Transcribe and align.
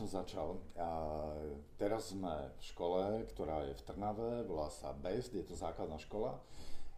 som 0.00 0.24
začal. 0.24 0.56
A 0.80 0.88
teraz 1.76 2.16
sme 2.16 2.32
v 2.56 2.62
škole, 2.64 3.28
ktorá 3.28 3.68
je 3.68 3.76
v 3.76 3.84
Trnave, 3.84 4.48
volá 4.48 4.72
sa 4.72 4.96
BEST, 4.96 5.36
je 5.36 5.44
to 5.44 5.52
základná 5.52 6.00
škola. 6.00 6.40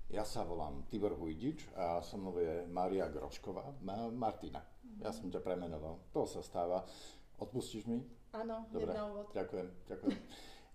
Ja 0.06 0.22
sa 0.22 0.46
volám 0.46 0.86
Tibor 0.86 1.18
Hujdič 1.18 1.66
a 1.74 1.98
so 1.98 2.14
mnou 2.14 2.38
je 2.38 2.62
Maria 2.70 3.10
Grošková. 3.10 3.74
Ma- 3.82 4.12
Martina, 4.12 4.62
ja 5.02 5.10
som 5.10 5.26
ťa 5.26 5.42
premenoval. 5.42 5.98
To 6.14 6.28
sa 6.30 6.46
stáva. 6.46 6.86
Odpustíš 7.42 7.90
mi? 7.90 7.98
Áno, 8.38 8.70
Dobre. 8.70 8.94
na 8.94 9.10
úvod. 9.10 9.34
Ďakujem, 9.34 9.68
ďakujem. 9.90 10.18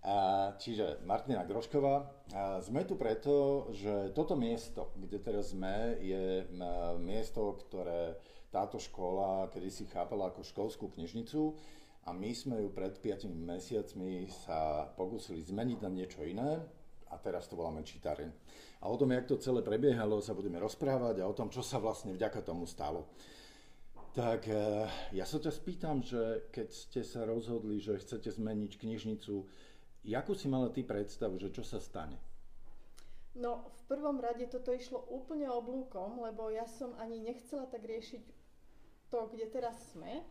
A, 0.04 0.16
čiže 0.60 1.00
Martina 1.08 1.48
Grošková. 1.48 1.96
A 2.36 2.60
sme 2.60 2.84
tu 2.84 3.00
preto, 3.00 3.68
že 3.72 4.12
toto 4.12 4.36
miesto, 4.36 4.92
kde 5.00 5.16
teraz 5.24 5.56
sme, 5.56 5.96
je 6.04 6.44
miesto, 7.00 7.56
ktoré 7.56 8.20
táto 8.52 8.80
škola 8.80 9.52
kedy 9.52 9.70
si 9.70 9.84
chápala 9.92 10.32
ako 10.32 10.44
školskú 10.44 10.88
knižnicu 10.96 11.56
a 12.08 12.16
my 12.16 12.32
sme 12.32 12.64
ju 12.64 12.72
pred 12.72 12.96
5 12.96 13.28
mesiacmi 13.28 14.32
sa 14.32 14.88
pokúsili 14.96 15.44
zmeniť 15.44 15.80
na 15.84 15.92
niečo 15.92 16.24
iné 16.24 16.64
a 17.12 17.16
teraz 17.20 17.52
to 17.52 17.60
voláme 17.60 17.84
čítareň. 17.84 18.32
A 18.80 18.88
o 18.88 18.96
tom, 18.96 19.12
jak 19.12 19.28
to 19.28 19.36
celé 19.36 19.60
prebiehalo, 19.60 20.24
sa 20.24 20.32
budeme 20.32 20.56
rozprávať 20.56 21.20
a 21.20 21.28
o 21.28 21.36
tom, 21.36 21.52
čo 21.52 21.60
sa 21.60 21.84
vlastne 21.84 22.16
vďaka 22.16 22.40
tomu 22.48 22.64
stalo. 22.64 23.12
Tak 24.16 24.48
eh, 24.48 24.88
ja 25.12 25.28
sa 25.28 25.38
ťa 25.38 25.52
spýtam, 25.52 26.00
že 26.00 26.48
keď 26.56 26.68
ste 26.72 27.02
sa 27.04 27.28
rozhodli, 27.28 27.84
že 27.84 28.00
chcete 28.00 28.32
zmeniť 28.40 28.72
knižnicu, 28.80 29.44
jakú 30.08 30.32
si 30.32 30.48
mala 30.48 30.72
ty 30.72 30.88
predstavu, 30.88 31.36
že 31.36 31.52
čo 31.52 31.68
sa 31.68 31.84
stane? 31.84 32.16
No, 33.38 33.70
v 33.70 33.82
prvom 33.86 34.18
rade 34.18 34.48
toto 34.50 34.74
išlo 34.74 35.06
úplne 35.14 35.46
oblúkom, 35.52 36.24
lebo 36.24 36.50
ja 36.50 36.66
som 36.66 36.98
ani 36.98 37.22
nechcela 37.22 37.70
tak 37.70 37.86
riešiť 37.86 38.24
to, 39.14 39.30
kde 39.30 39.46
teraz 39.54 39.78
sme, 39.94 40.26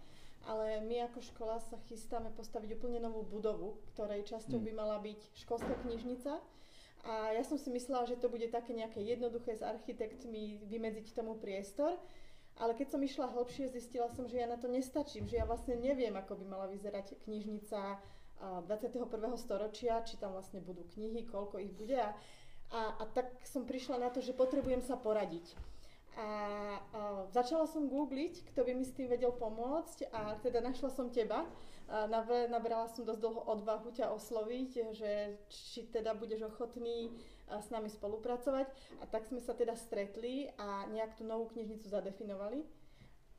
ale 0.47 0.81
my 0.87 1.11
ako 1.11 1.21
škola 1.21 1.59
sa 1.59 1.77
chystáme 1.91 2.31
postaviť 2.33 2.79
úplne 2.79 3.03
novú 3.03 3.27
budovu, 3.27 3.83
ktorej 3.95 4.25
časťou 4.31 4.63
by 4.63 4.73
mm. 4.73 4.79
mala 4.79 4.97
byť 5.03 5.21
školská 5.43 5.75
knižnica. 5.85 6.39
A 7.07 7.35
ja 7.35 7.43
som 7.47 7.55
si 7.55 7.71
myslela, 7.71 8.07
že 8.07 8.19
to 8.19 8.27
bude 8.27 8.51
také 8.51 8.75
nejaké 8.75 8.99
jednoduché 8.99 9.55
s 9.55 9.63
architektmi 9.63 10.67
vymedziť 10.67 11.15
tomu 11.15 11.39
priestor. 11.39 11.95
Ale 12.57 12.73
keď 12.73 12.97
som 12.97 13.05
išla 13.05 13.37
hlbšie, 13.37 13.69
zistila 13.69 14.09
som, 14.09 14.25
že 14.25 14.41
ja 14.41 14.49
na 14.49 14.57
to 14.57 14.67
nestačím, 14.67 15.29
že 15.29 15.37
ja 15.37 15.45
vlastne 15.45 15.77
neviem, 15.77 16.17
ako 16.17 16.41
by 16.41 16.45
mala 16.49 16.67
vyzerať 16.73 17.21
knižnica 17.29 18.01
21. 18.65 19.13
storočia, 19.37 20.01
či 20.09 20.17
tam 20.17 20.33
vlastne 20.33 20.65
budú 20.65 20.89
knihy, 20.97 21.29
koľko 21.29 21.61
ich 21.61 21.77
bude. 21.77 22.01
A 22.01 22.17
a, 22.71 22.99
a 22.99 23.05
tak 23.07 23.31
som 23.47 23.63
prišla 23.63 24.03
na 24.03 24.09
to, 24.11 24.19
že 24.19 24.35
potrebujem 24.35 24.83
sa 24.83 24.99
poradiť. 24.99 25.55
A, 26.17 26.29
a 26.81 27.01
začala 27.29 27.69
som 27.69 27.93
googliť, 27.93 28.49
kto 28.49 28.65
by 28.65 28.73
mi 28.73 28.89
s 28.89 28.97
tým 28.97 29.05
vedel 29.05 29.37
pomôcť 29.37 30.09
a 30.09 30.41
teda 30.41 30.65
našla 30.65 30.89
som 30.89 31.13
teba. 31.13 31.45
A 31.87 32.09
nabrala 32.49 32.89
som 32.91 33.05
dosť 33.05 33.21
dlho 33.21 33.43
odvahu 33.47 33.93
ťa 33.93 34.11
osloviť, 34.17 34.71
že 34.97 35.39
či 35.53 35.87
teda 35.93 36.17
budeš 36.17 36.49
ochotný 36.49 37.13
s 37.47 37.69
nami 37.69 37.93
spolupracovať. 37.93 38.67
A 38.99 39.05
tak 39.07 39.29
sme 39.29 39.45
sa 39.45 39.53
teda 39.53 39.77
stretli 39.77 40.51
a 40.57 40.89
nejak 40.89 41.21
tú 41.21 41.23
novú 41.29 41.53
knižnicu 41.53 41.85
zadefinovali. 41.85 42.65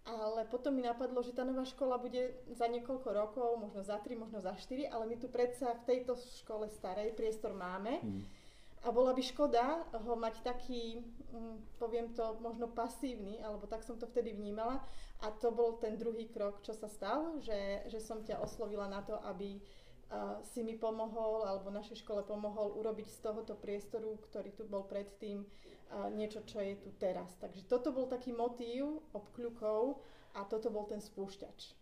Ale 0.08 0.48
potom 0.48 0.72
mi 0.72 0.86
napadlo, 0.86 1.20
že 1.20 1.36
tá 1.36 1.44
nová 1.44 1.68
škola 1.68 2.00
bude 2.00 2.40
za 2.56 2.72
niekoľko 2.72 3.10
rokov, 3.12 3.60
možno 3.60 3.84
za 3.84 4.00
tri, 4.00 4.16
možno 4.16 4.40
za 4.40 4.56
štyri, 4.56 4.88
ale 4.88 5.04
my 5.04 5.20
tu 5.20 5.28
predsa 5.28 5.76
v 5.84 5.84
tejto 5.84 6.16
škole 6.40 6.72
starej 6.72 7.12
priestor 7.12 7.52
máme. 7.52 8.00
Mm 8.06 8.37
a 8.86 8.94
bola 8.94 9.14
by 9.14 9.24
škoda 9.26 9.90
ho 9.90 10.14
mať 10.14 10.46
taký, 10.46 11.02
mm, 11.34 11.82
poviem 11.82 12.14
to, 12.14 12.38
možno 12.40 12.70
pasívny, 12.70 13.42
alebo 13.42 13.66
tak 13.66 13.82
som 13.82 13.98
to 13.98 14.06
vtedy 14.06 14.34
vnímala. 14.34 14.86
A 15.26 15.34
to 15.34 15.50
bol 15.50 15.82
ten 15.82 15.98
druhý 15.98 16.30
krok, 16.30 16.62
čo 16.62 16.78
sa 16.78 16.86
stal, 16.86 17.42
že, 17.42 17.90
že 17.90 17.98
som 17.98 18.22
ťa 18.22 18.38
oslovila 18.38 18.86
na 18.86 19.02
to, 19.02 19.18
aby 19.26 19.58
uh, 19.58 20.38
si 20.46 20.62
mi 20.62 20.78
pomohol, 20.78 21.50
alebo 21.50 21.74
našej 21.74 22.06
škole 22.06 22.22
pomohol 22.22 22.78
urobiť 22.78 23.10
z 23.10 23.20
tohoto 23.26 23.58
priestoru, 23.58 24.14
ktorý 24.30 24.54
tu 24.54 24.70
bol 24.70 24.86
predtým, 24.86 25.42
uh, 25.42 26.14
niečo, 26.14 26.46
čo 26.46 26.62
je 26.62 26.78
tu 26.78 26.94
teraz. 27.02 27.34
Takže 27.42 27.66
toto 27.66 27.90
bol 27.90 28.06
taký 28.06 28.30
motív 28.30 29.02
obkľukov 29.18 30.06
a 30.38 30.46
toto 30.46 30.70
bol 30.70 30.86
ten 30.86 31.02
spúšťač. 31.02 31.77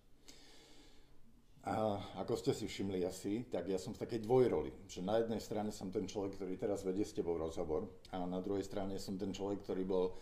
A 1.65 1.97
ako 2.21 2.37
ste 2.37 2.53
si 2.53 2.69
všimli 2.69 3.01
asi, 3.09 3.49
tak 3.49 3.65
ja 3.65 3.81
som 3.81 3.97
v 3.97 4.05
takej 4.05 4.21
dvojroli, 4.21 4.85
že 4.85 5.01
na 5.01 5.17
jednej 5.17 5.41
strane 5.41 5.73
som 5.73 5.89
ten 5.89 6.05
človek, 6.05 6.37
ktorý 6.37 6.53
teraz 6.61 6.85
vedie 6.85 7.01
s 7.01 7.17
tebou 7.17 7.41
rozhovor 7.41 7.89
a 8.13 8.21
na 8.21 8.37
druhej 8.37 8.61
strane 8.61 9.01
som 9.01 9.17
ten 9.17 9.33
človek, 9.33 9.65
ktorý 9.65 9.81
bol 9.81 10.13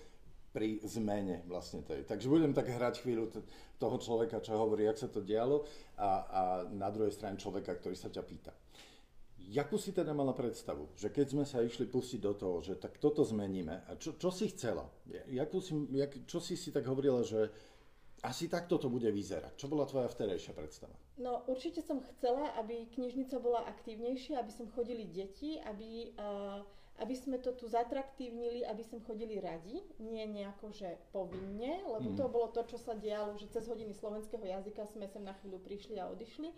pri 0.55 0.79
zmene 0.87 1.43
vlastne 1.49 1.83
tej. 1.83 2.07
Takže 2.07 2.31
budem 2.31 2.55
tak 2.55 2.71
hrať 2.71 3.03
chvíľu 3.03 3.27
t- 3.27 3.43
toho 3.75 3.97
človeka, 3.99 4.39
čo 4.39 4.55
hovorí, 4.55 4.87
jak 4.87 5.01
sa 5.01 5.11
to 5.11 5.19
dialo 5.19 5.67
a, 5.99 6.09
a 6.31 6.41
na 6.71 6.87
druhej 6.93 7.11
strane 7.11 7.35
človeka, 7.35 7.75
ktorý 7.75 7.97
sa 7.97 8.07
ťa 8.07 8.23
pýta. 8.23 8.53
Jakú 9.43 9.75
si 9.75 9.91
teda 9.91 10.15
mala 10.15 10.31
predstavu, 10.31 10.95
že 10.95 11.11
keď 11.11 11.27
sme 11.27 11.43
sa 11.43 11.59
išli 11.59 11.91
pustiť 11.91 12.23
do 12.23 12.33
toho, 12.39 12.63
že 12.63 12.79
tak 12.79 13.03
toto 13.03 13.27
zmeníme, 13.27 13.83
a 13.83 13.99
čo, 13.99 14.15
čo 14.15 14.31
si 14.31 14.47
chcela? 14.55 14.87
Jakú 15.27 15.59
si, 15.59 15.75
jak, 15.91 16.23
čo 16.23 16.39
si 16.39 16.55
si 16.55 16.71
tak 16.71 16.87
hovorila, 16.87 17.19
že 17.27 17.51
asi 18.23 18.47
takto 18.47 18.79
to 18.79 18.87
bude 18.87 19.11
vyzerať. 19.11 19.59
Čo 19.59 19.67
bola 19.67 19.83
tvoja 19.83 20.07
vterejšia 20.07 20.55
predstava? 20.55 20.95
No 21.17 21.45
určite 21.45 21.85
som 21.85 22.01
chcela, 22.01 22.57
aby 22.57 22.89
knižnica 22.89 23.37
bola 23.37 23.61
aktívnejšia, 23.69 24.41
aby 24.41 24.49
sem 24.49 24.65
chodili 24.73 25.05
deti, 25.05 25.61
aby, 25.61 26.09
uh, 26.17 26.65
aby 27.05 27.13
sme 27.13 27.37
to 27.37 27.53
tu 27.53 27.69
zatraktívnili, 27.69 28.65
aby 28.65 28.81
sem 28.81 28.97
chodili 29.05 29.37
radi, 29.37 29.85
nie 30.01 30.25
nejako, 30.25 30.73
že 30.73 30.97
povinne, 31.13 31.85
lebo 31.85 32.13
mm. 32.13 32.17
to 32.17 32.25
bolo 32.33 32.49
to, 32.49 32.65
čo 32.65 32.81
sa 32.81 32.97
dialo, 32.97 33.37
že 33.37 33.45
cez 33.53 33.69
hodiny 33.69 33.93
slovenského 33.93 34.41
jazyka 34.41 34.89
sme 34.89 35.05
sem 35.05 35.21
na 35.21 35.37
chvíľu 35.37 35.61
prišli 35.61 36.01
a 36.01 36.09
odišli. 36.09 36.49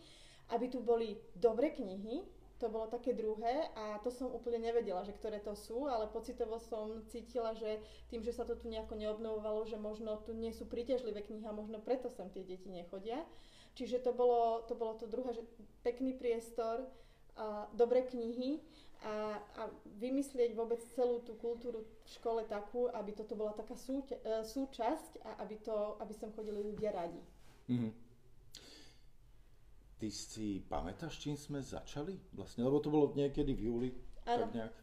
Aby 0.56 0.72
tu 0.72 0.80
boli 0.80 1.20
dobre 1.36 1.76
knihy, 1.76 2.24
to 2.56 2.72
bolo 2.72 2.88
také 2.88 3.12
druhé 3.12 3.68
a 3.76 4.00
to 4.00 4.08
som 4.08 4.32
úplne 4.32 4.64
nevedela, 4.64 5.04
že 5.04 5.12
ktoré 5.12 5.44
to 5.44 5.52
sú, 5.52 5.92
ale 5.92 6.08
pocitovo 6.08 6.56
som 6.64 7.04
cítila, 7.12 7.52
že 7.52 7.84
tým, 8.08 8.24
že 8.24 8.32
sa 8.32 8.48
to 8.48 8.56
tu 8.56 8.72
nejako 8.72 8.96
neobnovovalo, 8.96 9.68
že 9.68 9.76
možno 9.76 10.16
tu 10.24 10.32
nie 10.32 10.56
sú 10.56 10.64
príťažlivé 10.64 11.28
knihy 11.28 11.44
a 11.44 11.52
možno 11.52 11.84
preto 11.84 12.08
sem 12.08 12.32
tie 12.32 12.48
deti 12.48 12.72
nechodia. 12.72 13.28
Čiže 13.76 14.00
to 14.08 14.16
bolo 14.16 14.64
to, 14.66 14.74
bolo 14.74 14.96
to 14.96 15.06
druhé, 15.06 15.36
že 15.36 15.44
pekný 15.84 16.16
priestor, 16.16 16.88
a 17.36 17.68
dobré 17.76 18.08
knihy 18.08 18.64
a, 19.04 19.36
a 19.60 19.62
vymyslieť 20.00 20.56
vôbec 20.56 20.80
celú 20.96 21.20
tú 21.28 21.36
kultúru 21.36 21.84
v 21.84 22.08
škole 22.16 22.48
takú, 22.48 22.88
aby 22.96 23.12
toto 23.12 23.36
bola 23.36 23.52
taká 23.52 23.76
súťa, 23.76 24.16
e, 24.24 24.48
súčasť 24.48 25.20
a 25.20 25.44
aby, 25.44 25.60
to, 25.60 26.00
aby 26.00 26.14
sem 26.16 26.32
chodili 26.32 26.64
ľudia 26.64 26.96
radi. 26.96 27.20
Mm-hmm. 27.68 27.92
Ty 30.00 30.08
si 30.12 30.64
pamätáš, 30.64 31.20
čím 31.20 31.36
sme 31.36 31.60
začali? 31.60 32.16
Vlastne, 32.32 32.64
lebo 32.64 32.80
to 32.80 32.88
bolo 32.88 33.12
niekedy 33.12 33.52
v 33.52 33.62
júli, 33.68 33.90
ano. 34.24 34.48
tak 34.48 34.56
nejak. 34.56 34.76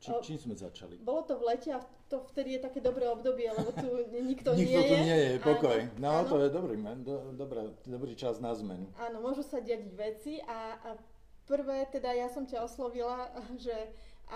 Či, 0.00 0.10
čím 0.24 0.38
sme 0.40 0.54
začali? 0.56 0.96
Bolo 0.96 1.28
to 1.28 1.36
v 1.36 1.52
lete 1.52 1.76
a 1.76 1.84
to 2.08 2.24
vtedy 2.32 2.56
je 2.56 2.60
také 2.64 2.80
dobré 2.80 3.04
obdobie, 3.04 3.52
lebo 3.52 3.68
tu 3.76 3.86
nikto, 4.16 4.56
nie 4.56 4.64
je. 4.64 4.80
Nikto 4.80 4.80
tu 4.88 4.96
nie 4.96 5.18
je, 5.20 5.30
pokoj. 5.44 5.78
Áno, 5.78 6.00
no, 6.00 6.08
áno. 6.08 6.28
to 6.32 6.36
je 6.40 6.48
dobrý, 6.48 6.74
do, 7.04 7.16
dobrý, 7.36 7.60
dobrý 7.84 8.12
čas 8.16 8.40
na 8.40 8.56
zmenu. 8.56 8.88
Áno, 8.96 9.20
môžu 9.20 9.44
sa 9.44 9.60
diať 9.60 9.84
veci 9.92 10.40
a, 10.48 10.80
a 10.80 10.90
prvé, 11.44 11.84
teda 11.92 12.16
ja 12.16 12.32
som 12.32 12.48
ťa 12.48 12.64
oslovila, 12.64 13.28
že 13.64 13.76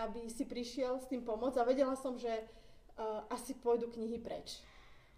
aby 0.05 0.29
si 0.29 0.45
prišiel 0.45 1.01
s 1.01 1.09
tým 1.09 1.25
pomôcť 1.25 1.57
a 1.57 1.65
vedela 1.65 1.97
som, 1.97 2.21
že 2.21 2.29
uh, 2.29 3.25
asi 3.33 3.57
pôjdu 3.57 3.89
knihy 3.89 4.21
preč. 4.21 4.61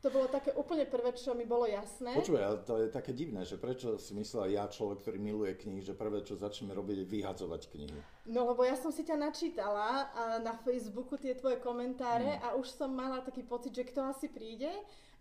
To 0.04 0.12
bolo 0.12 0.28
také 0.28 0.52
úplne 0.52 0.84
prvé, 0.84 1.16
čo 1.16 1.32
mi 1.32 1.48
bolo 1.48 1.64
jasné. 1.64 2.12
Počuj, 2.12 2.36
ale 2.36 2.60
to 2.62 2.78
je 2.78 2.92
také 2.92 3.16
divné, 3.16 3.48
že 3.48 3.56
prečo 3.56 3.96
si 3.96 4.12
myslela 4.12 4.46
ja, 4.52 4.64
človek, 4.68 5.00
ktorý 5.02 5.18
miluje 5.18 5.56
knihy, 5.56 5.80
že 5.80 5.96
prvé, 5.96 6.20
čo 6.20 6.36
začneme 6.36 6.76
robiť, 6.76 7.02
je 7.02 7.06
vyhadzovať 7.08 7.62
knihy. 7.72 7.98
No 8.28 8.44
lebo 8.44 8.62
ja 8.62 8.76
som 8.76 8.92
si 8.92 9.02
ťa 9.02 9.16
načítala 9.16 10.06
na 10.44 10.52
Facebooku 10.62 11.16
tie 11.16 11.32
tvoje 11.32 11.58
komentáre 11.58 12.38
hmm. 12.38 12.44
a 12.44 12.48
už 12.60 12.76
som 12.76 12.92
mala 12.92 13.24
taký 13.24 13.42
pocit, 13.42 13.72
že 13.72 13.88
kto 13.88 14.04
asi 14.04 14.28
príde. 14.28 14.70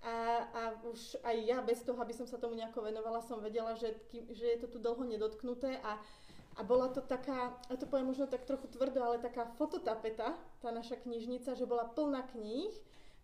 A, 0.06 0.46
a 0.54 0.62
už 0.86 1.18
aj 1.26 1.36
ja 1.50 1.58
bez 1.66 1.82
toho, 1.82 1.98
aby 1.98 2.14
som 2.14 2.30
sa 2.30 2.38
tomu 2.38 2.54
nejako 2.54 2.86
venovala, 2.86 3.26
som 3.26 3.42
vedela, 3.42 3.74
že, 3.74 3.90
že 4.38 4.54
je 4.54 4.58
to 4.62 4.68
tu 4.70 4.78
dlho 4.78 5.02
nedotknuté 5.02 5.82
a 5.82 5.98
a 6.56 6.64
bola 6.64 6.88
to 6.88 7.04
taká, 7.04 7.52
ja 7.68 7.76
to 7.76 7.84
poviem 7.84 8.16
možno 8.16 8.32
tak 8.32 8.48
trochu 8.48 8.72
tvrdo, 8.72 9.04
ale 9.04 9.20
taká 9.20 9.44
fototapeta, 9.60 10.40
tá 10.64 10.70
naša 10.72 10.96
knižnica, 11.04 11.52
že 11.52 11.68
bola 11.68 11.84
plná 11.84 12.24
kníh 12.32 12.72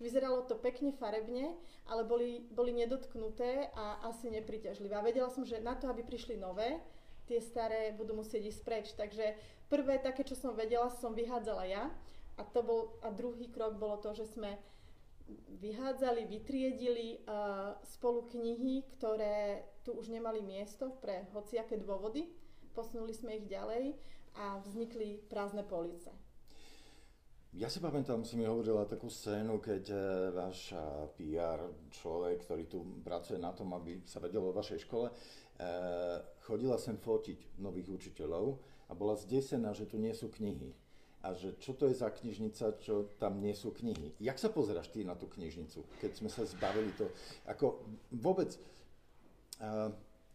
Vyzeralo 0.02 0.50
to 0.50 0.58
pekne 0.58 0.90
farebne, 0.98 1.54
ale 1.86 2.02
boli, 2.10 2.42
boli 2.50 2.74
nedotknuté 2.74 3.70
a 3.78 4.02
asi 4.10 4.34
nepriťažlivé. 4.34 4.98
A 4.98 5.06
vedela 5.06 5.30
som, 5.30 5.46
že 5.46 5.62
na 5.62 5.78
to, 5.78 5.86
aby 5.94 6.02
prišli 6.02 6.42
nové, 6.42 6.82
tie 7.30 7.38
staré 7.38 7.94
budú 7.94 8.18
musieť 8.18 8.50
ísť 8.50 8.62
preč. 8.66 8.86
Takže 8.98 9.38
prvé 9.70 10.02
také, 10.02 10.26
čo 10.26 10.34
som 10.34 10.58
vedela, 10.58 10.90
som 10.90 11.14
vyhádzala 11.14 11.64
ja. 11.70 11.94
A, 12.36 12.42
to 12.42 12.66
bol, 12.66 12.98
a 13.06 13.14
druhý 13.14 13.54
krok 13.54 13.78
bolo 13.78 14.02
to, 14.02 14.18
že 14.18 14.26
sme 14.26 14.58
vyhádzali, 15.62 16.26
vytriedili 16.26 17.22
uh, 17.24 17.78
spolu 17.86 18.26
knihy, 18.34 18.84
ktoré 18.98 19.70
tu 19.86 19.94
už 19.94 20.10
nemali 20.10 20.42
miesto 20.42 20.98
pre 20.98 21.30
hociaké 21.32 21.78
dôvody. 21.78 22.26
Posunuli 22.74 23.14
sme 23.14 23.38
ich 23.38 23.46
ďalej 23.46 23.96
a 24.36 24.60
vznikli 24.64 25.22
prázdne 25.30 25.62
police. 25.62 26.10
Ja 27.52 27.68
si 27.68 27.84
pamätám, 27.84 28.24
si 28.24 28.40
mi 28.40 28.48
hovorila 28.48 28.88
takú 28.88 29.12
scénu, 29.12 29.60
keď 29.60 29.84
e, 29.92 29.96
váš 30.32 30.72
PR 31.20 31.60
človek, 31.92 32.48
ktorý 32.48 32.64
tu 32.64 32.80
pracuje 33.04 33.44
na 33.44 33.52
tom, 33.52 33.76
aby 33.76 34.08
sa 34.08 34.24
vedelo 34.24 34.56
o 34.56 34.56
vašej 34.56 34.88
škole, 34.88 35.12
e, 35.12 35.14
chodila 36.48 36.80
sem 36.80 36.96
fotiť 36.96 37.60
nových 37.60 37.92
učiteľov 37.92 38.56
a 38.88 38.96
bola 38.96 39.20
zdesená, 39.20 39.76
že 39.76 39.84
tu 39.84 40.00
nie 40.00 40.16
sú 40.16 40.32
knihy. 40.32 40.72
A 41.28 41.36
že 41.36 41.60
čo 41.60 41.76
to 41.76 41.92
je 41.92 42.00
za 42.00 42.08
knižnica, 42.08 42.80
čo 42.80 43.12
tam 43.20 43.44
nie 43.44 43.52
sú 43.52 43.76
knihy. 43.76 44.16
Jak 44.24 44.40
sa 44.40 44.48
pozeráš 44.48 44.88
ty 44.96 45.04
na 45.04 45.20
tú 45.20 45.28
knižnicu, 45.28 45.84
keď 46.00 46.12
sme 46.24 46.32
sa 46.32 46.48
zbavili 46.48 46.96
to? 46.96 47.12
Ako 47.52 47.84
vôbec, 48.16 48.56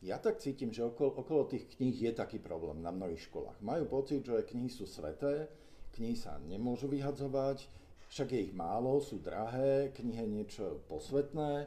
ja 0.04 0.20
tak 0.22 0.38
cítim, 0.38 0.70
že 0.70 0.86
okolo, 0.86 1.16
okolo 1.18 1.50
tých 1.50 1.66
kníh 1.74 1.96
je 1.96 2.12
taký 2.14 2.38
problém 2.38 2.78
na 2.84 2.94
mnohých 2.94 3.26
školách. 3.26 3.58
Majú 3.66 3.90
pocit, 3.90 4.22
že 4.22 4.46
knihy 4.46 4.70
sú 4.70 4.86
sveté, 4.86 5.50
knihy 5.96 6.16
sa 6.16 6.36
nemôžu 6.44 6.86
vyhadzovať, 6.92 7.66
však 8.12 8.28
je 8.32 8.40
ich 8.50 8.54
málo, 8.54 9.02
sú 9.02 9.18
drahé, 9.18 9.90
knihy 9.96 10.22
je 10.22 10.30
niečo 10.30 10.64
posvetné, 10.86 11.66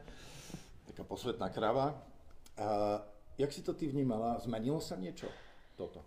taká 0.88 1.02
posvetná 1.04 1.52
krava. 1.52 1.98
A 2.56 3.00
jak 3.36 3.52
si 3.52 3.60
to 3.60 3.76
ty 3.76 3.88
vnímala? 3.90 4.40
Zmenilo 4.40 4.80
sa 4.80 4.96
niečo 4.96 5.28
toto? 5.76 6.00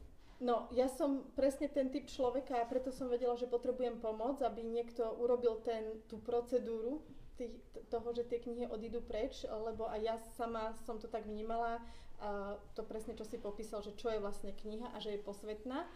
No, 0.43 0.67
ja 0.75 0.91
som 0.91 1.23
presne 1.39 1.71
ten 1.71 1.87
typ 1.87 2.03
človeka 2.09 2.59
a 2.59 2.67
preto 2.67 2.91
som 2.91 3.07
vedela, 3.07 3.39
že 3.39 3.47
potrebujem 3.47 4.01
pomoc, 4.03 4.43
aby 4.43 4.59
niekto 4.59 5.07
urobil 5.21 5.63
ten, 5.63 6.03
tú 6.11 6.19
procedúru 6.19 6.99
tých, 7.39 7.55
toho, 7.87 8.11
že 8.11 8.27
tie 8.27 8.43
knihy 8.43 8.67
odídu 8.67 8.99
preč, 8.99 9.47
lebo 9.47 9.87
aj 9.87 9.99
ja 10.03 10.15
sama 10.35 10.75
som 10.83 10.99
to 10.99 11.07
tak 11.07 11.23
vnímala, 11.23 11.79
a 12.23 12.55
to 12.75 12.83
presne, 12.87 13.15
čo 13.15 13.27
si 13.27 13.35
popísal, 13.35 13.83
že 13.83 13.95
čo 13.99 14.07
je 14.07 14.19
vlastne 14.19 14.55
kniha 14.55 14.95
a 14.95 14.97
že 14.99 15.15
je 15.15 15.25
posvetná. 15.25 15.87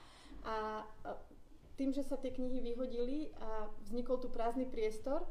A 0.44 0.83
tým, 1.77 1.94
že 1.94 2.01
sa 2.03 2.18
tie 2.18 2.33
knihy 2.33 2.59
vyhodili 2.59 3.29
a 3.38 3.69
vznikol 3.85 4.18
tu 4.18 4.27
prázdny 4.33 4.65
priestor, 4.65 5.24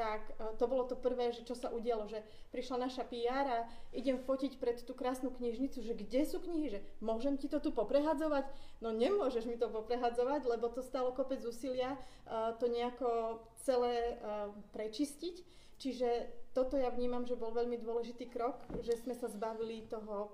tak 0.00 0.32
e, 0.38 0.56
to 0.56 0.64
bolo 0.64 0.88
to 0.88 0.96
prvé, 0.96 1.28
že 1.34 1.44
čo 1.44 1.52
sa 1.52 1.68
udialo, 1.68 2.08
že 2.08 2.24
prišla 2.54 2.88
naša 2.88 3.04
PR 3.04 3.44
a 3.44 3.58
idem 3.92 4.16
fotiť 4.16 4.56
pred 4.56 4.80
tú 4.80 4.96
krásnu 4.96 5.28
knižnicu, 5.34 5.84
že 5.84 5.92
kde 5.92 6.24
sú 6.24 6.40
knihy, 6.40 6.72
že 6.72 6.80
môžem 7.04 7.36
ti 7.36 7.52
to 7.52 7.60
tu 7.60 7.74
poprehadzovať? 7.74 8.48
No 8.80 8.96
nemôžeš 8.96 9.44
mi 9.44 9.60
to 9.60 9.68
poprehadzovať, 9.68 10.48
lebo 10.48 10.72
to 10.72 10.80
stalo 10.80 11.12
kopec 11.12 11.44
úsilia 11.44 12.00
uh, 12.24 12.56
to 12.56 12.72
nejako 12.72 13.42
celé 13.60 14.16
uh, 14.16 14.48
prečistiť. 14.72 15.44
Čiže 15.76 16.08
toto 16.56 16.80
ja 16.80 16.88
vnímam, 16.88 17.28
že 17.28 17.36
bol 17.36 17.52
veľmi 17.52 17.76
dôležitý 17.80 18.28
krok, 18.32 18.64
že 18.80 18.96
sme 19.00 19.12
sa 19.12 19.28
zbavili 19.28 19.84
toho... 19.88 20.32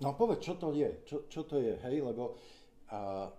No 0.00 0.12
povedz, 0.12 0.44
čo 0.44 0.60
to 0.60 0.76
je? 0.76 1.04
Čo, 1.08 1.24
čo 1.28 1.44
to 1.48 1.56
je, 1.56 1.76
hej? 1.80 2.04
Lebo 2.04 2.36
uh, 2.92 3.32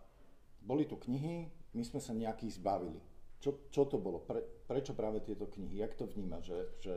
boli 0.67 0.83
tu 0.83 0.99
knihy, 0.99 1.47
my 1.71 1.83
sme 1.87 2.03
sa 2.03 2.11
nejakých 2.11 2.59
zbavili 2.59 2.99
čo, 3.37 3.69
čo 3.69 3.85
to 3.85 4.01
bolo? 4.01 4.25
Pre, 4.25 4.41
prečo 4.65 4.97
práve 4.97 5.21
tieto 5.21 5.45
knihy? 5.45 5.81
Jak 5.81 5.93
to 5.93 6.09
vníma? 6.09 6.41
Že, 6.41 6.57
že 6.81 6.95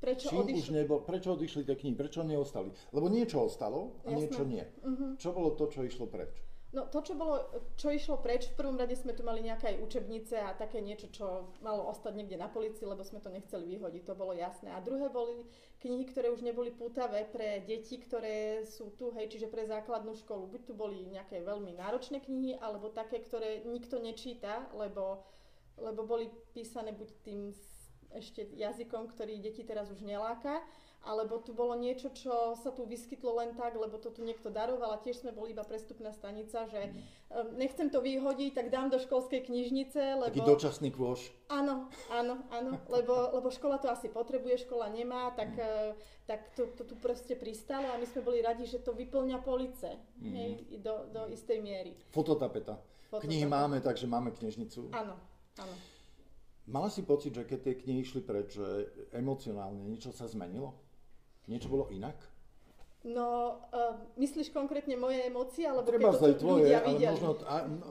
prečo, 0.00 0.32
odišli? 0.32 0.58
Už 0.58 0.68
nebol, 0.72 1.04
prečo 1.04 1.36
odišli 1.36 1.62
tie 1.68 1.76
knihy? 1.76 1.94
Prečo 1.94 2.24
neostali? 2.24 2.72
Lebo 2.90 3.12
niečo 3.12 3.44
ostalo 3.44 4.00
a 4.08 4.12
Jasné. 4.12 4.18
niečo 4.18 4.42
nie. 4.48 4.64
Uh-huh. 4.80 5.12
Čo 5.20 5.36
bolo 5.36 5.52
to, 5.52 5.68
čo 5.68 5.84
išlo 5.84 6.08
preč? 6.08 6.32
No 6.72 6.88
to, 6.88 7.04
čo, 7.04 7.12
bolo, 7.12 7.52
čo 7.76 7.92
išlo 7.92 8.16
preč, 8.24 8.48
v 8.48 8.56
prvom 8.56 8.80
rade 8.80 8.96
sme 8.96 9.12
tu 9.12 9.20
mali 9.20 9.44
nejaké 9.44 9.76
aj 9.76 9.84
učebnice 9.84 10.40
a 10.40 10.56
také 10.56 10.80
niečo, 10.80 11.12
čo 11.12 11.52
malo 11.60 11.84
ostať 11.92 12.16
niekde 12.16 12.40
na 12.40 12.48
policii, 12.48 12.88
lebo 12.88 13.04
sme 13.04 13.20
to 13.20 13.28
nechceli 13.28 13.76
vyhodiť, 13.76 14.08
to 14.08 14.16
bolo 14.16 14.32
jasné. 14.32 14.72
A 14.72 14.80
druhé 14.80 15.12
boli 15.12 15.44
knihy, 15.84 16.08
ktoré 16.08 16.32
už 16.32 16.40
neboli 16.40 16.72
pútavé 16.72 17.28
pre 17.28 17.60
deti, 17.68 18.00
ktoré 18.00 18.64
sú 18.64 18.88
tu, 18.96 19.12
hej, 19.12 19.28
čiže 19.28 19.52
pre 19.52 19.68
základnú 19.68 20.16
školu. 20.24 20.48
Buď 20.48 20.60
tu 20.64 20.72
boli 20.72 21.04
nejaké 21.12 21.44
veľmi 21.44 21.76
náročné 21.76 22.24
knihy, 22.24 22.56
alebo 22.56 22.88
také, 22.88 23.20
ktoré 23.20 23.68
nikto 23.68 24.00
nečíta, 24.00 24.64
lebo 24.72 25.28
lebo 25.80 26.04
boli 26.04 26.28
písané 26.52 26.92
buď 26.92 27.08
tým 27.24 27.40
ešte 28.12 28.44
jazykom, 28.52 29.08
ktorý 29.08 29.40
deti 29.40 29.64
teraz 29.64 29.88
už 29.88 30.04
neláka, 30.04 30.60
alebo 31.02 31.42
tu 31.42 31.50
bolo 31.50 31.74
niečo, 31.74 32.14
čo 32.14 32.54
sa 32.54 32.70
tu 32.70 32.86
vyskytlo 32.86 33.42
len 33.42 33.58
tak, 33.58 33.74
lebo 33.74 33.98
to 33.98 34.14
tu 34.14 34.22
niekto 34.22 34.54
daroval 34.54 34.94
a 34.94 35.02
tiež 35.02 35.26
sme 35.26 35.34
boli 35.34 35.50
iba 35.50 35.66
prestupná 35.66 36.14
stanica, 36.14 36.64
že 36.70 36.94
mm. 36.94 37.58
nechcem 37.58 37.90
to 37.90 37.98
vyhodiť, 37.98 38.54
tak 38.54 38.66
dám 38.70 38.88
do 38.88 39.02
školskej 39.02 39.50
knižnice, 39.50 40.22
lebo... 40.22 40.30
Taký 40.30 40.46
dočasný 40.46 40.94
kôš. 40.94 41.34
Áno, 41.50 41.90
áno, 42.08 42.46
áno, 42.54 42.78
lebo, 42.86 43.34
lebo 43.34 43.50
škola 43.50 43.82
to 43.82 43.90
asi 43.90 44.06
potrebuje, 44.06 44.62
škola 44.64 44.88
nemá, 44.94 45.34
tak, 45.34 45.58
mm. 45.58 45.98
tak 46.30 46.54
to, 46.54 46.70
to 46.78 46.86
tu 46.86 46.94
proste 46.96 47.34
pristalo 47.34 47.90
a 47.90 47.98
my 47.98 48.06
sme 48.06 48.22
boli 48.22 48.38
radi, 48.38 48.64
že 48.64 48.78
to 48.78 48.94
vyplňa 48.94 49.42
police, 49.42 49.90
mm. 50.22 50.32
hej, 50.32 50.50
do, 50.78 51.10
do 51.10 51.26
istej 51.28 51.58
miery. 51.58 51.98
Fototapeta. 52.14 52.78
Fototapeta. 53.10 53.26
Knihy 53.26 53.46
máme, 53.50 53.82
takže 53.82 54.06
máme 54.08 54.32
knižnicu. 54.32 54.88
Áno, 54.94 55.18
Áno. 55.60 55.76
Mala 56.70 56.88
si 56.88 57.02
pocit, 57.02 57.34
že 57.34 57.44
keď 57.44 57.58
tie 57.60 57.74
knihy 57.74 58.00
išli 58.06 58.20
preč, 58.22 58.54
že 58.54 58.88
emocionálne 59.12 59.82
niečo 59.82 60.14
sa 60.14 60.30
zmenilo? 60.30 60.78
Niečo 61.50 61.68
bolo 61.70 61.90
inak? 61.90 62.14
No, 63.02 63.58
uh, 63.74 63.98
myslíš 64.14 64.54
konkrétne 64.54 64.94
moje 64.94 65.26
emócie, 65.26 65.66
alebo 65.66 65.90
Treba 65.90 66.14
keď 66.14 66.38
to 66.38 66.38
tvoje, 66.38 66.70
ľudia 66.70 66.78
ale 66.78 66.88
videli? 66.94 67.10
možno, 67.10 67.30
a, 67.50 67.56
no, 67.66 67.88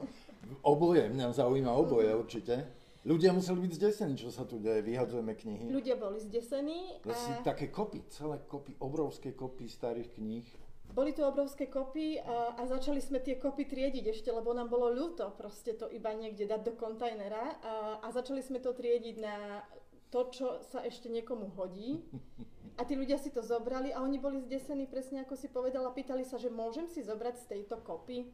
oboje, 0.64 1.04
mňa 1.12 1.26
zaujíma 1.36 1.72
oboje 1.76 2.08
uh-huh. 2.08 2.22
určite. 2.24 2.54
Ľudia 3.02 3.34
museli 3.34 3.66
byť 3.66 3.72
zdesení, 3.76 4.14
čo 4.14 4.30
sa 4.30 4.46
tu 4.46 4.62
deje, 4.62 4.80
vyhadzujeme 4.86 5.34
knihy. 5.34 5.66
Ľudia 5.68 5.98
boli 5.98 6.22
zdesení. 6.22 7.02
A... 7.02 7.42
Také 7.42 7.68
kopy, 7.68 8.06
celé 8.08 8.38
kopy, 8.46 8.78
obrovské 8.78 9.34
kopy 9.34 9.66
starých 9.66 10.16
kníh. 10.16 10.46
Boli 10.92 11.16
to 11.16 11.24
obrovské 11.24 11.66
kopy 11.72 12.20
a, 12.20 12.52
a 12.56 12.62
začali 12.68 13.00
sme 13.00 13.18
tie 13.18 13.40
kopy 13.40 13.64
triediť 13.64 14.12
ešte, 14.12 14.28
lebo 14.28 14.52
nám 14.52 14.68
bolo 14.68 14.92
ľúto 14.92 15.32
proste 15.34 15.72
to 15.72 15.88
iba 15.88 16.12
niekde 16.12 16.44
dať 16.44 16.60
do 16.68 16.72
kontajnera 16.76 17.58
a, 17.64 17.74
a 18.04 18.06
začali 18.12 18.44
sme 18.44 18.60
to 18.60 18.76
triediť 18.76 19.16
na 19.16 19.64
to, 20.12 20.28
čo 20.28 20.46
sa 20.68 20.84
ešte 20.84 21.08
niekomu 21.08 21.56
hodí. 21.56 22.04
A 22.76 22.84
tí 22.84 22.96
ľudia 22.96 23.16
si 23.16 23.32
to 23.32 23.40
zobrali 23.40 23.92
a 23.92 24.04
oni 24.04 24.20
boli 24.20 24.40
zdesení 24.44 24.84
presne 24.84 25.24
ako 25.24 25.36
si 25.36 25.48
povedala, 25.48 25.92
pýtali 25.92 26.24
sa, 26.24 26.36
že 26.36 26.52
môžem 26.52 26.88
si 26.88 27.00
zobrať 27.00 27.34
z 27.40 27.48
tejto 27.56 27.80
kopy. 27.80 28.28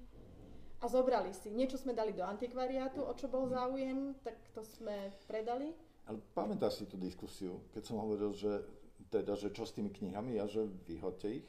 A 0.78 0.86
zobrali 0.86 1.34
si. 1.34 1.50
Niečo 1.50 1.74
sme 1.74 1.90
dali 1.90 2.14
do 2.14 2.22
antikvariátu, 2.22 3.02
o 3.02 3.10
čo 3.14 3.26
bol 3.26 3.50
záujem, 3.50 4.14
tak 4.22 4.38
to 4.54 4.62
sme 4.62 5.10
predali. 5.26 5.74
Ale 6.06 6.22
pamätáš 6.38 6.82
si 6.82 6.84
tú 6.86 6.94
diskusiu, 6.94 7.58
keď 7.74 7.82
som 7.82 7.98
hovoril, 7.98 8.30
že 8.30 8.62
teda, 9.10 9.34
že 9.34 9.50
čo 9.50 9.66
s 9.66 9.74
tými 9.74 9.90
knihami 9.90 10.38
a 10.38 10.46
že 10.46 10.70
vyhoďte 10.86 11.42
ich? 11.42 11.48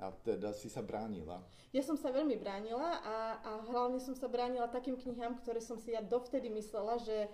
A 0.00 0.14
teda 0.24 0.56
si 0.56 0.72
sa 0.72 0.80
bránila? 0.80 1.44
Ja 1.74 1.84
som 1.84 1.98
sa 2.00 2.08
veľmi 2.08 2.40
bránila 2.40 3.04
a, 3.04 3.16
a 3.44 3.50
hlavne 3.68 4.00
som 4.00 4.16
sa 4.16 4.30
bránila 4.30 4.70
takým 4.70 4.96
knihám, 4.96 5.36
ktoré 5.44 5.60
som 5.60 5.76
si 5.76 5.92
ja 5.92 6.00
dovtedy 6.00 6.48
myslela, 6.48 6.96
že 7.02 7.28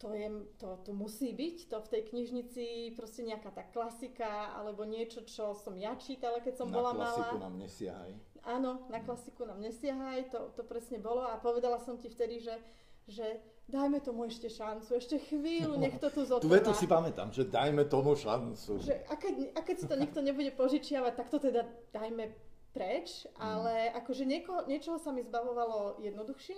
to, 0.00 0.16
je, 0.16 0.28
to, 0.56 0.80
to 0.80 0.90
musí 0.96 1.36
byť, 1.36 1.68
to 1.68 1.76
v 1.76 1.90
tej 1.92 2.02
knižnici 2.08 2.64
proste 2.96 3.20
nejaká 3.20 3.52
tá 3.52 3.68
klasika 3.68 4.56
alebo 4.56 4.88
niečo, 4.88 5.20
čo 5.28 5.52
som 5.52 5.76
ja 5.76 5.92
čítala, 6.00 6.40
keď 6.40 6.64
som 6.64 6.68
na 6.72 6.74
bola 6.80 6.90
malá. 6.96 7.04
Na 7.04 7.16
klasiku 7.20 7.36
nám 7.36 7.54
nesiahaj. 7.60 8.12
Áno, 8.40 8.70
na 8.88 9.00
klasiku 9.04 9.42
nám 9.44 9.60
nesiahaj, 9.60 10.32
to, 10.32 10.56
to 10.56 10.64
presne 10.64 11.04
bolo 11.04 11.20
a 11.20 11.36
povedala 11.36 11.76
som 11.84 12.00
ti 12.00 12.08
vtedy, 12.08 12.40
že, 12.40 12.56
že 13.04 13.26
dajme 13.68 14.00
tomu 14.00 14.24
ešte 14.24 14.48
šancu, 14.48 14.96
ešte 14.96 15.20
chvíľu, 15.20 15.76
nech 15.76 16.00
to 16.00 16.08
tu 16.08 16.24
zotrvá. 16.28 16.48
Tu 16.48 16.56
vetu 16.56 16.72
si 16.72 16.88
pamätám, 16.88 17.28
že 17.28 17.44
dajme 17.44 17.84
tomu 17.84 18.16
šancu. 18.16 18.80
Že, 18.80 19.04
a, 19.04 19.14
keď, 19.20 19.34
a 19.52 19.60
keď 19.60 19.76
si 19.76 19.86
to 19.86 19.96
nikto 20.00 20.20
nebude 20.24 20.56
požičiavať, 20.56 21.12
tak 21.12 21.28
to 21.28 21.36
teda 21.36 21.68
dajme 21.92 22.32
preč, 22.72 23.28
mm. 23.28 23.36
ale 23.36 23.92
akože 24.00 24.24
nieko, 24.24 24.64
niečoho 24.64 24.96
sa 24.96 25.12
mi 25.12 25.20
zbavovalo 25.20 26.00
jednoduchšie 26.00 26.56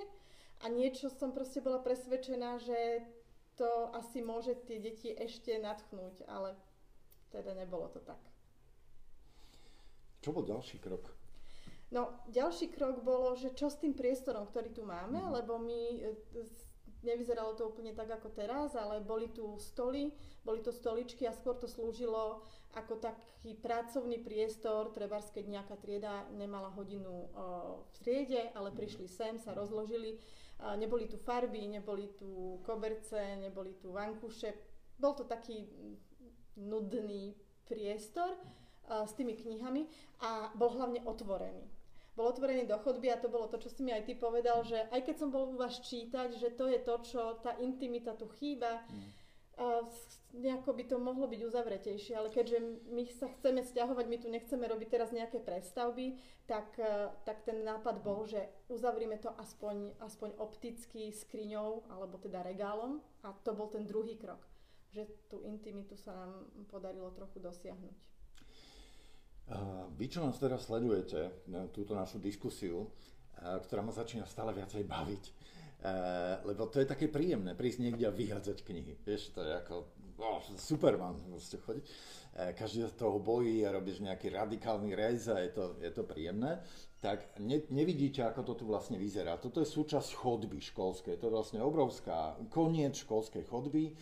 a 0.63 0.71
niečo 0.71 1.11
som 1.11 1.35
proste 1.35 1.59
bola 1.59 1.83
presvedčená, 1.83 2.63
že 2.63 3.03
to 3.57 3.93
asi 3.93 4.25
môže 4.25 4.57
tie 4.65 4.81
deti 4.81 5.13
ešte 5.13 5.57
natchnúť, 5.61 6.25
ale 6.29 6.57
teda 7.33 7.53
nebolo 7.57 7.89
to 7.93 8.01
tak. 8.01 8.21
Čo 10.23 10.31
bol 10.31 10.47
ďalší 10.47 10.79
krok? 10.79 11.11
No, 11.93 12.25
ďalší 12.33 12.73
krok 12.73 13.05
bolo, 13.05 13.37
že 13.37 13.53
čo 13.53 13.69
s 13.69 13.77
tým 13.77 13.93
priestorom, 13.93 14.49
ktorý 14.49 14.73
tu 14.73 14.81
máme, 14.81 15.21
mm. 15.21 15.31
lebo 15.37 15.61
my 15.61 15.81
e, 16.01 16.01
nevyzeralo 17.05 17.53
to 17.59 17.69
úplne 17.69 17.93
tak 17.93 18.09
ako 18.09 18.33
teraz, 18.33 18.73
ale 18.79 19.03
boli 19.03 19.29
tu 19.29 19.59
stoly, 19.59 20.15
boli 20.47 20.63
to 20.63 20.73
stoličky 20.73 21.27
a 21.27 21.37
skôr 21.37 21.59
to 21.59 21.67
slúžilo 21.67 22.47
ako 22.73 22.97
taký 22.97 23.53
pracovný 23.59 24.23
priestor, 24.23 24.95
trebárs 24.95 25.29
keď 25.29 25.61
nejaká 25.61 25.77
trieda 25.77 26.25
nemala 26.33 26.73
hodinu 26.73 27.29
v 27.93 27.97
triede, 28.01 28.49
ale 28.57 28.73
prišli 28.73 29.05
sem, 29.11 29.37
sa 29.37 29.53
rozložili. 29.53 30.17
Neboli 30.77 31.11
tu 31.11 31.19
farby, 31.19 31.67
neboli 31.67 32.15
tu 32.15 32.61
koberce, 32.63 33.37
neboli 33.37 33.75
tu 33.83 33.93
vankuše. 33.93 34.55
Bol 34.99 35.15
to 35.19 35.25
taký 35.27 35.67
nudný 36.57 37.35
priestor 37.67 38.39
s 38.87 39.13
tými 39.19 39.35
knihami 39.35 39.89
a 40.23 40.55
bol 40.55 40.71
hlavne 40.75 41.03
otvorený 41.03 41.67
bol 42.13 42.29
otvorený 42.29 42.69
do 42.69 42.77
chodby 42.77 43.09
a 43.09 43.17
to 43.17 43.33
bolo 43.33 43.49
to, 43.49 43.57
čo 43.57 43.73
si 43.73 43.81
mi 43.81 43.93
aj 43.93 44.05
ty 44.05 44.13
povedal, 44.13 44.61
že 44.69 44.85
aj 44.93 45.01
keď 45.01 45.15
som 45.17 45.33
bol 45.33 45.49
u 45.49 45.57
vás 45.57 45.81
čítať, 45.81 46.37
že 46.37 46.53
to 46.53 46.69
je 46.69 46.81
to, 46.85 46.95
čo 47.01 47.41
tá 47.41 47.57
intimita 47.57 48.13
tu 48.13 48.29
chýba, 48.37 48.85
mm. 48.85 49.22
A 49.61 49.85
nejako 50.33 50.73
by 50.73 50.85
to 50.89 50.97
mohlo 50.97 51.29
byť 51.29 51.41
uzavretejšie, 51.45 52.17
ale 52.17 52.33
keďže 52.33 52.89
my 52.89 53.05
sa 53.13 53.29
chceme 53.37 53.61
stiahovať, 53.61 54.07
my 54.09 54.17
tu 54.17 54.29
nechceme 54.33 54.65
robiť 54.65 54.89
teraz 54.89 55.13
nejaké 55.13 55.45
prestavby, 55.45 56.17
tak, 56.49 56.73
e, 56.81 57.13
tak 57.29 57.45
ten 57.45 57.61
nápad 57.61 58.01
bol, 58.01 58.25
že 58.25 58.41
uzavrime 58.73 59.21
to 59.21 59.29
aspoň, 59.37 59.93
aspoň 60.01 60.41
opticky 60.41 61.13
skriňou 61.13 61.85
alebo 61.93 62.17
teda 62.17 62.41
regálom 62.41 63.05
a 63.23 63.37
to 63.45 63.53
bol 63.53 63.69
ten 63.69 63.85
druhý 63.85 64.17
krok, 64.17 64.41
že 64.89 65.05
tú 65.29 65.45
intimitu 65.45 66.01
sa 66.01 66.17
nám 66.17 66.49
podarilo 66.73 67.13
trochu 67.13 67.37
dosiahnuť. 67.37 68.13
Vy, 69.99 70.07
čo 70.09 70.25
nás 70.25 70.39
teraz 70.41 70.65
sledujete, 70.65 71.45
túto 71.77 71.93
našu 71.93 72.17
diskusiu, 72.17 72.89
ktorá 73.37 73.85
ma 73.85 73.93
začína 73.93 74.25
stále 74.25 74.55
viacej 74.55 74.87
baviť, 74.87 75.25
lebo 76.47 76.71
to 76.71 76.79
je 76.79 76.87
také 76.87 77.11
príjemné, 77.11 77.59
prísť 77.59 77.83
niekde 77.83 78.07
a 78.07 78.15
vyhádzať 78.15 78.63
knihy. 78.63 79.03
Vieš, 79.03 79.35
to 79.35 79.43
je 79.43 79.51
ako 79.51 79.75
oh, 80.23 80.39
Superman, 80.55 81.19
proste 81.27 81.59
chodiť. 81.59 81.85
Každý 82.55 82.87
z 82.89 82.97
toho 82.97 83.19
bojí 83.19 83.67
a 83.67 83.75
robíš 83.75 84.01
nejaký 84.01 84.33
radikálny 84.33 84.95
rez 84.95 85.29
a 85.29 85.43
je 85.43 85.51
to, 85.53 85.77
je 85.83 85.91
to 85.91 86.07
príjemné. 86.07 86.63
Tak 87.03 87.43
ne, 87.43 87.67
nevidíte, 87.75 88.23
ako 88.23 88.47
to 88.47 88.53
tu 88.63 88.65
vlastne 88.71 88.95
vyzerá. 88.95 89.37
Toto 89.43 89.59
je 89.59 89.67
súčasť 89.67 90.15
chodby 90.15 90.63
školskej. 90.63 91.19
To 91.19 91.29
je 91.29 91.35
vlastne 91.35 91.61
obrovská 91.61 92.39
koniec 92.49 92.95
školskej 93.03 93.45
chodby 93.51 93.99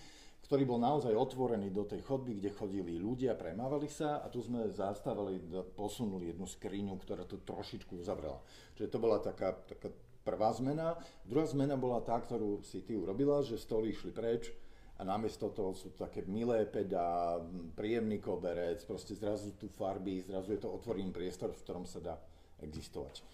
ktorý 0.51 0.67
bol 0.67 0.83
naozaj 0.83 1.15
otvorený 1.15 1.71
do 1.71 1.87
tej 1.87 2.03
chodby, 2.03 2.43
kde 2.43 2.51
chodili 2.51 2.99
ľudia, 2.99 3.39
premávali 3.39 3.87
sa 3.87 4.19
a 4.19 4.27
tu 4.27 4.43
sme 4.43 4.67
zastávali, 4.67 5.39
posunuli 5.79 6.35
jednu 6.35 6.43
skriňu, 6.43 6.99
ktorá 6.99 7.23
to 7.23 7.39
trošičku 7.39 8.03
uzavrela. 8.03 8.43
Čiže 8.75 8.91
to 8.91 8.99
bola 8.99 9.23
taká, 9.23 9.55
taká 9.55 9.95
prvá 10.23 10.53
zmena. 10.53 10.97
Druhá 11.25 11.47
zmena 11.49 11.77
bola 11.77 12.01
tá, 12.05 12.17
ktorú 12.19 12.61
si 12.65 12.85
ty 12.85 12.97
urobila, 12.97 13.41
že 13.41 13.61
stoly 13.61 13.93
išli 13.93 14.13
preč 14.13 14.53
a 15.01 15.05
namiesto 15.05 15.49
toho 15.49 15.73
sú 15.73 15.97
také 15.97 16.21
milé 16.29 16.69
peda, 16.69 17.41
príjemný 17.73 18.21
koberec, 18.21 18.85
proste 18.85 19.17
zrazu 19.17 19.57
tu 19.57 19.73
farby, 19.73 20.21
zrazu 20.21 20.53
je 20.53 20.61
to 20.61 20.69
otvorený 20.69 21.09
priestor, 21.09 21.57
v 21.57 21.63
ktorom 21.65 21.89
sa 21.89 22.05
dá 22.05 22.15
existovať. 22.61 23.25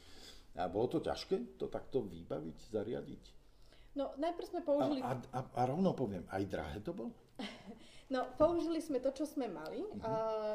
A 0.57 0.71
bolo 0.71 0.87
to 0.87 0.99
ťažké 1.03 1.59
to 1.59 1.67
takto 1.67 2.07
vybaviť, 2.07 2.57
zariadiť? 2.71 3.23
No, 3.99 4.15
najprv 4.15 4.47
sme 4.47 4.61
použili... 4.63 5.03
A, 5.03 5.19
a, 5.19 5.41
a 5.43 5.63
rovno 5.67 5.91
poviem, 5.91 6.23
aj 6.31 6.43
drahé 6.47 6.79
to 6.85 6.95
bolo? 6.95 7.13
No, 8.07 8.23
použili 8.39 8.79
sme 8.79 9.03
to, 9.03 9.11
čo 9.11 9.27
sme 9.27 9.51
mali, 9.51 9.83
uh-huh. 9.83 10.07
a 10.07 10.11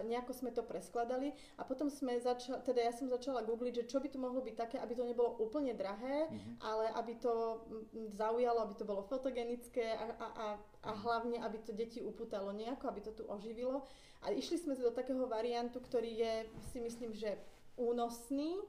nejako 0.08 0.32
sme 0.32 0.56
to 0.56 0.64
preskladali 0.64 1.36
a 1.60 1.68
potom 1.68 1.92
sme 1.92 2.16
začali, 2.16 2.64
teda 2.64 2.80
ja 2.80 2.96
som 2.96 3.12
začala 3.12 3.44
googliť, 3.44 3.84
že 3.84 3.90
čo 3.92 4.00
by 4.00 4.08
to 4.08 4.24
mohlo 4.24 4.40
byť 4.40 4.56
také, 4.56 4.80
aby 4.80 4.96
to 4.96 5.04
nebolo 5.04 5.36
úplne 5.36 5.76
drahé, 5.76 6.32
uh-huh. 6.32 6.54
ale 6.64 6.86
aby 6.96 7.20
to 7.20 7.60
zaujalo, 8.16 8.64
aby 8.64 8.76
to 8.80 8.88
bolo 8.88 9.04
fotogenické 9.04 9.84
a, 9.84 10.06
a, 10.16 10.28
a, 10.32 10.48
a 10.88 10.92
hlavne, 11.04 11.44
aby 11.44 11.60
to 11.60 11.76
deti 11.76 12.00
upútalo 12.00 12.56
nejako, 12.56 12.88
aby 12.88 13.02
to 13.04 13.12
tu 13.12 13.28
oživilo. 13.28 13.84
A 14.24 14.32
išli 14.32 14.56
sme 14.56 14.80
do 14.80 14.96
takého 14.96 15.28
variantu, 15.28 15.84
ktorý 15.84 16.08
je, 16.08 16.34
si 16.72 16.80
myslím, 16.80 17.12
že 17.12 17.36
únosný. 17.76 18.64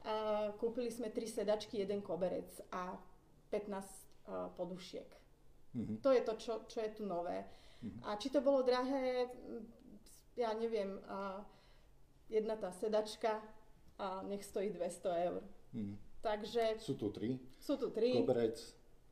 A 0.00 0.48
kúpili 0.56 0.88
sme 0.88 1.12
tri 1.12 1.28
sedačky, 1.28 1.76
jeden 1.76 2.00
koberec 2.00 2.48
a 2.72 2.96
15 3.52 4.56
podušiek. 4.56 5.08
Mm-hmm. 5.76 5.96
To 6.00 6.10
je 6.12 6.22
to, 6.24 6.34
čo, 6.40 6.52
čo 6.66 6.78
je 6.80 6.90
tu 6.96 7.04
nové. 7.04 7.44
Mm-hmm. 7.80 8.02
A 8.04 8.16
či 8.20 8.28
to 8.28 8.44
bolo 8.44 8.60
drahé, 8.60 9.28
ja 10.36 10.52
neviem, 10.52 11.00
a 11.08 11.40
jedna 12.28 12.56
tá 12.56 12.70
sedačka 12.76 13.40
a 13.96 14.20
nech 14.24 14.44
stojí 14.44 14.70
200 14.70 15.26
eur. 15.28 15.42
Mm-hmm. 15.72 15.96
Takže... 16.20 16.64
Sú 16.80 16.94
tu 17.00 17.08
tri. 17.08 17.40
Sú 17.56 17.80
tu 17.80 17.88
tri. 17.88 18.12
Koberec. 18.20 18.60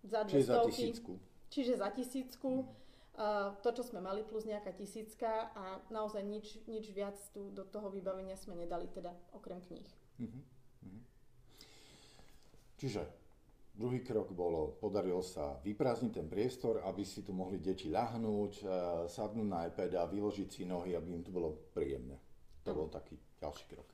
Za 0.04 0.28
čiže 0.28 0.52
za 0.52 0.56
tisícku. 0.68 1.12
Čiže 1.48 1.74
za 1.80 1.88
tisícku. 1.90 2.50
Mm-hmm. 2.64 2.86
Uh, 3.18 3.50
to, 3.66 3.74
čo 3.74 3.82
sme 3.82 3.98
mali, 3.98 4.22
plus 4.22 4.46
nejaká 4.46 4.70
tisícka 4.70 5.50
a 5.50 5.82
naozaj 5.90 6.22
nič, 6.22 6.62
nič 6.70 6.86
viac 6.94 7.18
tu 7.34 7.50
do 7.50 7.66
toho 7.66 7.90
vybavenia 7.90 8.38
sme 8.38 8.54
nedali, 8.54 8.86
teda 8.94 9.10
okrem 9.34 9.58
kníh. 9.58 9.90
Mm-hmm. 10.22 10.58
Čiže 12.78 13.02
Druhý 13.78 14.02
krok 14.02 14.34
bolo, 14.34 14.74
podarilo 14.82 15.22
sa 15.22 15.54
vyprázdniť 15.62 16.10
ten 16.10 16.26
priestor, 16.26 16.82
aby 16.82 17.06
si 17.06 17.22
tu 17.22 17.30
mohli 17.30 17.62
deti 17.62 17.86
ľahnúť, 17.86 18.52
e, 18.58 18.64
sadnúť 19.06 19.46
na 19.46 19.70
iPad 19.70 20.02
a 20.02 20.10
vyložiť 20.10 20.48
si 20.50 20.62
nohy, 20.66 20.98
aby 20.98 21.14
im 21.14 21.22
tu 21.22 21.30
bolo 21.30 21.70
príjemné. 21.70 22.18
To 22.66 22.74
bol 22.74 22.90
taký 22.90 23.14
ďalší 23.38 23.70
krok. 23.70 23.86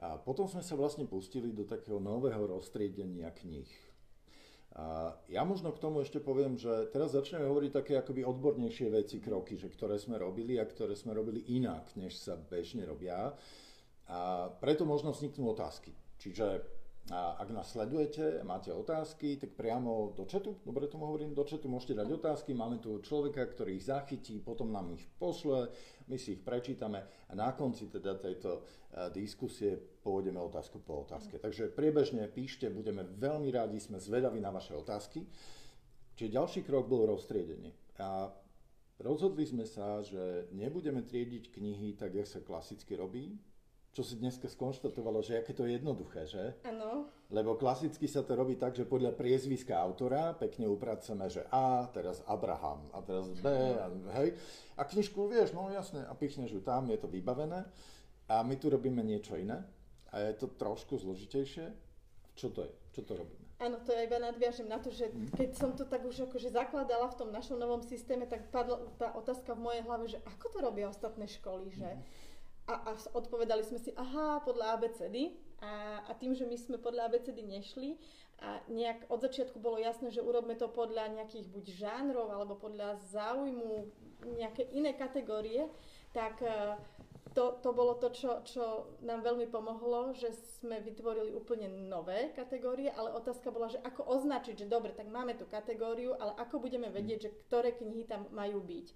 A 0.00 0.16
potom 0.16 0.48
sme 0.48 0.64
sa 0.64 0.80
vlastne 0.80 1.04
pustili 1.04 1.52
do 1.52 1.68
takého 1.68 2.00
nového 2.00 2.56
roztriedenia 2.56 3.28
kníh. 3.36 3.68
A 4.80 5.12
ja 5.28 5.44
možno 5.44 5.76
k 5.76 5.82
tomu 5.84 6.00
ešte 6.00 6.16
poviem, 6.16 6.56
že 6.56 6.88
teraz 6.88 7.12
začneme 7.12 7.44
hovoriť 7.44 7.70
také 7.70 8.00
akoby 8.00 8.24
odbornejšie 8.24 8.88
veci, 8.88 9.20
kroky, 9.20 9.60
že 9.60 9.68
ktoré 9.68 10.00
sme 10.00 10.16
robili 10.16 10.56
a 10.56 10.64
ktoré 10.64 10.96
sme 10.96 11.12
robili 11.12 11.44
inak, 11.52 11.92
než 12.00 12.16
sa 12.16 12.40
bežne 12.40 12.88
robia. 12.88 13.36
A 14.08 14.48
preto 14.56 14.88
možno 14.88 15.12
vzniknú 15.12 15.52
otázky. 15.52 15.92
Čiže 16.16 16.64
a 17.10 17.34
ak 17.42 17.50
nás 17.50 17.74
sledujete, 17.74 18.46
máte 18.46 18.70
otázky, 18.70 19.34
tak 19.34 19.58
priamo 19.58 20.14
do 20.14 20.22
četu, 20.22 20.62
dobre 20.62 20.86
tomu 20.86 21.10
hovorím, 21.10 21.34
do 21.34 21.42
četu 21.42 21.66
môžete 21.66 21.98
dať 21.98 22.08
otázky, 22.14 22.54
máme 22.54 22.78
tu 22.78 23.02
človeka, 23.02 23.42
ktorý 23.42 23.74
ich 23.74 23.90
zachytí, 23.90 24.38
potom 24.38 24.70
nám 24.70 24.94
ich 24.94 25.02
pošle, 25.18 25.66
my 26.06 26.14
si 26.14 26.38
ich 26.38 26.42
prečítame 26.46 27.02
a 27.26 27.32
na 27.34 27.50
konci 27.58 27.90
teda 27.90 28.22
tejto 28.22 28.62
uh, 28.62 29.10
diskusie 29.10 29.74
pôjdeme 30.06 30.38
otázku 30.38 30.78
po 30.78 31.02
otázke. 31.02 31.42
Takže 31.42 31.74
priebežne 31.74 32.22
píšte, 32.30 32.70
budeme 32.70 33.02
veľmi 33.02 33.50
rádi, 33.50 33.82
sme 33.82 33.98
zvedaví 33.98 34.38
na 34.38 34.54
vaše 34.54 34.78
otázky. 34.78 35.26
Čiže 36.14 36.38
ďalší 36.38 36.60
krok 36.62 36.86
bol 36.86 37.10
roztriedenie. 37.10 37.74
A 37.98 38.30
rozhodli 39.02 39.42
sme 39.42 39.66
sa, 39.66 40.06
že 40.06 40.46
nebudeme 40.54 41.02
triediť 41.02 41.50
knihy 41.50 41.98
tak, 41.98 42.14
jak 42.14 42.30
sa 42.30 42.38
klasicky 42.38 42.94
robí, 42.94 43.34
čo 43.92 44.00
si 44.00 44.16
dneska 44.16 44.48
skonštatovalo, 44.48 45.20
že 45.20 45.36
aké 45.36 45.52
to 45.52 45.68
je 45.68 45.76
jednoduché, 45.76 46.24
že? 46.24 46.56
Áno. 46.64 47.12
Lebo 47.28 47.60
klasicky 47.60 48.08
sa 48.08 48.24
to 48.24 48.32
robí 48.32 48.56
tak, 48.56 48.72
že 48.72 48.88
podľa 48.88 49.12
priezviska 49.12 49.76
autora 49.76 50.32
pekne 50.32 50.64
upracujeme, 50.64 51.28
že 51.28 51.44
A, 51.52 51.84
teraz 51.92 52.24
Abraham, 52.24 52.88
a 52.96 53.04
teraz 53.04 53.28
B, 53.36 53.44
a, 53.52 53.92
hej. 54.24 54.32
A 54.80 54.88
knižku 54.88 55.28
vieš, 55.28 55.52
no 55.52 55.68
jasne, 55.68 56.08
a 56.08 56.12
pichneš 56.16 56.56
ju 56.56 56.64
tam, 56.64 56.88
je 56.88 56.96
to 56.96 57.08
vybavené. 57.08 57.68
A 58.32 58.40
my 58.40 58.56
tu 58.56 58.72
robíme 58.72 59.04
niečo 59.04 59.36
iné. 59.36 59.60
A 60.08 60.24
je 60.24 60.40
to 60.40 60.48
trošku 60.48 60.96
zložitejšie. 60.96 61.68
Čo 62.32 62.48
to 62.48 62.64
je? 62.64 62.72
Čo 62.96 63.00
to 63.04 63.12
robíme? 63.20 63.44
Áno, 63.60 63.76
to 63.84 63.92
ja 63.92 64.08
iba 64.08 64.16
nadviažem 64.16 64.72
na 64.72 64.80
to, 64.80 64.88
že 64.88 65.12
mhm. 65.12 65.36
keď 65.36 65.50
som 65.52 65.76
to 65.76 65.84
tak 65.84 66.00
už 66.00 66.32
akože 66.32 66.48
zakladala 66.48 67.12
v 67.12 67.18
tom 67.20 67.28
našom 67.28 67.60
novom 67.60 67.84
systéme, 67.84 68.24
tak 68.24 68.48
padla 68.48 68.80
tá 68.96 69.12
otázka 69.12 69.52
v 69.52 69.68
mojej 69.68 69.82
hlave, 69.84 70.04
že 70.08 70.18
ako 70.24 70.46
to 70.48 70.58
robia 70.64 70.88
ostatné 70.88 71.28
školy, 71.28 71.68
že 71.76 71.92
mm 71.92 72.31
a, 72.70 72.74
a 72.74 72.92
odpovedali 73.18 73.66
sme 73.66 73.78
si, 73.82 73.90
aha, 73.98 74.42
podľa 74.46 74.78
ABCD. 74.78 75.34
A, 75.62 76.02
a 76.06 76.12
tým, 76.18 76.34
že 76.34 76.42
my 76.42 76.58
sme 76.58 76.76
podľa 76.78 77.06
ABCD 77.10 77.42
nešli 77.46 77.94
a 78.42 78.58
nejak 78.66 79.06
od 79.06 79.22
začiatku 79.22 79.62
bolo 79.62 79.78
jasné, 79.78 80.10
že 80.10 80.18
urobme 80.18 80.58
to 80.58 80.66
podľa 80.66 81.14
nejakých 81.14 81.46
buď 81.46 81.64
žánrov 81.78 82.26
alebo 82.26 82.58
podľa 82.58 82.98
záujmu 83.14 83.86
nejaké 84.34 84.66
iné 84.74 84.98
kategórie, 84.98 85.70
tak 86.10 86.42
e, 86.42 86.74
to, 87.38 87.62
to 87.62 87.70
bolo 87.70 87.94
to, 88.02 88.10
čo, 88.10 88.42
čo 88.42 88.98
nám 89.06 89.22
veľmi 89.22 89.46
pomohlo, 89.46 90.10
že 90.18 90.34
sme 90.58 90.82
vytvorili 90.82 91.30
úplne 91.30 91.70
nové 91.86 92.34
kategórie, 92.34 92.90
ale 92.90 93.14
otázka 93.14 93.54
bola, 93.54 93.70
že 93.70 93.78
ako 93.86 94.10
označiť, 94.10 94.66
že 94.66 94.70
dobre, 94.70 94.90
tak 94.90 95.06
máme 95.06 95.38
tú 95.38 95.46
kategóriu, 95.46 96.18
ale 96.18 96.34
ako 96.42 96.66
budeme 96.66 96.90
vedieť, 96.90 97.18
že 97.30 97.34
ktoré 97.46 97.78
knihy 97.78 98.10
tam 98.10 98.26
majú 98.34 98.58
byť. 98.58 98.86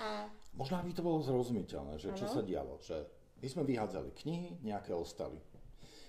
A... 0.00 0.28
Možno 0.56 0.80
by 0.80 0.92
to 0.92 1.04
bolo 1.04 1.20
zrozumiteľné, 1.20 2.00
že 2.00 2.12
ano. 2.12 2.18
čo 2.18 2.26
sa 2.28 2.40
dialo, 2.40 2.80
že 2.80 2.96
my 3.44 3.48
sme 3.48 3.62
vyhádzali 3.68 4.10
knihy, 4.16 4.48
nejaké 4.64 4.96
ostali. 4.96 5.36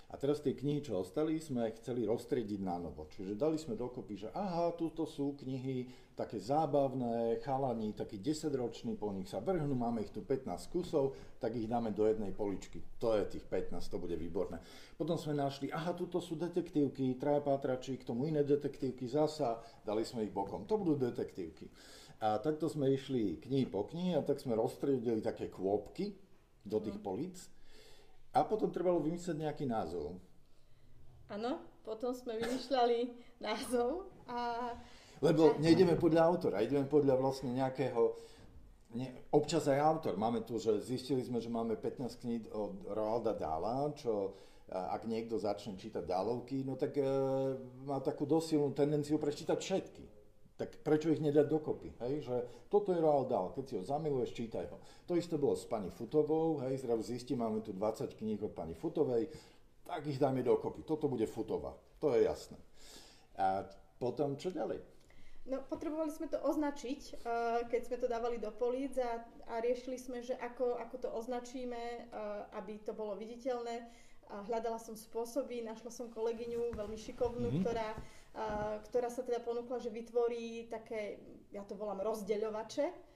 A 0.08 0.16
teraz 0.16 0.40
tie 0.40 0.56
knihy, 0.56 0.80
čo 0.80 1.04
ostali, 1.04 1.36
sme 1.36 1.68
chceli 1.76 2.08
roztriediť 2.08 2.64
na 2.64 2.80
novo. 2.80 3.12
Čiže 3.12 3.36
dali 3.36 3.60
sme 3.60 3.76
dokopy, 3.76 4.14
že 4.16 4.28
aha, 4.32 4.72
tuto 4.72 5.04
sú 5.04 5.36
knihy 5.36 5.84
také 6.16 6.40
zábavné, 6.40 7.36
chalani, 7.44 7.92
takí 7.92 8.16
10-roční, 8.16 8.96
po 8.96 9.12
nich 9.12 9.28
sa 9.28 9.44
vrhnú, 9.44 9.76
máme 9.76 10.00
ich 10.00 10.08
tu 10.08 10.24
15 10.24 10.48
kusov, 10.72 11.12
tak 11.36 11.52
ich 11.60 11.68
dáme 11.68 11.92
do 11.92 12.08
jednej 12.08 12.32
poličky. 12.32 12.80
To 13.04 13.20
je 13.20 13.36
tých 13.36 13.44
15, 13.44 13.84
to 13.84 14.00
bude 14.00 14.16
výborné. 14.16 14.64
Potom 14.96 15.20
sme 15.20 15.36
našli, 15.36 15.68
aha, 15.68 15.92
tuto 15.92 16.24
sú 16.24 16.40
detektívky, 16.40 17.20
traja 17.20 17.44
pátrači, 17.44 18.00
k 18.00 18.08
tomu 18.08 18.32
iné 18.32 18.48
detektívky 18.48 19.04
zasa, 19.04 19.60
dali 19.84 20.08
sme 20.08 20.24
ich 20.24 20.32
bokom. 20.32 20.64
To 20.64 20.80
budú 20.80 20.96
detektívky. 20.96 21.68
A 22.18 22.42
takto 22.42 22.66
sme 22.66 22.90
išli 22.90 23.38
knihy 23.38 23.70
po 23.70 23.86
knihy 23.86 24.18
a 24.18 24.26
tak 24.26 24.42
sme 24.42 24.58
rozstriedili 24.58 25.22
také 25.22 25.46
kôpky 25.46 26.18
do 26.66 26.82
tých 26.82 26.98
mhm. 26.98 27.04
políc. 27.04 27.36
A 28.34 28.42
potom 28.44 28.74
trebalo 28.74 28.98
vymyslieť 29.00 29.38
nejaký 29.38 29.64
názov. 29.64 30.18
Áno, 31.30 31.62
potom 31.86 32.10
sme 32.12 32.40
vymýšľali 32.42 32.98
názov 33.46 34.10
a... 34.26 34.72
Lebo 35.18 35.58
nejdeme 35.58 35.98
podľa 35.98 36.22
autora, 36.30 36.62
ideme 36.62 36.86
podľa 36.86 37.18
vlastne 37.18 37.50
nejakého... 37.54 38.14
Ne, 38.88 39.28
občas 39.36 39.68
aj 39.68 39.84
autor. 39.84 40.16
Máme 40.16 40.48
tu, 40.48 40.56
že 40.56 40.80
zistili 40.80 41.20
sme, 41.20 41.44
že 41.44 41.52
máme 41.52 41.76
15 41.76 42.22
kníh 42.24 42.48
od 42.56 42.88
Roalda 42.88 43.36
Dala, 43.36 43.92
čo 43.92 44.32
ak 44.68 45.04
niekto 45.04 45.36
začne 45.36 45.76
čítať 45.76 46.04
Dálovky, 46.04 46.60
no 46.60 46.76
tak 46.76 46.96
e, 47.00 47.04
má 47.88 48.04
takú 48.04 48.28
dosilnú 48.28 48.76
tendenciu 48.76 49.16
prečítať 49.16 49.56
všetky 49.56 50.07
tak 50.58 50.82
prečo 50.82 51.14
ich 51.14 51.22
nedať 51.22 51.46
dokopy? 51.46 51.94
Hej? 52.02 52.26
Že 52.26 52.36
toto 52.66 52.90
je 52.90 52.98
Roald 52.98 53.30
Dahl, 53.30 53.54
keď 53.54 53.64
si 53.64 53.74
ho 53.78 53.84
zamiluješ, 53.86 54.34
čítaj 54.34 54.66
ho. 54.66 54.82
To 55.06 55.14
isté 55.14 55.38
bolo 55.38 55.54
s 55.54 55.62
pani 55.64 55.88
Futovou, 55.94 56.58
hej, 56.66 56.82
zrazu 56.82 57.06
zistím, 57.06 57.46
máme 57.46 57.62
tu 57.62 57.70
20 57.70 58.18
kníh 58.18 58.42
od 58.42 58.52
pani 58.52 58.74
Futovej, 58.74 59.30
tak 59.86 60.02
ich 60.10 60.18
dáme 60.18 60.42
dokopy. 60.42 60.82
Toto 60.82 61.06
bude 61.06 61.30
Futová, 61.30 61.78
to 62.02 62.10
je 62.18 62.26
jasné. 62.26 62.58
A 63.38 63.62
potom 64.02 64.34
čo 64.34 64.50
ďalej? 64.50 64.82
No, 65.48 65.64
potrebovali 65.64 66.12
sme 66.12 66.28
to 66.28 66.36
označiť, 66.44 67.24
uh, 67.24 67.64
keď 67.72 67.80
sme 67.88 67.96
to 67.96 68.10
dávali 68.10 68.36
do 68.36 68.52
políc 68.52 68.98
a, 69.00 69.24
a 69.48 69.64
riešili 69.64 69.96
sme, 69.96 70.20
že 70.20 70.36
ako, 70.36 70.76
ako 70.76 70.96
to 71.00 71.08
označíme, 71.08 71.78
uh, 72.12 72.44
aby 72.58 72.76
to 72.84 72.92
bolo 72.92 73.16
viditeľné. 73.16 73.88
Hľadala 74.28 74.76
som 74.76 74.92
spôsoby, 74.92 75.64
našla 75.64 75.88
som 75.88 76.12
kolegyňu 76.12 76.76
veľmi 76.76 77.00
šikovnú, 77.00 77.48
mm-hmm. 77.48 77.64
ktorá, 77.64 77.96
ktorá 78.88 79.10
sa 79.10 79.26
teda 79.26 79.42
ponúkla, 79.42 79.82
že 79.82 79.90
vytvorí 79.90 80.70
také, 80.70 81.18
ja 81.50 81.66
to 81.66 81.74
volám 81.74 82.02
rozdeľovače, 82.02 83.08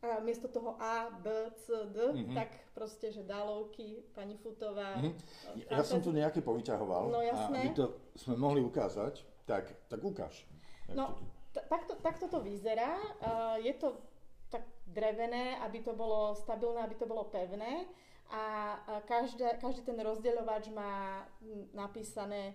a 0.00 0.16
miesto 0.24 0.48
toho 0.48 0.80
A, 0.80 1.12
B, 1.12 1.28
C, 1.60 1.76
D, 1.92 1.96
mm-hmm. 2.00 2.32
tak 2.32 2.56
proste, 2.72 3.12
že 3.12 3.20
dálovky, 3.20 4.00
pani 4.16 4.32
Futová. 4.40 4.96
Mm-hmm. 4.96 5.68
Ja 5.68 5.84
som 5.84 6.00
tu 6.00 6.08
nejaké 6.08 6.40
povyťahoval 6.40 7.12
no, 7.12 7.20
jasné. 7.20 7.58
a 7.60 7.68
aby 7.68 7.76
to 7.76 8.00
sme 8.16 8.40
mohli 8.40 8.64
ukázať, 8.64 9.20
tak, 9.44 9.68
tak 9.92 10.00
ukáž. 10.00 10.48
No, 10.96 11.20
takto, 11.52 12.00
takto 12.00 12.32
to 12.32 12.40
vyzerá. 12.40 12.96
Uh, 13.20 13.60
je 13.60 13.76
to 13.76 14.00
tak 14.48 14.64
drevené, 14.88 15.60
aby 15.60 15.84
to 15.84 15.92
bolo 15.92 16.32
stabilné, 16.32 16.80
aby 16.80 16.96
to 16.96 17.04
bolo 17.04 17.28
pevné. 17.28 17.84
A 18.30 18.78
každý 19.10 19.42
ten 19.82 19.98
rozdeľovač 19.98 20.70
má 20.70 21.26
napísané, 21.74 22.54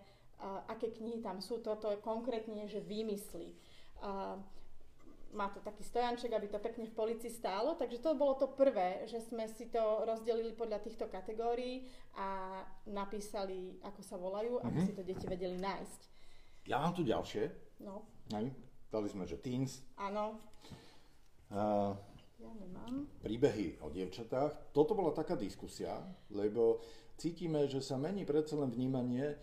aké 0.68 0.92
knihy 0.92 1.24
tam 1.24 1.40
sú. 1.40 1.64
Toto 1.64 1.92
je 1.92 2.00
konkrétne, 2.04 2.68
že 2.68 2.84
vymyslí. 2.84 3.56
Má 5.36 5.52
to 5.52 5.60
taký 5.60 5.84
stojanček, 5.84 6.32
aby 6.32 6.48
to 6.48 6.64
pekne 6.64 6.88
v 6.88 6.96
polici 6.96 7.28
stálo. 7.28 7.76
Takže 7.76 8.00
to 8.00 8.16
bolo 8.16 8.40
to 8.40 8.48
prvé, 8.56 9.04
že 9.08 9.20
sme 9.20 9.48
si 9.52 9.68
to 9.68 10.08
rozdelili 10.08 10.56
podľa 10.56 10.80
týchto 10.80 11.12
kategórií 11.12 11.88
a 12.16 12.62
napísali, 12.88 13.76
ako 13.84 14.02
sa 14.04 14.16
volajú, 14.16 14.60
mm-hmm. 14.60 14.68
aby 14.68 14.80
mhm. 14.80 14.88
si 14.88 14.94
to 14.96 15.04
deti 15.04 15.26
vedeli 15.28 15.60
nájsť. 15.60 16.02
Ja 16.66 16.82
mám 16.82 16.96
tu 16.96 17.04
ďalšie. 17.04 17.52
No. 17.84 18.08
Hej. 18.32 18.56
Dali 18.90 19.08
sme, 19.12 19.28
že 19.28 19.38
teens. 19.38 19.84
Áno. 20.00 20.40
Uh, 21.52 21.94
ja 22.40 22.52
nemám. 22.56 23.06
Príbehy 23.22 23.84
o 23.84 23.92
dievčatách. 23.92 24.72
Toto 24.72 24.96
bola 24.96 25.12
taká 25.12 25.36
diskusia, 25.36 26.00
lebo 26.32 26.80
cítime, 27.20 27.68
že 27.68 27.84
sa 27.84 28.00
mení 28.00 28.24
predsa 28.24 28.56
len 28.60 28.72
vnímanie, 28.72 29.36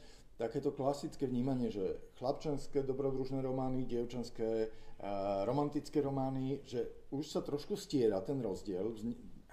takéto 0.42 0.74
klasické 0.74 1.30
vnímanie, 1.30 1.70
že 1.70 2.02
chlapčenské 2.18 2.82
dobrodružné 2.82 3.38
romány, 3.38 3.86
dievčenské 3.86 4.66
uh, 4.66 5.46
romantické 5.46 6.02
romány, 6.02 6.58
že 6.66 7.06
už 7.14 7.30
sa 7.30 7.40
trošku 7.46 7.78
stiera 7.78 8.18
ten 8.26 8.42
rozdiel, 8.42 8.90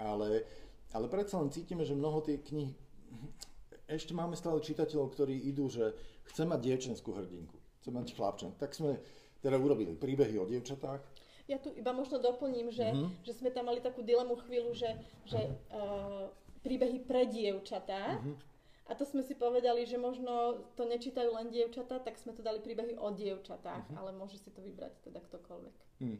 ale, 0.02 0.50
ale 0.90 1.06
predsa 1.06 1.38
len 1.38 1.54
cítime, 1.54 1.86
že 1.86 1.94
mnoho 1.94 2.26
tie 2.26 2.42
knihy 2.42 2.74
ešte 3.90 4.14
máme 4.14 4.38
stále 4.38 4.62
čitateľov, 4.62 5.18
ktorí 5.18 5.50
idú, 5.50 5.66
že 5.66 5.98
chce 6.30 6.46
mať 6.46 6.60
dievčenskú 6.62 7.10
hrdinku, 7.10 7.58
chce 7.82 7.90
mať 7.90 8.14
chlapčen. 8.14 8.54
Tak 8.62 8.78
sme 8.78 9.02
teda 9.42 9.58
urobili 9.58 9.98
príbehy 9.98 10.38
o 10.38 10.46
dievčatách. 10.46 11.02
Ja 11.50 11.58
tu 11.58 11.74
iba 11.74 11.90
možno 11.90 12.22
doplním, 12.22 12.70
že, 12.70 12.94
mm-hmm. 12.94 13.26
že 13.26 13.34
sme 13.34 13.50
tam 13.50 13.74
mali 13.74 13.82
takú 13.82 14.06
dilemu 14.06 14.38
chvíľu, 14.46 14.78
že, 14.78 14.94
že 15.26 15.50
uh, 15.74 16.30
príbehy 16.62 17.02
pre 17.10 17.26
dievčatá. 17.26 18.22
Mm-hmm. 18.22 18.36
A 18.90 18.98
to 18.98 19.06
sme 19.06 19.22
si 19.22 19.38
povedali, 19.38 19.86
že 19.86 20.02
možno 20.02 20.66
to 20.74 20.84
nečítajú 20.90 21.30
len 21.38 21.54
dievčatá, 21.54 22.02
tak 22.02 22.18
sme 22.18 22.34
to 22.34 22.42
dali 22.42 22.58
príbehy 22.58 22.98
o 22.98 23.14
dievčatách, 23.14 23.86
mm-hmm. 23.86 24.00
ale 24.02 24.18
môže 24.18 24.42
si 24.42 24.50
to 24.50 24.66
vybrať 24.66 24.98
teda 25.06 25.22
ktokoľvek. 25.30 25.76
Mm. 26.02 26.20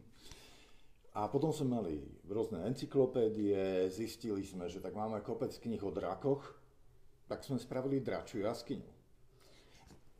A 1.18 1.26
potom 1.26 1.50
sme 1.50 1.82
mali 1.82 1.94
rôzne 2.30 2.62
encyklopédie, 2.70 3.90
zistili 3.90 4.46
sme, 4.46 4.70
že 4.70 4.78
tak 4.78 4.94
máme 4.94 5.18
kopec 5.26 5.50
knih 5.50 5.82
o 5.82 5.90
drakoch, 5.90 6.46
tak 7.26 7.42
sme 7.42 7.58
spravili 7.58 7.98
dračiu 7.98 8.46
jaskyňu 8.46 9.00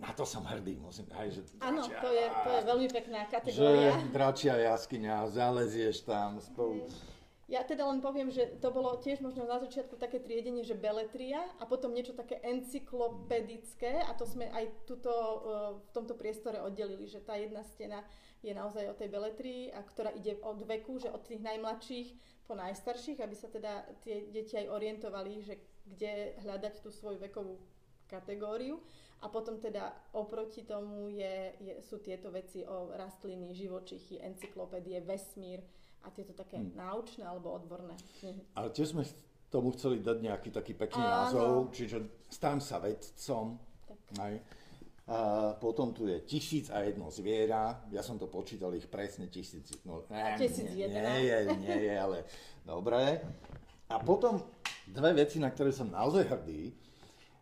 na 0.00 0.10
to 0.16 0.24
som 0.24 0.40
hrdý, 0.48 0.80
musím 0.80 1.04
povedať, 1.12 1.30
že 1.36 1.42
Áno, 1.60 1.84
to 1.84 2.08
je, 2.08 2.24
to 2.24 2.50
je 2.56 2.62
veľmi 2.64 2.88
pekná 2.88 3.20
kategória. 3.28 3.92
Že 3.92 4.08
dračia 4.16 4.54
jaskyňa, 4.56 5.28
zalezieš 5.28 6.08
tam 6.08 6.40
spolu. 6.40 6.88
Ja 7.50 7.66
teda 7.66 7.82
len 7.82 7.98
poviem, 7.98 8.30
že 8.30 8.46
to 8.62 8.70
bolo 8.70 9.02
tiež 9.02 9.18
možno 9.18 9.42
na 9.42 9.58
začiatku 9.58 9.98
také 9.98 10.22
triedenie, 10.22 10.62
že 10.62 10.78
beletria 10.78 11.42
a 11.58 11.66
potom 11.66 11.90
niečo 11.90 12.14
také 12.14 12.38
encyklopedické 12.46 14.06
a 14.06 14.14
to 14.14 14.22
sme 14.22 14.46
aj 14.54 14.86
tuto, 14.86 15.10
e, 15.10 15.36
v 15.82 15.90
tomto 15.90 16.14
priestore 16.14 16.62
oddelili, 16.62 17.10
že 17.10 17.18
tá 17.18 17.34
jedna 17.34 17.66
stena 17.66 18.06
je 18.38 18.54
naozaj 18.54 18.86
o 18.86 18.94
tej 18.94 19.10
beletrii, 19.10 19.74
a 19.74 19.82
ktorá 19.82 20.14
ide 20.14 20.38
od 20.46 20.62
veku, 20.62 21.02
že 21.02 21.10
od 21.10 21.26
tých 21.26 21.42
najmladších 21.42 22.08
po 22.46 22.54
najstarších, 22.54 23.18
aby 23.18 23.34
sa 23.34 23.50
teda 23.50 23.82
tie 24.06 24.30
deti 24.30 24.54
aj 24.54 24.70
orientovali, 24.70 25.42
že 25.42 25.58
kde 25.90 26.38
hľadať 26.46 26.86
tú 26.86 26.94
svoju 26.94 27.18
vekovú 27.18 27.58
kategóriu. 28.06 28.78
A 29.20 29.28
potom 29.28 29.58
teda 29.58 29.90
oproti 30.14 30.64
tomu 30.64 31.10
je, 31.12 31.52
je, 31.60 31.74
sú 31.82 31.98
tieto 31.98 32.30
veci 32.30 32.62
o 32.62 32.94
rastliny, 32.94 33.52
živočichy, 33.52 34.22
encyklopédie, 34.22 35.02
vesmír 35.02 35.60
a 36.04 36.08
tieto 36.10 36.32
také 36.32 36.56
hmm. 36.56 36.76
náučné 36.76 37.24
alebo 37.24 37.52
odborné 37.52 37.92
knihy. 37.96 38.40
Ale 38.56 38.72
tiež 38.72 38.96
sme 38.96 39.04
tomu 39.50 39.74
chceli 39.74 40.00
dať 40.00 40.16
nejaký 40.22 40.48
taký 40.54 40.72
pekný 40.78 41.02
Áno. 41.02 41.12
názov, 41.12 41.52
čiže 41.74 42.26
stám 42.30 42.62
sa 42.62 42.78
vedcom. 42.78 43.58
Aj. 44.18 44.34
A 45.10 45.18
potom 45.58 45.90
tu 45.90 46.06
je 46.06 46.22
tisíc 46.22 46.70
a 46.70 46.86
jedno 46.86 47.10
zviera. 47.10 47.82
Ja 47.90 47.98
som 47.98 48.14
to 48.14 48.30
počítal 48.30 48.70
ich 48.78 48.86
presne 48.86 49.26
tisíc. 49.26 49.66
No, 49.82 50.06
ne, 50.06 50.38
tisíc 50.38 50.70
nie, 50.70 50.86
nie 50.86 51.18
je, 51.26 51.38
nie 51.58 51.76
je, 51.90 51.94
ale 51.98 52.18
dobre. 52.62 53.18
A 53.90 53.98
potom 53.98 54.38
dve 54.86 55.10
veci, 55.18 55.42
na 55.42 55.50
ktoré 55.50 55.74
som 55.74 55.90
naozaj 55.90 56.30
hrdý. 56.30 56.70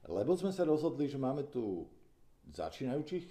Lebo 0.09 0.33
sme 0.33 0.49
sa 0.49 0.65
rozhodli, 0.65 1.13
že 1.13 1.21
máme 1.21 1.45
tu 1.53 1.85
začínajúcich, 2.53 3.25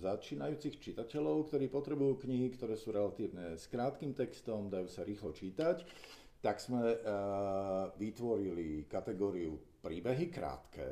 začínajúcich 0.00 0.74
čitateľov, 0.80 1.48
ktorí 1.48 1.72
potrebujú 1.72 2.20
knihy, 2.24 2.52
ktoré 2.54 2.76
sú 2.76 2.92
relatívne 2.92 3.56
s 3.56 3.68
krátkým 3.68 4.12
textom, 4.12 4.68
dajú 4.68 4.88
sa 4.88 5.04
rýchlo 5.04 5.32
čítať, 5.32 5.84
tak 6.38 6.62
sme 6.62 6.80
uh, 6.80 7.90
vytvorili 7.98 8.86
kategóriu 8.86 9.58
príbehy 9.82 10.30
krátke. 10.30 10.86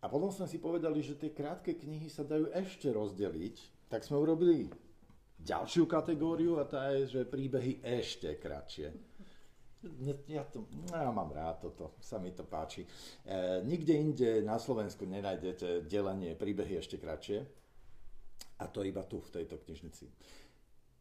A 0.00 0.06
potom 0.08 0.32
sme 0.32 0.48
si 0.48 0.56
povedali, 0.56 1.04
že 1.04 1.16
tie 1.16 1.32
krátke 1.32 1.76
knihy 1.76 2.08
sa 2.08 2.24
dajú 2.24 2.48
ešte 2.52 2.88
rozdeliť, 2.88 3.88
tak 3.92 4.04
sme 4.04 4.16
urobili 4.16 4.68
ďalšiu 5.40 5.88
kategóriu 5.88 6.60
a 6.60 6.64
tá 6.68 6.92
je, 6.96 7.16
že 7.16 7.28
príbehy 7.28 7.80
ešte 7.84 8.36
kratšie. 8.36 9.09
Ja, 10.28 10.44
to, 10.44 10.68
ja 10.92 11.08
mám 11.08 11.32
rád 11.32 11.64
toto, 11.64 11.96
sa 12.04 12.20
mi 12.20 12.36
to 12.36 12.44
páči. 12.44 12.84
E, 13.24 13.64
nikde 13.64 13.96
inde 13.96 14.30
na 14.44 14.60
Slovensku 14.60 15.08
nenájdete 15.08 15.88
delenie 15.88 16.36
príbehy 16.36 16.76
ešte 16.76 17.00
kratšie. 17.00 17.40
A 18.60 18.68
to 18.68 18.84
iba 18.84 19.00
tu, 19.08 19.24
v 19.24 19.40
tejto 19.40 19.56
knižnici. 19.56 20.04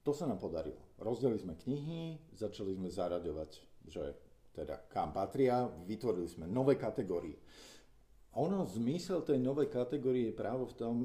To 0.08 0.16
sa 0.16 0.24
nám 0.24 0.40
podarilo. 0.40 0.80
Rozdelili 0.96 1.44
sme 1.44 1.60
knihy, 1.60 2.32
začali 2.40 2.72
sme 2.72 2.88
zaraďovať, 2.88 3.52
že 3.84 4.04
teda 4.56 4.88
kam 4.88 5.12
patria, 5.12 5.68
vytvorili 5.68 6.32
sme 6.32 6.48
nové 6.48 6.80
kategórie. 6.80 7.36
Ono, 8.40 8.64
zmysel 8.64 9.28
tej 9.28 9.44
novej 9.44 9.68
kategórie 9.68 10.32
je 10.32 10.40
práve 10.40 10.64
v 10.64 10.78
tom, 10.80 10.96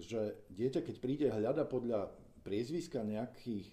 že 0.00 0.48
dieťa, 0.48 0.80
keď 0.80 0.96
príde 0.96 1.26
hľada 1.28 1.68
podľa 1.68 2.08
priezviska 2.40 3.04
nejakých 3.04 3.68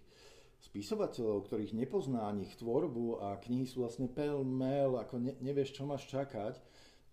spisovateľov, 0.67 1.47
ktorých 1.47 1.73
nepozná 1.73 2.27
ani 2.27 2.43
ich 2.43 2.59
tvorbu 2.59 3.23
a 3.23 3.39
knihy 3.39 3.63
sú 3.63 3.87
vlastne 3.87 4.11
pel-mel, 4.11 4.99
ako 4.99 5.23
ne, 5.23 5.33
nevieš, 5.39 5.79
čo 5.79 5.87
máš 5.87 6.05
čakať, 6.11 6.59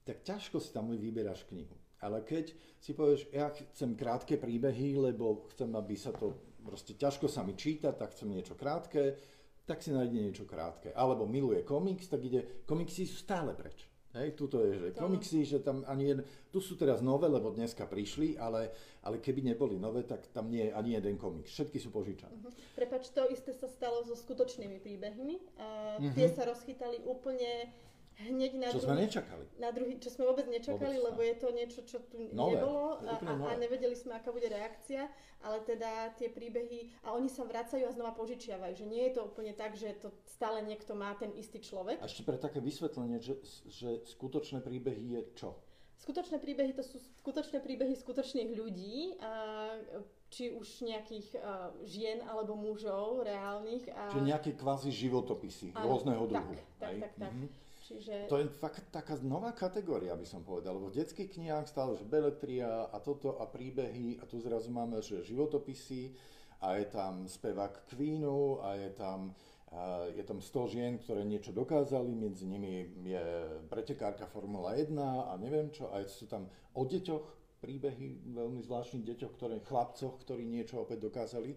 tak 0.03 0.27
ťažko 0.27 0.59
si 0.59 0.75
tam 0.75 0.91
vyberáš 0.91 1.47
knihu. 1.49 1.73
Ale 2.05 2.21
keď 2.21 2.53
si 2.83 2.93
povieš, 2.93 3.33
ja 3.33 3.49
chcem 3.49 3.97
krátke 3.97 4.37
príbehy, 4.37 5.01
lebo 5.01 5.49
chcem, 5.55 5.73
aby 5.73 5.97
sa 5.97 6.13
to, 6.13 6.37
proste 6.61 6.99
ťažko 7.01 7.31
sa 7.31 7.41
mi 7.41 7.57
číta, 7.57 7.97
tak 7.97 8.13
chcem 8.13 8.29
niečo 8.29 8.59
krátke, 8.59 9.17
tak 9.65 9.81
si 9.81 9.89
nájde 9.89 10.19
niečo 10.21 10.45
krátke. 10.45 10.93
Alebo 10.93 11.25
miluje 11.25 11.65
komiks, 11.65 12.13
tak 12.13 12.21
ide, 12.29 12.69
komiksy 12.69 13.09
sú 13.09 13.17
stále 13.17 13.57
preč. 13.57 13.89
Hej, 14.15 14.39
tuto 14.39 14.63
je, 14.63 14.79
že 14.79 14.89
komiksy, 14.95 15.43
že 15.43 15.59
tam 15.59 15.83
ani 15.91 16.15
jeden, 16.15 16.23
tu 16.55 16.63
sú 16.63 16.79
teraz 16.79 17.03
nové, 17.03 17.27
lebo 17.27 17.51
dneska 17.51 17.83
prišli, 17.83 18.39
ale, 18.39 18.71
ale 19.03 19.19
keby 19.19 19.43
neboli 19.43 19.75
nové, 19.75 20.07
tak 20.07 20.31
tam 20.31 20.55
nie 20.55 20.71
je 20.71 20.73
ani 20.73 20.95
jeden 20.95 21.19
komiks. 21.19 21.51
Všetky 21.51 21.83
sú 21.83 21.91
požičané. 21.91 22.31
Uh-huh. 22.39 22.55
Prepač, 22.79 23.11
to 23.11 23.27
isté 23.27 23.51
sa 23.51 23.67
stalo 23.67 24.07
so 24.07 24.15
skutočnými 24.15 24.79
príbehmi. 24.79 25.43
A 25.59 25.99
uh-huh. 25.99 26.15
Tie 26.15 26.31
sa 26.31 26.47
rozchytali 26.47 27.03
úplne 27.03 27.75
hneď 28.15 28.53
na 28.55 28.69
čo 28.71 28.79
druhý, 28.79 28.95
sme 28.95 29.05
nečakali. 29.07 29.45
Na 29.59 29.71
druhý, 29.75 29.95
čo 29.99 30.09
sme 30.15 30.25
vôbec 30.31 30.47
nečakali, 30.47 30.97
vôbec, 30.99 31.09
lebo 31.11 31.21
je 31.23 31.37
to 31.39 31.49
niečo, 31.51 31.81
čo 31.83 31.99
tu 32.07 32.31
nové, 32.31 32.59
nebolo 32.59 33.03
a, 33.03 33.15
a, 33.19 33.53
nevedeli 33.59 33.97
sme, 33.99 34.15
aká 34.15 34.31
bude 34.31 34.47
reakcia, 34.47 35.11
ale 35.43 35.59
teda 35.67 36.15
tie 36.15 36.31
príbehy, 36.31 36.95
a 37.03 37.13
oni 37.15 37.27
sa 37.27 37.43
vracajú 37.43 37.83
a 37.85 37.95
znova 37.95 38.15
požičiavajú, 38.15 38.79
že 38.79 38.87
nie 38.87 39.03
je 39.11 39.19
to 39.19 39.27
úplne 39.27 39.53
tak, 39.53 39.75
že 39.75 39.99
to 39.99 40.15
stále 40.31 40.63
niekto 40.63 40.95
má 40.95 41.13
ten 41.19 41.35
istý 41.35 41.59
človek. 41.59 41.99
A 41.99 42.07
ešte 42.07 42.23
pre 42.23 42.39
také 42.39 42.63
vysvetlenie, 42.63 43.19
že, 43.19 43.43
že 43.67 44.07
skutočné 44.07 44.63
príbehy 44.63 45.05
je 45.19 45.23
čo? 45.35 45.59
Skutočné 46.05 46.37
príbehy 46.37 46.77
to 46.77 46.85
sú 46.85 47.01
skutočné 47.25 47.65
príbehy 47.65 47.97
skutočných 47.97 48.51
ľudí, 48.53 49.17
či 50.29 50.53
už 50.53 50.85
nejakých 50.85 51.39
uh, 51.39 51.71
žien 51.87 52.21
alebo 52.27 52.59
mužov 52.59 53.25
reálnych. 53.25 53.89
A... 53.89 54.11
Čiže 54.13 54.27
nejaké 54.27 54.51
kvázi 54.59 54.91
životopisy 54.91 55.73
áno, 55.73 55.95
rôzneho 55.95 56.27
druhu. 56.27 56.59
Tak, 56.77 56.77
tak, 56.77 56.95
tak. 56.99 57.13
tak. 57.17 57.33
Mm-hmm. 57.33 57.64
Čiže... 57.85 58.33
To 58.33 58.41
je 58.41 58.49
fakt 58.49 58.89
taká 58.89 59.21
nová 59.21 59.53
kategória, 59.53 60.17
by 60.17 60.25
som 60.25 60.41
povedal, 60.41 60.81
lebo 60.81 60.89
v 60.89 61.05
detských 61.05 61.37
knihách 61.37 61.69
stále, 61.69 61.93
že 62.01 62.09
beletria 62.09 62.89
a 62.89 62.97
toto 62.97 63.37
a 63.37 63.45
príbehy 63.45 64.17
a 64.19 64.25
tu 64.25 64.41
zrazu 64.41 64.73
máme, 64.73 65.05
že 65.05 65.21
životopisy 65.21 66.17
a 66.65 66.81
je 66.81 66.89
tam 66.89 67.29
spevák 67.29 67.85
Queenu 67.93 68.65
a 68.65 68.81
je 68.81 68.89
tam, 68.97 69.37
a 69.69 70.09
je 70.17 70.25
tam 70.25 70.41
100 70.41 70.73
žien, 70.73 70.93
ktoré 70.97 71.29
niečo 71.29 71.53
dokázali, 71.53 72.09
medzi 72.17 72.49
nimi 72.49 72.89
je 73.05 73.25
pretekárka 73.69 74.25
Formula 74.33 74.73
1 74.81 74.97
a 75.29 75.37
neviem 75.37 75.69
čo, 75.69 75.93
a 75.93 76.01
sú 76.09 76.25
tam 76.25 76.49
o 76.73 76.89
deťoch 76.89 77.45
príbehy, 77.61 78.33
veľmi 78.33 78.61
zvláštnych 78.65 79.09
deťoch, 79.09 79.33
ktoré, 79.41 79.61
chlapcoch, 79.61 80.21
ktorí 80.25 80.45
niečo 80.45 80.85
opäť 80.85 81.09
dokázali. 81.09 81.57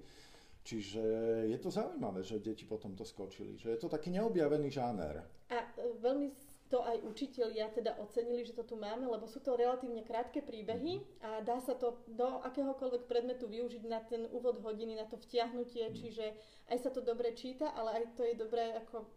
Čiže 0.68 1.00
je 1.48 1.58
to 1.64 1.72
zaujímavé, 1.72 2.28
že 2.28 2.44
deti 2.44 2.68
potom 2.68 2.92
to 2.92 3.08
skočili, 3.08 3.56
že 3.56 3.72
je 3.72 3.80
to 3.80 3.88
taký 3.88 4.12
neobjavený 4.12 4.68
žáner. 4.68 5.24
A 5.48 5.64
e, 5.64 5.96
veľmi 6.04 6.28
to 6.68 6.84
aj 6.84 7.08
učitelia 7.08 7.72
teda 7.72 7.96
ocenili, 8.04 8.44
že 8.44 8.52
to 8.52 8.68
tu 8.68 8.76
máme, 8.76 9.08
lebo 9.08 9.24
sú 9.24 9.40
to 9.40 9.56
relatívne 9.56 10.04
krátke 10.04 10.44
príbehy 10.44 11.00
mhm. 11.00 11.04
a 11.24 11.30
dá 11.40 11.64
sa 11.64 11.72
to 11.80 12.04
do 12.12 12.44
akéhokoľvek 12.44 13.08
predmetu 13.08 13.48
využiť 13.48 13.84
na 13.88 14.04
ten 14.04 14.28
úvod 14.36 14.60
hodiny, 14.60 15.00
na 15.00 15.08
to 15.08 15.16
vtiahnutie, 15.16 15.88
mm. 15.88 15.96
čiže 15.96 16.36
aj 16.68 16.78
sa 16.84 16.92
to 16.92 17.00
dobre 17.00 17.32
číta, 17.32 17.72
ale 17.72 18.04
aj 18.04 18.20
to 18.20 18.28
je 18.28 18.36
dobré 18.36 18.76
ako 18.84 19.08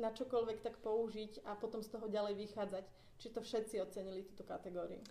na 0.00 0.08
čokoľvek 0.08 0.64
tak 0.64 0.80
použiť 0.80 1.44
a 1.44 1.52
potom 1.58 1.84
z 1.84 1.92
toho 1.92 2.08
ďalej 2.08 2.40
vychádzať. 2.48 2.84
Či 3.20 3.28
to 3.28 3.44
všetci 3.44 3.74
ocenili 3.84 4.24
túto 4.24 4.42
kategóriu. 4.48 5.04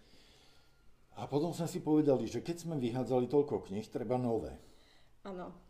A 1.13 1.29
potom 1.29 1.53
sme 1.53 1.69
si 1.69 1.77
povedali, 1.77 2.25
že 2.25 2.41
keď 2.41 2.65
sme 2.65 2.81
vyhádzali 2.81 3.29
toľko 3.29 3.69
kníh, 3.69 3.85
treba 3.85 4.17
nové. 4.17 4.57
Áno. 5.21 5.62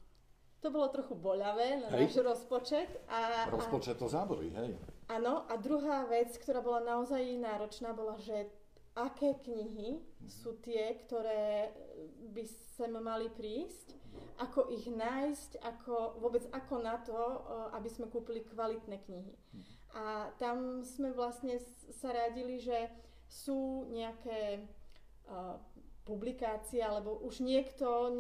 To 0.63 0.71
bolo 0.71 0.88
trochu 0.88 1.19
boľavé 1.19 1.84
na 1.84 1.91
hej. 1.91 2.08
náš 2.08 2.23
rozpočet. 2.23 2.88
A, 3.12 3.52
rozpočet 3.52 3.99
to 3.99 4.08
záborí, 4.08 4.47
hej. 4.56 4.80
Áno, 5.12 5.43
a 5.52 5.60
druhá 5.60 6.08
vec, 6.08 6.32
ktorá 6.39 6.63
bola 6.63 6.80
naozaj 6.80 7.19
náročná, 7.36 7.91
bola, 7.91 8.15
že 8.15 8.47
aké 8.95 9.43
knihy 9.43 9.99
sú 10.23 10.56
tie, 10.63 10.95
ktoré 11.04 11.76
by 12.32 12.43
sem 12.80 12.95
mali 12.95 13.28
prísť, 13.28 13.91
ako 14.39 14.71
ich 14.71 14.88
nájsť, 14.88 15.60
ako, 15.60 16.23
vôbec 16.23 16.47
ako 16.56 16.76
na 16.80 16.95
to, 17.04 17.19
aby 17.76 17.89
sme 17.91 18.08
kúpili 18.08 18.47
kvalitné 18.47 19.04
knihy. 19.04 19.36
A 19.99 20.32
tam 20.39 20.80
sme 20.88 21.12
vlastne 21.12 21.60
sa 21.91 22.15
radili, 22.15 22.58
že 22.58 22.88
sú 23.28 23.91
nejaké 23.91 24.63
uh, 25.28 25.60
publikácie, 26.08 26.82
alebo 26.82 27.19
už 27.21 27.43
niekto 27.43 28.13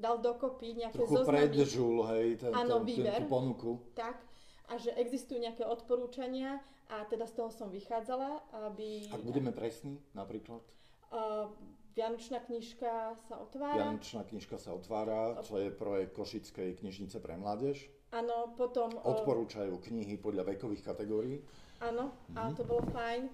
dal 0.00 0.16
dokopy 0.18 0.80
nejaké 0.80 0.96
Trochu 0.96 1.20
zoznamy. 1.20 1.52
predžul, 1.52 1.96
hej, 2.16 2.26
ten, 2.40 2.52
ano, 2.56 2.80
ten, 2.80 2.88
výber, 2.88 3.20
tú 3.20 3.24
ponuku. 3.28 3.70
Tak, 3.92 4.16
a 4.72 4.72
že 4.80 4.90
existujú 4.96 5.38
nejaké 5.38 5.62
odporúčania 5.68 6.58
a 6.88 7.04
teda 7.06 7.28
z 7.28 7.34
toho 7.36 7.50
som 7.52 7.68
vychádzala, 7.68 8.40
aby... 8.66 9.12
Ak 9.12 9.22
budeme 9.22 9.52
presní, 9.52 10.00
napríklad? 10.16 10.64
Uh, 11.12 11.52
Vianočná 11.94 12.38
knižka 12.46 13.18
sa 13.28 13.34
otvára. 13.42 13.76
Vianočná 13.76 14.22
knižka 14.24 14.56
sa 14.56 14.72
otvára, 14.72 15.42
čo 15.42 15.58
je 15.58 15.74
projekt 15.74 16.14
Košickej 16.14 16.78
knižnice 16.80 17.18
pre 17.18 17.34
mládež. 17.34 17.90
Áno, 18.14 18.54
potom... 18.54 18.90
Odporúčajú 18.94 19.78
knihy 19.78 20.18
podľa 20.18 20.54
vekových 20.54 20.86
kategórií. 20.86 21.42
Áno, 21.82 22.14
mhm. 22.30 22.36
a 22.38 22.42
to 22.54 22.62
bolo 22.62 22.82
fajn. 22.94 23.30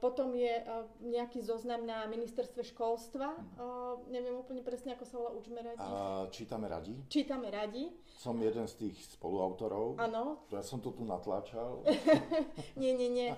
Potom 0.00 0.32
je 0.32 0.64
nejaký 1.04 1.44
zoznam 1.44 1.84
na 1.84 2.08
ministerstve 2.08 2.64
školstva. 2.72 3.36
Uh, 3.60 4.00
neviem 4.08 4.32
úplne 4.32 4.64
presne, 4.64 4.96
ako 4.96 5.04
sa 5.04 5.14
volá, 5.20 5.30
učme 5.36 5.60
radi. 5.60 5.84
A 5.84 6.24
čítame 6.32 6.72
radi. 6.72 6.96
Čítame 7.12 7.52
radi. 7.52 7.92
Som 8.16 8.40
jeden 8.40 8.64
z 8.64 8.88
tých 8.88 8.96
spoluautorov. 9.12 10.00
Áno. 10.00 10.40
Ja 10.48 10.64
som 10.64 10.80
to 10.80 10.96
tu 10.96 11.04
natláčal. 11.04 11.84
nie, 12.80 12.96
nie, 12.96 13.12
nie. 13.12 13.28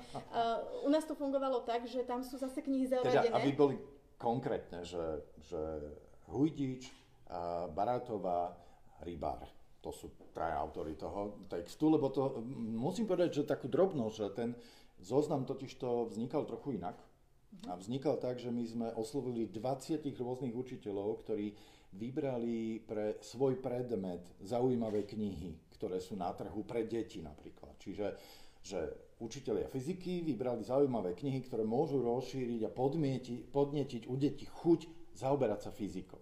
u 0.87 0.89
nás 0.95 1.03
to 1.03 1.19
fungovalo 1.19 1.67
tak, 1.67 1.91
že 1.91 2.07
tam 2.07 2.23
sú 2.23 2.39
zase 2.39 2.63
knihy 2.63 2.87
zaradené. 2.87 3.35
Teda, 3.35 3.35
aby 3.35 3.51
boli 3.51 3.77
konkrétne, 4.15 4.87
že, 4.87 5.27
že 5.51 5.61
Hujdič, 6.31 6.95
Barátová, 7.75 8.55
Rybár. 9.03 9.51
To 9.83 9.93
sú 9.93 10.15
traja 10.33 10.57
autory 10.57 10.97
toho 10.97 11.45
textu, 11.51 11.93
lebo 11.93 12.09
to 12.09 12.41
musím 12.57 13.05
povedať, 13.05 13.43
že 13.43 13.51
takú 13.51 13.69
drobnosť, 13.69 14.15
že 14.17 14.27
ten 14.33 14.51
Zoznam 15.05 15.45
totiž 15.45 15.77
to 15.77 16.09
vznikal 16.09 16.49
trochu 16.49 16.81
inak. 16.81 16.97
A 17.69 17.77
vznikal 17.77 18.17
tak, 18.17 18.41
že 18.41 18.49
my 18.51 18.65
sme 18.65 18.89
oslovili 18.97 19.47
20 19.47 20.01
rôznych 20.17 20.57
učiteľov, 20.57 21.23
ktorí 21.23 21.55
vybrali 21.95 22.83
pre 22.83 23.21
svoj 23.23 23.63
predmet 23.63 24.25
zaujímavé 24.43 25.07
knihy, 25.07 25.55
ktoré 25.79 26.03
sú 26.03 26.19
na 26.19 26.33
trhu 26.35 26.67
pre 26.67 26.89
deti 26.89 27.23
napríklad. 27.23 27.79
Čiže 27.79 28.07
že 28.65 28.81
učiteľia 29.21 29.69
fyziky 29.69 30.25
vybrali 30.25 30.65
zaujímavé 30.65 31.13
knihy, 31.13 31.45
ktoré 31.45 31.69
môžu 31.69 32.01
rozšíriť 32.01 32.65
a 32.65 32.73
podmieti, 32.73 33.45
podnetiť 33.45 34.09
u 34.09 34.17
detí 34.17 34.49
chuť 34.49 35.13
zaoberať 35.21 35.69
sa 35.69 35.71
fyzikou. 35.71 36.17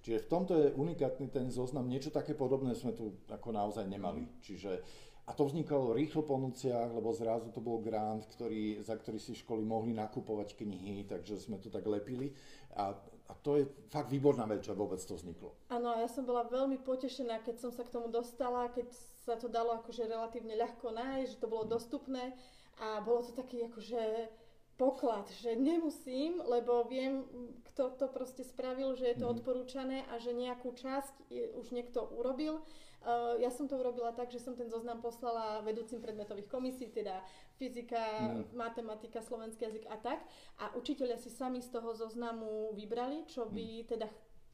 Čiže 0.00 0.24
v 0.24 0.30
tomto 0.32 0.52
je 0.56 0.76
unikátny 0.76 1.28
ten 1.32 1.48
zoznam, 1.48 1.88
niečo 1.88 2.12
také 2.12 2.36
podobné 2.36 2.76
sme 2.76 2.92
tu 2.92 3.16
ako 3.28 3.52
naozaj 3.52 3.84
nemali. 3.88 4.28
Čiže 4.44 4.80
a 5.26 5.30
to 5.32 5.46
vznikalo 5.46 5.94
rýchlo 5.94 6.26
po 6.26 6.40
nociach, 6.40 6.90
lebo 6.90 7.12
zrazu 7.12 7.52
to 7.52 7.60
bol 7.62 7.78
grant, 7.78 8.26
ktorý, 8.26 8.82
za 8.82 8.96
ktorý 8.96 9.18
si 9.20 9.36
školy 9.36 9.62
mohli 9.62 9.94
nakupovať 9.94 10.58
knihy, 10.58 11.06
takže 11.06 11.38
sme 11.38 11.60
to 11.60 11.70
tak 11.70 11.86
lepili. 11.86 12.34
A, 12.74 12.96
a 13.28 13.32
to 13.44 13.60
je 13.60 13.64
fakt 13.92 14.10
výborná 14.10 14.48
vec, 14.50 14.66
že 14.66 14.74
vôbec 14.74 14.98
to 14.98 15.14
vzniklo. 15.14 15.54
Áno, 15.70 15.94
ja 15.94 16.10
som 16.10 16.26
bola 16.26 16.48
veľmi 16.48 16.82
potešená, 16.82 17.46
keď 17.46 17.56
som 17.62 17.70
sa 17.70 17.86
k 17.86 17.94
tomu 17.94 18.10
dostala, 18.10 18.72
keď 18.74 18.90
sa 19.22 19.38
to 19.38 19.46
dalo 19.46 19.78
akože 19.78 20.08
relatívne 20.08 20.58
ľahko 20.58 20.90
nájsť, 20.90 21.30
že 21.36 21.40
to 21.40 21.46
bolo 21.46 21.64
dostupné 21.68 22.34
a 22.80 22.98
bolo 23.04 23.22
to 23.22 23.36
taký 23.36 23.68
akože 23.70 24.32
poklad, 24.80 25.28
že 25.44 25.52
nemusím, 25.60 26.40
lebo 26.40 26.88
viem, 26.88 27.28
kto 27.68 28.00
to 28.00 28.08
proste 28.08 28.48
spravil, 28.48 28.96
že 28.96 29.12
je 29.12 29.16
to 29.20 29.28
mm. 29.28 29.32
odporúčané 29.36 30.08
a 30.08 30.16
že 30.16 30.32
nejakú 30.32 30.72
časť 30.72 31.28
už 31.60 31.76
niekto 31.76 32.00
urobil 32.16 32.64
Uh, 33.00 33.40
ja 33.40 33.48
som 33.48 33.64
to 33.64 33.80
urobila 33.80 34.12
tak, 34.12 34.28
že 34.28 34.36
som 34.36 34.52
ten 34.52 34.68
zoznam 34.68 35.00
poslala 35.00 35.64
vedúcim 35.64 36.04
predmetových 36.04 36.52
komisí, 36.52 36.92
teda 36.92 37.24
fyzika, 37.56 37.96
mm. 37.96 38.52
matematika, 38.52 39.24
slovenský 39.24 39.72
jazyk 39.72 39.84
a 39.88 39.96
tak. 39.96 40.20
A 40.60 40.76
učiteľia 40.76 41.16
si 41.16 41.32
sami 41.32 41.64
z 41.64 41.72
toho 41.72 41.96
zoznamu 41.96 42.76
vybrali, 42.76 43.24
čo 43.24 43.48
by 43.48 43.84
mm. 43.84 43.86
teda 43.88 44.08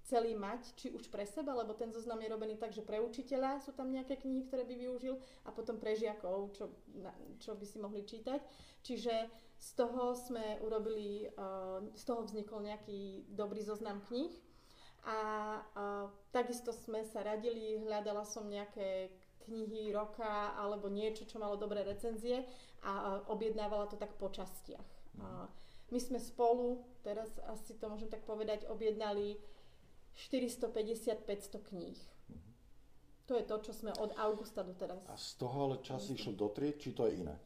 chceli 0.06 0.38
mať, 0.38 0.78
či 0.78 0.94
už 0.94 1.10
pre 1.10 1.26
seba, 1.26 1.50
lebo 1.58 1.74
ten 1.74 1.90
zoznam 1.90 2.22
je 2.22 2.30
robený 2.30 2.54
tak, 2.54 2.70
že 2.70 2.86
pre 2.86 3.02
učiteľa 3.02 3.58
sú 3.66 3.74
tam 3.74 3.90
nejaké 3.90 4.14
knihy, 4.22 4.46
ktoré 4.46 4.62
by 4.62 4.78
využil 4.78 5.18
a 5.42 5.50
potom 5.50 5.82
pre 5.82 5.98
žiakov, 5.98 6.54
čo, 6.54 6.70
čo 7.42 7.58
by 7.58 7.66
si 7.66 7.82
mohli 7.82 8.06
čítať. 8.06 8.38
Čiže 8.86 9.26
z 9.58 9.70
toho 9.74 10.14
sme 10.14 10.62
urobili, 10.62 11.26
uh, 11.34 11.82
z 11.98 12.02
toho 12.06 12.22
vznikol 12.22 12.62
nejaký 12.62 13.26
dobrý 13.34 13.66
zoznam 13.66 13.98
kníh 14.06 14.30
a, 15.06 15.18
a 15.62 15.84
takisto 16.34 16.74
sme 16.74 17.06
sa 17.06 17.22
radili, 17.22 17.78
hľadala 17.78 18.26
som 18.26 18.50
nejaké 18.50 19.14
knihy 19.46 19.94
roka 19.94 20.58
alebo 20.58 20.90
niečo, 20.90 21.22
čo 21.22 21.38
malo 21.38 21.54
dobré 21.54 21.86
recenzie 21.86 22.42
a, 22.82 22.90
a 22.90 23.10
objednávala 23.30 23.86
to 23.86 23.94
tak 23.94 24.18
po 24.18 24.26
častiach. 24.26 24.82
Mm. 25.14 25.22
A 25.22 25.28
my 25.94 25.98
sme 26.02 26.18
spolu, 26.18 26.82
teraz 27.06 27.30
asi 27.46 27.78
to 27.78 27.86
môžem 27.86 28.10
tak 28.10 28.26
povedať, 28.26 28.66
objednali 28.66 29.38
450-500 30.18 31.70
kníh. 31.70 31.98
Mm. 32.26 32.42
To 33.30 33.32
je 33.38 33.44
to, 33.46 33.56
čo 33.62 33.72
sme 33.78 33.94
od 33.94 34.10
augusta 34.18 34.66
do 34.66 34.74
teraz. 34.74 34.98
A 35.06 35.14
z 35.14 35.38
toho 35.38 35.70
ale 35.70 35.78
čas 35.86 36.10
išiel 36.10 36.34
do 36.34 36.50
tried, 36.50 36.82
či 36.82 36.90
to 36.90 37.06
je 37.06 37.22
iné? 37.22 37.38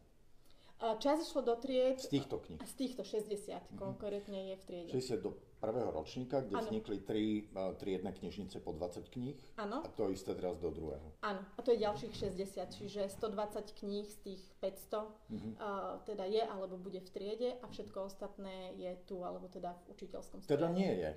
Čas 0.80 1.20
išlo 1.20 1.44
do 1.44 1.60
tried... 1.60 2.00
Z 2.00 2.08
týchto 2.08 2.40
kníh? 2.40 2.56
Z 2.64 2.72
týchto 2.80 3.04
60 3.04 3.36
mm-hmm. 3.36 3.76
konkrétne 3.76 4.48
je 4.48 4.54
v 4.56 4.62
triede. 4.64 4.90
60 4.96 5.20
do 5.20 5.36
prvého 5.60 5.92
ročníka, 5.92 6.40
kde 6.40 6.56
ano. 6.56 6.64
vznikli 6.64 6.96
tri 7.04 7.44
uh, 7.52 7.76
triedne 7.76 8.10
knižnice 8.16 8.64
po 8.64 8.72
20 8.72 9.12
kníh. 9.12 9.36
Áno. 9.60 9.84
A 9.84 9.88
to 9.92 10.08
isté 10.08 10.32
teraz 10.32 10.56
do 10.56 10.72
druhého. 10.72 11.04
Áno, 11.20 11.44
a 11.44 11.58
to 11.60 11.76
je 11.76 11.84
ďalších 11.84 12.16
60, 12.16 12.80
čiže 12.80 13.02
120 13.12 13.76
kníh 13.76 14.08
z 14.08 14.16
tých 14.24 14.42
500 14.64 15.04
mm-hmm. 15.28 15.52
uh, 15.60 16.00
teda 16.08 16.24
je 16.24 16.40
alebo 16.40 16.80
bude 16.80 17.04
v 17.04 17.10
triede 17.12 17.60
a 17.60 17.68
všetko 17.68 18.08
ostatné 18.08 18.72
je 18.80 18.96
tu 19.04 19.20
alebo 19.20 19.46
teda 19.52 19.76
v 19.76 19.82
učiteľskom 19.92 20.40
strede. 20.40 20.56
Teda 20.56 20.72
nie 20.72 20.92
je. 20.96 21.12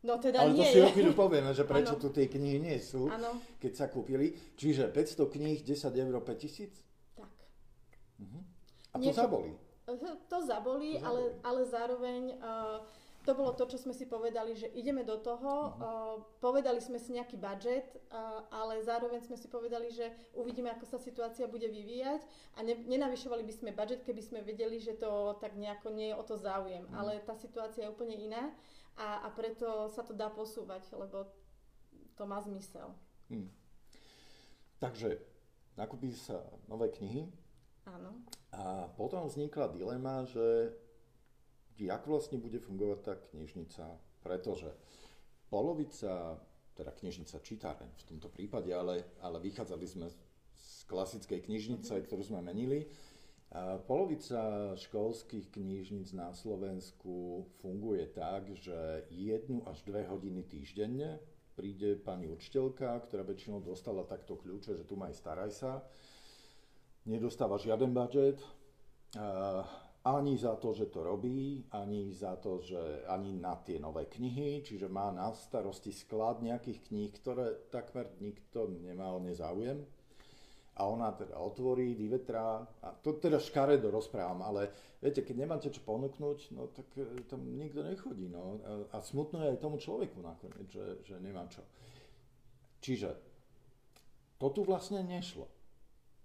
No 0.00 0.16
teda 0.16 0.48
Ale 0.48 0.56
nie 0.56 0.64
to 0.64 0.72
si 0.72 0.78
o 0.80 0.90
chvíľu 0.90 1.12
povieme, 1.12 1.52
že 1.52 1.68
prečo 1.68 1.94
ano. 1.96 2.02
tu 2.02 2.08
tie 2.10 2.26
knihy 2.26 2.58
nie 2.58 2.78
sú, 2.80 3.06
ano. 3.06 3.38
keď 3.60 3.72
sa 3.76 3.86
kúpili. 3.86 4.32
Čiže 4.56 4.88
500 4.90 5.36
kníh, 5.38 5.58
10 5.60 5.92
eur, 5.92 6.14
5000? 6.24 6.90
Uh-huh. 8.20 8.42
A 8.90 8.96
to 8.98 9.04
Niečo, 9.04 9.16
zabolí. 9.16 9.52
To 10.30 10.38
zabolí, 10.46 10.92
to 10.98 11.04
ale, 11.04 11.22
ale 11.42 11.60
zároveň 11.66 12.22
uh, 12.38 12.78
to 13.24 13.32
bolo 13.36 13.52
to, 13.52 13.68
čo 13.68 13.76
sme 13.76 13.92
si 13.92 14.08
povedali, 14.08 14.56
že 14.56 14.72
ideme 14.72 15.04
do 15.04 15.20
toho. 15.20 15.72
Uh-huh. 15.72 15.80
Uh, 15.80 16.16
povedali 16.40 16.80
sme 16.80 16.96
si 16.96 17.12
nejaký 17.12 17.36
budget, 17.36 17.86
uh, 18.10 18.44
ale 18.48 18.80
zároveň 18.80 19.20
sme 19.24 19.36
si 19.36 19.46
povedali, 19.46 19.92
že 19.92 20.08
uvidíme, 20.32 20.72
ako 20.72 20.88
sa 20.88 20.98
situácia 20.98 21.44
bude 21.44 21.68
vyvíjať 21.68 22.24
a 22.56 22.64
ne, 22.64 22.74
nenavyšovali 22.76 23.44
by 23.44 23.52
sme 23.52 23.70
budget, 23.76 24.00
keby 24.02 24.22
sme 24.24 24.40
vedeli, 24.40 24.80
že 24.80 24.96
to 24.96 25.36
tak 25.38 25.52
nejako 25.56 25.92
nie 25.92 26.12
je 26.12 26.18
o 26.18 26.24
to 26.24 26.40
záujem. 26.40 26.88
Uh-huh. 26.88 26.98
Ale 27.04 27.20
tá 27.22 27.36
situácia 27.36 27.86
je 27.86 27.92
úplne 27.92 28.16
iná 28.16 28.48
a, 28.96 29.24
a 29.24 29.28
preto 29.32 29.92
sa 29.92 30.00
to 30.00 30.16
dá 30.16 30.32
posúvať, 30.32 30.88
lebo 30.96 31.28
to 32.16 32.24
má 32.24 32.40
zmysel. 32.40 32.92
Hmm. 33.32 33.48
Takže 34.80 35.20
nakúpi 35.76 36.12
sa 36.12 36.44
nové 36.68 36.92
knihy, 36.92 37.28
Áno. 37.88 38.22
A 38.52 38.90
potom 38.94 39.24
vznikla 39.24 39.72
dilema, 39.72 40.26
že 40.28 40.74
jak 41.78 42.02
vlastne 42.06 42.40
bude 42.40 42.58
fungovať 42.58 42.98
tá 43.04 43.14
knižnica, 43.30 43.84
pretože 44.24 44.70
polovica, 45.52 46.38
teda 46.74 46.90
knižnica 46.94 47.36
čitáren 47.44 47.90
v 47.94 48.06
tomto 48.16 48.32
prípade, 48.32 48.70
ale, 48.72 49.18
ale 49.20 49.38
vychádzali 49.42 49.86
sme 49.86 50.06
z 50.56 50.82
klasickej 50.88 51.46
knižnice, 51.46 51.92
mm-hmm. 51.92 52.06
ktorú 52.06 52.22
sme 52.24 52.40
menili, 52.40 52.88
polovica 53.90 54.72
školských 54.78 55.50
knižnic 55.50 56.14
na 56.14 56.30
Slovensku 56.30 57.46
funguje 57.58 58.06
tak, 58.14 58.54
že 58.54 59.10
jednu 59.10 59.66
až 59.66 59.82
dve 59.82 60.06
hodiny 60.06 60.46
týždenne 60.46 61.18
príde 61.58 61.98
pani 61.98 62.30
učiteľka, 62.30 63.10
ktorá 63.10 63.26
väčšinou 63.26 63.58
dostala 63.60 64.06
takto 64.06 64.38
kľúče, 64.38 64.78
že 64.78 64.86
tu 64.86 64.94
maj 64.94 65.12
staraj 65.12 65.50
sa. 65.50 65.82
Nedostáva 67.04 67.58
žiaden 67.58 67.90
budget, 67.90 68.38
ani 70.04 70.36
za 70.36 70.56
to, 70.56 70.72
že 70.72 70.88
to 70.88 71.04
robí, 71.04 71.64
ani 71.76 72.12
za 72.12 72.36
to, 72.40 72.60
že 72.64 73.04
ani 73.04 73.36
na 73.36 73.56
tie 73.60 73.76
nové 73.76 74.08
knihy, 74.08 74.64
čiže 74.64 74.88
má 74.88 75.12
na 75.12 75.28
starosti 75.36 75.92
sklad 75.92 76.40
nejakých 76.40 76.88
kníh, 76.88 77.10
ktoré 77.20 77.68
takmer 77.68 78.08
nikto 78.20 78.72
nemá 78.80 79.12
o 79.12 79.20
ne 79.20 79.36
záujem 79.36 79.84
a 80.80 80.88
ona 80.88 81.12
teda 81.12 81.36
otvorí, 81.36 81.92
vyvetrá, 81.92 82.64
a 82.80 82.88
to 82.96 83.20
teda 83.20 83.36
škaredo 83.36 83.92
rozprávam, 83.92 84.40
ale 84.40 84.72
viete, 85.04 85.20
keď 85.20 85.36
nemáte 85.44 85.68
čo 85.68 85.84
ponúknuť, 85.84 86.56
no 86.56 86.72
tak 86.72 86.88
e, 86.96 87.20
tam 87.28 87.44
nikto 87.44 87.84
nechodí, 87.84 88.32
no. 88.32 88.56
A 88.96 89.04
smutno 89.04 89.44
je 89.44 89.52
aj 89.52 89.60
tomu 89.60 89.76
človeku 89.76 90.24
nakoniec, 90.24 90.72
že, 90.72 91.04
že 91.04 91.20
nemá 91.20 91.44
čo. 91.52 91.60
Čiže 92.80 93.12
to 94.40 94.48
tu 94.56 94.64
vlastne 94.64 95.04
nešlo. 95.04 95.44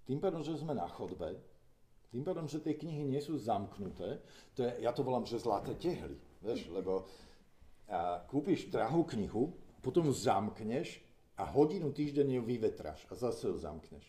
Tým 0.07 0.23
pádom, 0.23 0.39
že 0.39 0.55
sme 0.55 0.71
na 0.71 0.87
chodbe, 0.87 1.35
tým 2.15 2.23
pádom, 2.23 2.47
že 2.47 2.63
tie 2.63 2.79
knihy 2.79 3.03
nie 3.03 3.19
sú 3.19 3.35
zamknuté, 3.35 4.23
to 4.55 4.63
je, 4.63 4.71
ja 4.87 4.95
to 4.95 5.03
volám, 5.03 5.27
že 5.27 5.43
zlaté 5.43 5.75
tehly, 5.75 6.15
vieš, 6.39 6.71
lebo 6.71 7.03
a 7.85 8.23
kúpiš 8.25 8.71
drahú 8.73 9.05
knihu, 9.13 9.53
potom 9.83 10.09
ju 10.09 10.13
zamkneš 10.15 11.03
a 11.37 11.45
hodinu 11.45 11.93
týždeň 11.93 12.39
ju 12.39 12.41
vyvetráš 12.41 13.05
a 13.11 13.13
zase 13.13 13.45
ju 13.45 13.57
zamkneš. 13.61 14.05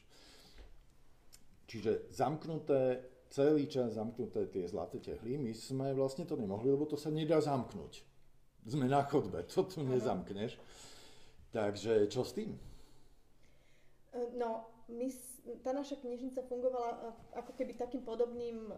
Čiže 1.66 2.08
zamknuté, 2.08 3.04
celý 3.28 3.68
čas 3.68 3.98
zamknuté 3.98 4.48
tie 4.48 4.64
zlaté 4.64 5.02
tehly, 5.02 5.36
my 5.36 5.52
sme 5.52 5.92
vlastne 5.92 6.24
to 6.24 6.38
nemohli, 6.38 6.72
lebo 6.72 6.88
to 6.88 6.96
sa 6.96 7.12
nedá 7.12 7.42
zamknúť. 7.42 8.00
Sme 8.64 8.88
na 8.88 9.04
chodbe, 9.04 9.44
to 9.44 9.66
tu 9.66 9.84
nezamkneš. 9.84 10.56
Takže 11.52 12.08
čo 12.08 12.24
s 12.24 12.32
tým? 12.32 12.56
No, 14.40 14.72
my, 14.88 15.06
tá 15.62 15.70
naša 15.70 15.96
knižnica 16.02 16.42
fungovala 16.50 16.90
e, 16.90 16.98
ako 17.38 17.52
keby 17.54 17.78
takým 17.78 18.02
podobným 18.02 18.70
e, 18.70 18.72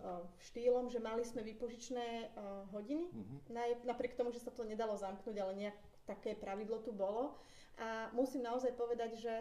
štýlom, 0.53 0.93
že 0.93 1.01
mali 1.01 1.25
sme 1.25 1.45
výpožičné 1.45 2.35
hodiny, 2.73 3.09
uh-huh. 3.09 3.85
napriek 3.89 4.15
tomu, 4.15 4.31
že 4.31 4.43
sa 4.43 4.53
to 4.53 4.67
nedalo 4.67 4.95
zamknúť, 4.97 5.37
ale 5.41 5.53
nejak 5.57 5.79
také 6.05 6.37
pravidlo 6.37 6.81
tu 6.85 6.93
bolo. 6.93 7.37
A 7.79 8.11
musím 8.13 8.43
naozaj 8.43 8.75
povedať, 8.75 9.21
že 9.21 9.35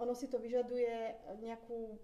ono 0.00 0.12
si 0.16 0.28
to 0.28 0.40
vyžaduje 0.40 1.16
nejakú 1.44 1.96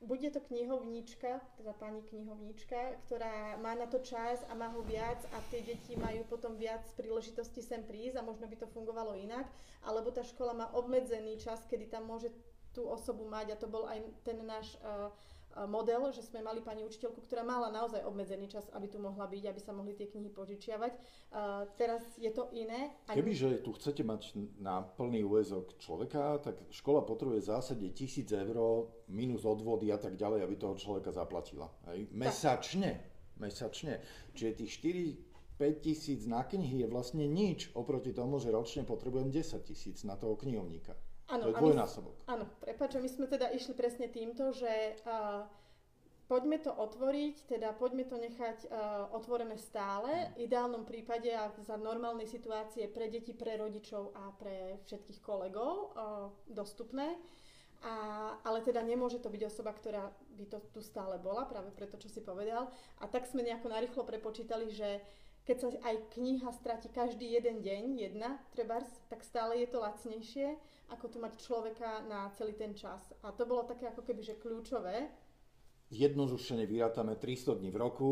bude 0.00 0.32
to 0.32 0.40
knihovníčka, 0.40 1.44
teda 1.60 1.76
pani 1.76 2.00
knihovníčka, 2.08 2.96
ktorá 3.04 3.60
má 3.60 3.76
na 3.76 3.84
to 3.84 4.00
čas 4.00 4.40
a 4.48 4.56
má 4.56 4.72
ho 4.72 4.80
viac 4.80 5.20
a 5.36 5.44
tie 5.52 5.60
deti 5.60 5.92
majú 5.92 6.24
potom 6.24 6.56
viac 6.56 6.80
príležitosti 6.96 7.60
sem 7.60 7.84
prísť 7.84 8.16
a 8.16 8.24
možno 8.24 8.48
by 8.48 8.56
to 8.56 8.72
fungovalo 8.72 9.12
inak, 9.12 9.44
alebo 9.84 10.08
tá 10.08 10.24
škola 10.24 10.56
má 10.56 10.66
obmedzený 10.72 11.36
čas, 11.36 11.68
kedy 11.68 11.92
tam 11.92 12.08
môže 12.08 12.32
tú 12.70 12.86
osobu 12.86 13.26
mať 13.26 13.54
a 13.54 13.60
to 13.60 13.66
bol 13.66 13.86
aj 13.86 13.98
ten 14.22 14.38
náš 14.46 14.78
uh, 14.80 15.10
model, 15.66 16.14
že 16.14 16.22
sme 16.22 16.46
mali 16.46 16.62
pani 16.62 16.86
učiteľku, 16.86 17.18
ktorá 17.26 17.42
mala 17.42 17.74
naozaj 17.74 18.06
obmedzený 18.06 18.46
čas, 18.46 18.70
aby 18.70 18.86
tu 18.86 19.02
mohla 19.02 19.26
byť, 19.26 19.50
aby 19.50 19.60
sa 19.60 19.74
mohli 19.74 19.98
tie 19.98 20.06
knihy 20.06 20.30
požičiavať. 20.30 20.92
Uh, 20.94 21.66
teraz 21.74 22.02
je 22.14 22.30
to 22.30 22.46
iné. 22.54 22.94
Kebyže 23.10 23.66
tu 23.66 23.74
chcete 23.74 24.06
mať 24.06 24.38
na 24.62 24.86
plný 24.86 25.26
úvezok 25.26 25.74
človeka, 25.82 26.38
tak 26.38 26.54
škola 26.70 27.02
potrebuje 27.02 27.42
v 27.42 27.50
zásade 27.50 27.86
tisíc 27.90 28.30
eur 28.30 28.86
minus 29.10 29.42
odvody 29.42 29.90
a 29.90 29.98
tak 29.98 30.14
ďalej, 30.14 30.46
aby 30.46 30.54
toho 30.54 30.78
človeka 30.78 31.10
zaplatila. 31.10 31.66
Hej? 31.90 32.06
Mesačne. 32.14 33.02
Mesačne. 33.42 33.98
Čiže 34.36 34.54
tých 34.54 34.72
4 34.78 35.30
5 35.60 35.84
tisíc 35.84 36.24
na 36.24 36.40
knihy 36.40 36.80
je 36.80 36.88
vlastne 36.88 37.28
nič 37.28 37.68
oproti 37.76 38.16
tomu, 38.16 38.40
že 38.40 38.48
ročne 38.48 38.80
potrebujem 38.88 39.28
10 39.28 39.60
tisíc 39.60 40.08
na 40.08 40.16
toho 40.16 40.32
knihovníka. 40.32 40.96
Áno, 41.30 41.42
to 41.46 41.50
je 41.54 41.62
dvojnásobok. 41.62 42.14
Áno, 42.26 42.44
prepáč, 42.58 42.98
my 42.98 43.10
sme 43.10 43.26
teda 43.30 43.54
išli 43.54 43.72
presne 43.78 44.10
týmto, 44.10 44.50
že 44.50 44.98
uh, 45.06 45.46
poďme 46.26 46.58
to 46.58 46.74
otvoriť, 46.74 47.46
teda 47.46 47.74
poďme 47.78 48.04
to 48.06 48.18
nechať 48.18 48.66
uh, 48.66 49.10
otvorené 49.14 49.54
stále, 49.54 50.10
mm. 50.10 50.26
v 50.34 50.38
ideálnom 50.50 50.82
prípade 50.82 51.30
a 51.30 51.54
za 51.62 51.78
normálnej 51.78 52.26
situácie 52.26 52.90
pre 52.90 53.06
deti, 53.06 53.30
pre 53.30 53.54
rodičov 53.54 54.10
a 54.14 54.34
pre 54.34 54.82
všetkých 54.86 55.22
kolegov 55.22 55.94
uh, 55.94 56.30
dostupné. 56.50 57.14
A, 57.80 58.36
ale 58.44 58.60
teda 58.60 58.84
nemôže 58.84 59.24
to 59.24 59.32
byť 59.32 59.42
osoba, 59.48 59.72
ktorá 59.72 60.12
by 60.36 60.44
to 60.52 60.60
tu 60.68 60.84
stále 60.84 61.16
bola, 61.16 61.48
práve 61.48 61.72
preto, 61.72 61.96
čo 61.96 62.12
si 62.12 62.20
povedal. 62.20 62.68
A 63.00 63.08
tak 63.08 63.24
sme 63.24 63.40
nejako 63.40 63.72
narýchlo 63.72 64.04
prepočítali, 64.04 64.68
že 64.68 65.00
keď 65.44 65.56
sa 65.60 65.68
aj 65.86 65.96
kniha 66.14 66.50
stratí 66.52 66.88
každý 66.92 67.32
jeden 67.36 67.64
deň, 67.64 67.82
jedna, 67.96 68.38
trebárs, 68.52 68.88
tak 69.08 69.24
stále 69.24 69.58
je 69.60 69.68
to 69.68 69.80
lacnejšie 69.80 70.58
ako 70.90 71.06
tu 71.08 71.18
mať 71.22 71.38
človeka 71.38 72.02
na 72.10 72.30
celý 72.34 72.58
ten 72.58 72.74
čas. 72.74 73.00
A 73.22 73.30
to 73.30 73.46
bolo 73.46 73.62
také 73.62 73.86
ako 73.86 74.02
keby, 74.02 74.22
že 74.26 74.42
kľúčové. 74.42 75.06
Jednodušene 75.90 76.66
vyrátame 76.66 77.18
300 77.18 77.58
dní 77.58 77.70
v 77.70 77.78
roku, 77.78 78.10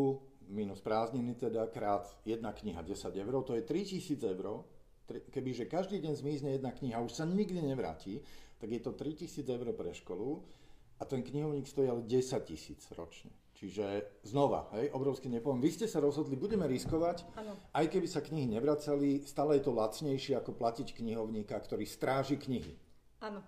minus 0.50 0.82
prázdniny 0.82 1.34
teda, 1.34 1.66
krát 1.70 2.10
jedna 2.26 2.50
kniha 2.54 2.82
10 2.82 3.14
eur, 3.14 3.34
to 3.42 3.54
je 3.54 3.62
3000 3.62 4.18
eur. 4.34 4.66
Kebyže 5.08 5.70
každý 5.70 6.02
deň 6.04 6.14
zmizne 6.14 6.50
jedna 6.58 6.74
kniha, 6.74 7.00
už 7.00 7.12
sa 7.12 7.24
nikdy 7.24 7.62
nevráti, 7.62 8.20
tak 8.58 8.70
je 8.70 8.80
to 8.82 8.92
3000 8.92 9.46
eur 9.46 9.68
pre 9.74 9.94
školu 9.94 10.42
a 10.98 11.02
ten 11.06 11.22
knihovník 11.22 11.66
stojí 11.66 11.88
ale 11.88 12.02
10 12.02 12.44
tisíc 12.44 12.82
ročne. 12.92 13.30
Čiže 13.58 14.06
znova, 14.22 14.70
hej, 14.78 14.94
obrovský 14.94 15.26
nepoviem. 15.26 15.58
Vy 15.58 15.74
ste 15.74 15.86
sa 15.90 15.98
rozhodli, 15.98 16.38
budeme 16.38 16.62
riskovať, 16.70 17.26
ano. 17.34 17.58
aj 17.74 17.90
keby 17.90 18.06
sa 18.06 18.22
knihy 18.22 18.46
nevracali, 18.46 19.26
stále 19.26 19.58
je 19.58 19.66
to 19.66 19.74
lacnejšie 19.74 20.38
ako 20.38 20.54
platiť 20.54 20.94
knihovníka, 20.94 21.58
ktorý 21.58 21.82
stráži 21.82 22.38
knihy. 22.38 22.78
Áno. 23.18 23.42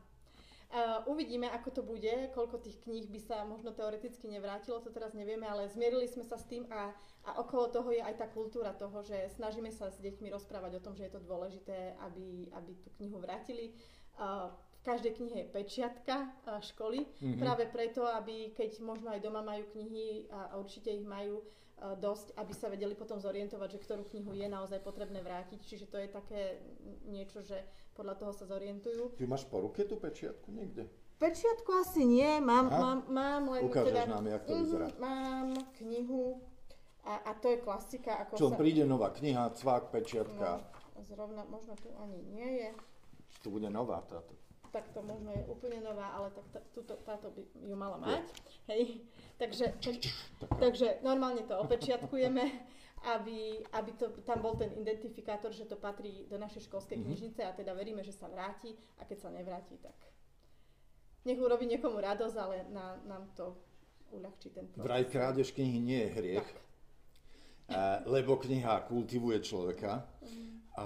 Uh, 0.70 1.03
uvidíme, 1.11 1.51
ako 1.51 1.68
to 1.70 1.83
bude, 1.83 2.31
koľko 2.31 2.62
tých 2.62 2.79
kníh 2.83 3.07
by 3.11 3.18
sa 3.23 3.42
možno 3.42 3.75
teoreticky 3.75 4.31
nevrátilo, 4.31 4.79
to 4.83 4.94
teraz 4.94 5.14
nevieme, 5.14 5.42
ale 5.42 5.66
zmierili 5.66 6.07
sme 6.07 6.23
sa 6.23 6.38
s 6.38 6.46
tým 6.46 6.62
a, 6.70 6.94
a 7.27 7.31
okolo 7.42 7.75
toho 7.75 7.90
je 7.90 7.99
aj 7.99 8.23
tá 8.23 8.27
kultúra 8.31 8.70
toho, 8.75 9.03
že 9.03 9.35
snažíme 9.35 9.70
sa 9.75 9.90
s 9.90 9.99
deťmi 9.99 10.31
rozprávať 10.31 10.79
o 10.79 10.83
tom, 10.83 10.94
že 10.94 11.11
je 11.11 11.14
to 11.18 11.27
dôležité, 11.27 11.99
aby, 12.07 12.51
aby 12.55 12.70
tú 12.83 12.90
knihu 12.99 13.18
vrátili. 13.18 13.75
Uh, 14.14 14.51
v 14.81 14.83
každej 14.88 15.12
knihe 15.21 15.37
je 15.45 15.53
pečiatka 15.53 16.33
školy, 16.73 17.05
mm-hmm. 17.05 17.37
práve 17.37 17.69
preto, 17.69 18.09
aby 18.09 18.57
keď 18.57 18.81
možno 18.81 19.12
aj 19.12 19.21
doma 19.21 19.45
majú 19.45 19.69
knihy 19.77 20.25
a 20.33 20.57
určite 20.57 20.88
ich 20.88 21.05
majú 21.05 21.45
dosť, 21.81 22.37
aby 22.37 22.53
sa 22.53 22.69
vedeli 22.69 22.93
potom 22.93 23.16
zorientovať, 23.16 23.69
že 23.77 23.83
ktorú 23.85 24.05
knihu 24.12 24.37
je 24.37 24.49
naozaj 24.49 24.85
potrebné 24.85 25.25
vrátiť. 25.25 25.61
Čiže 25.64 25.87
to 25.88 25.97
je 25.97 26.09
také 26.12 26.61
niečo, 27.09 27.40
že 27.40 27.57
podľa 27.97 28.21
toho 28.21 28.33
sa 28.37 28.45
zorientujú. 28.45 29.16
Ty 29.16 29.25
máš 29.25 29.49
po 29.49 29.64
ruke 29.64 29.88
tú 29.88 29.97
pečiatku 29.97 30.53
niekde? 30.53 30.85
Pečiatku 31.21 31.69
asi 31.85 32.05
nie, 32.05 32.40
mám, 32.40 32.73
mám, 32.73 32.99
mám 33.12 33.43
len 33.53 33.69
Ukážeš 33.69 33.93
teda, 33.93 34.03
nám, 34.09 34.25
jak 34.25 34.43
to 34.45 34.53
mm, 34.57 34.61
vyzerá. 34.64 34.87
Mám 34.97 35.49
knihu 35.85 36.40
a, 37.05 37.12
a 37.29 37.31
to 37.37 37.53
je 37.53 37.59
klasika. 37.61 38.25
Ako 38.25 38.33
Čo 38.40 38.49
sa... 38.53 38.57
príde 38.57 38.85
nová 38.88 39.12
kniha, 39.12 39.53
cvák, 39.53 39.93
pečiatka. 39.93 40.64
No, 40.64 41.01
zrovna, 41.05 41.45
možno 41.49 41.77
tu 41.77 41.93
ani 42.01 42.25
nie 42.25 42.64
je. 42.64 42.71
Tu 43.40 43.53
bude 43.53 43.69
nová 43.69 44.01
táto 44.05 44.33
tak 44.70 44.88
to 44.94 45.02
možno 45.02 45.35
je 45.35 45.42
úplne 45.50 45.83
nová, 45.83 46.14
ale 46.14 46.30
tak 46.30 46.46
tá, 46.54 46.61
tuto, 46.70 46.94
táto 47.02 47.30
by 47.35 47.42
ju 47.66 47.76
mala 47.76 47.98
mať. 47.98 48.24
Hej. 48.70 49.02
Takže, 49.38 49.74
takže 50.59 51.02
normálne 51.02 51.42
to 51.42 51.59
opečiatkujeme, 51.59 52.44
aby, 53.16 53.64
aby 53.72 53.90
to, 53.96 54.12
tam 54.22 54.44
bol 54.44 54.54
ten 54.54 54.70
identifikátor, 54.76 55.50
že 55.50 55.64
to 55.66 55.80
patrí 55.80 56.28
do 56.28 56.37
našej 56.37 56.68
školskej 56.68 57.00
mm-hmm. 57.00 57.09
knižnice 57.09 57.40
a 57.42 57.56
teda 57.56 57.72
veríme, 57.72 58.04
že 58.04 58.12
sa 58.12 58.28
vráti 58.28 58.76
a 59.00 59.09
keď 59.09 59.18
sa 59.18 59.30
nevráti, 59.33 59.80
tak 59.80 59.96
nech 61.24 61.40
urobí 61.40 61.68
niekomu 61.68 62.00
radosť, 62.00 62.37
ale 62.37 62.56
na, 62.72 62.96
nám 63.04 63.28
to 63.37 63.56
uľahčí 64.12 64.52
ten 64.52 64.68
proces. 64.68 64.87
Vraj 64.87 65.04
krádež 65.09 65.52
knihy 65.52 65.78
nie 65.80 66.00
je 66.04 66.11
hriech, 66.16 66.48
tak. 67.68 68.06
lebo 68.09 68.37
kniha 68.37 68.85
kultivuje 68.88 69.40
človeka. 69.40 70.04
Mm. 70.24 70.61
A 70.76 70.85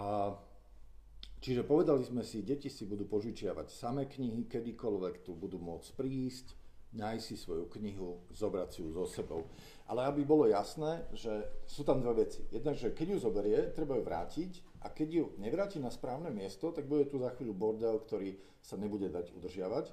Čiže 1.44 1.68
povedali 1.68 2.00
sme 2.00 2.24
si, 2.24 2.40
deti 2.40 2.72
si 2.72 2.88
budú 2.88 3.04
požičiavať 3.04 3.68
samé 3.68 4.08
knihy, 4.08 4.48
kedykoľvek 4.48 5.28
tu 5.28 5.36
budú 5.36 5.60
môcť 5.60 5.92
prísť, 5.92 6.56
nájsť 6.96 7.20
si 7.20 7.36
svoju 7.36 7.68
knihu, 7.68 8.24
zobrať 8.32 8.68
si 8.72 8.80
ju 8.80 8.96
so 8.96 9.04
sebou. 9.04 9.52
Ale 9.84 10.08
aby 10.08 10.24
bolo 10.24 10.48
jasné, 10.48 11.04
že 11.12 11.44
sú 11.68 11.84
tam 11.84 12.00
dve 12.00 12.24
veci. 12.24 12.48
Jedna, 12.48 12.72
že 12.72 12.96
keď 12.96 13.06
ju 13.12 13.18
zoberie, 13.28 13.60
treba 13.76 14.00
ju 14.00 14.08
vrátiť 14.08 14.64
a 14.80 14.88
keď 14.88 15.08
ju 15.12 15.24
nevráti 15.36 15.76
na 15.84 15.92
správne 15.92 16.32
miesto, 16.32 16.72
tak 16.72 16.88
bude 16.88 17.04
tu 17.12 17.20
za 17.20 17.28
chvíľu 17.36 17.52
bordel, 17.52 18.00
ktorý 18.00 18.40
sa 18.64 18.80
nebude 18.80 19.12
dať 19.12 19.36
udržiavať. 19.36 19.92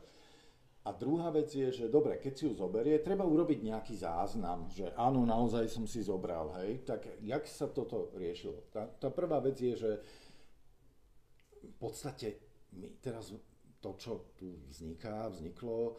A 0.88 0.96
druhá 0.96 1.36
vec 1.36 1.52
je, 1.52 1.68
že 1.68 1.92
dobre, 1.92 2.16
keď 2.16 2.34
si 2.34 2.48
ju 2.48 2.56
zoberie, 2.56 3.04
treba 3.04 3.28
urobiť 3.28 3.60
nejaký 3.60 4.00
záznam, 4.00 4.72
že 4.72 4.90
áno, 4.96 5.28
naozaj 5.28 5.68
som 5.68 5.84
si 5.84 6.00
zobral, 6.00 6.56
hej. 6.64 6.82
Tak 6.88 7.22
jak 7.22 7.44
sa 7.44 7.68
toto 7.68 8.10
riešilo? 8.16 8.72
Tá, 8.72 8.88
tá 8.88 9.12
prvá 9.12 9.44
vec 9.44 9.60
je, 9.62 9.76
že 9.78 9.92
v 11.62 11.76
podstate 11.78 12.42
my 12.78 12.98
teraz 13.02 13.34
to, 13.82 13.94
čo 13.98 14.34
tu 14.38 14.62
vzniká, 14.70 15.30
vzniklo, 15.30 15.98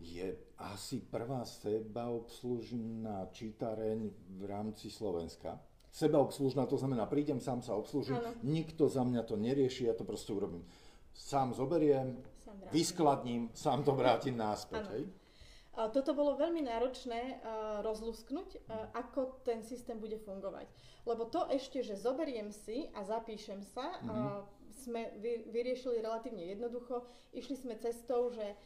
je 0.00 0.32
asi 0.58 1.04
prvá 1.04 1.44
sebaobslužná 1.44 3.28
čítareň 3.30 4.10
v 4.40 4.42
rámci 4.48 4.88
Slovenska. 4.88 5.60
Sebaobslužná, 5.92 6.64
to 6.66 6.80
znamená, 6.80 7.04
prídem, 7.04 7.42
sám 7.42 7.60
sa 7.60 7.76
obslužím, 7.76 8.16
ano. 8.16 8.32
nikto 8.40 8.88
za 8.88 9.04
mňa 9.04 9.22
to 9.26 9.36
nerieši, 9.36 9.90
ja 9.90 9.94
to 9.94 10.08
proste 10.08 10.32
urobím. 10.32 10.64
Sám 11.12 11.52
zoberiem, 11.52 12.16
vyskladním, 12.70 13.50
sám 13.52 13.82
to 13.84 13.92
vrátim 13.92 14.38
náspäť. 14.38 14.86
Hej? 14.94 15.04
Toto 15.90 16.14
bolo 16.18 16.38
veľmi 16.38 16.66
náročné 16.66 17.40
rozlusknúť, 17.82 18.70
ako 18.94 19.42
ten 19.46 19.62
systém 19.62 19.98
bude 19.98 20.18
fungovať. 20.22 20.66
Lebo 21.06 21.26
to 21.28 21.46
ešte, 21.50 21.82
že 21.82 21.98
zoberiem 21.98 22.52
si 22.52 22.90
a 22.94 23.04
zapíšem 23.04 23.62
sa, 23.62 24.00
mm-hmm. 24.00 24.59
Sme 24.80 25.12
vyriešili 25.52 26.00
relatívne 26.00 26.48
jednoducho. 26.48 27.04
Išli 27.36 27.60
sme 27.60 27.76
cestou, 27.76 28.32
že 28.32 28.56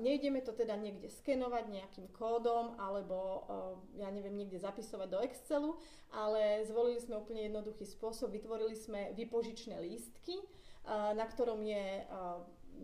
nejdeme 0.00 0.40
to 0.40 0.52
teda 0.52 0.76
niekde 0.76 1.08
skenovať 1.08 1.64
nejakým 1.68 2.08
kódom 2.16 2.76
alebo 2.76 3.44
ja 3.96 4.08
neviem, 4.08 4.36
niekde 4.36 4.60
zapisovať 4.60 5.08
do 5.08 5.20
Excelu, 5.20 5.70
ale 6.12 6.64
zvolili 6.64 7.00
sme 7.00 7.20
úplne 7.20 7.48
jednoduchý 7.48 7.84
spôsob. 7.88 8.32
Vytvorili 8.32 8.76
sme 8.76 9.12
vypožičné 9.16 9.80
lístky, 9.80 10.40
na 10.88 11.24
ktorom 11.28 11.60
je 11.60 12.04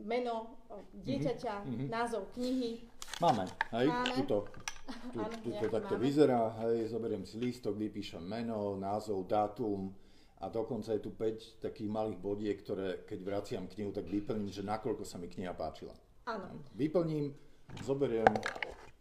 meno 0.04 0.60
dieťaťa, 1.00 1.54
mm-hmm. 1.64 1.88
názov 1.88 2.28
knihy. 2.36 2.84
Máme, 3.24 3.48
hej, 3.72 3.88
Máme. 3.88 4.14
tuto. 4.20 4.44
Tu, 4.86 5.18
Áno, 5.18 5.34
tuto 5.42 5.66
takto 5.66 5.96
máme. 5.96 6.04
vyzerá, 6.04 6.52
hej, 6.62 6.92
zoberiem 6.92 7.24
si 7.26 7.40
lístok, 7.40 7.74
vypíšem 7.74 8.20
meno, 8.22 8.78
názov, 8.78 9.24
dátum 9.26 9.90
a 10.36 10.48
dokonca 10.52 10.92
je 10.92 11.00
tu 11.00 11.10
5 11.16 11.64
takých 11.64 11.88
malých 11.88 12.18
bodiek, 12.20 12.56
ktoré 12.60 13.08
keď 13.08 13.18
vraciam 13.24 13.64
knihu, 13.70 13.94
tak 13.94 14.04
vyplním, 14.04 14.52
že 14.52 14.60
nakoľko 14.60 15.04
sa 15.06 15.16
mi 15.16 15.32
kniha 15.32 15.56
páčila. 15.56 15.96
Áno. 16.28 16.60
Vyplním, 16.76 17.32
zoberiem, 17.80 18.28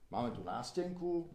máme 0.07 0.31
tu 0.31 0.45
nástenku 0.45 1.27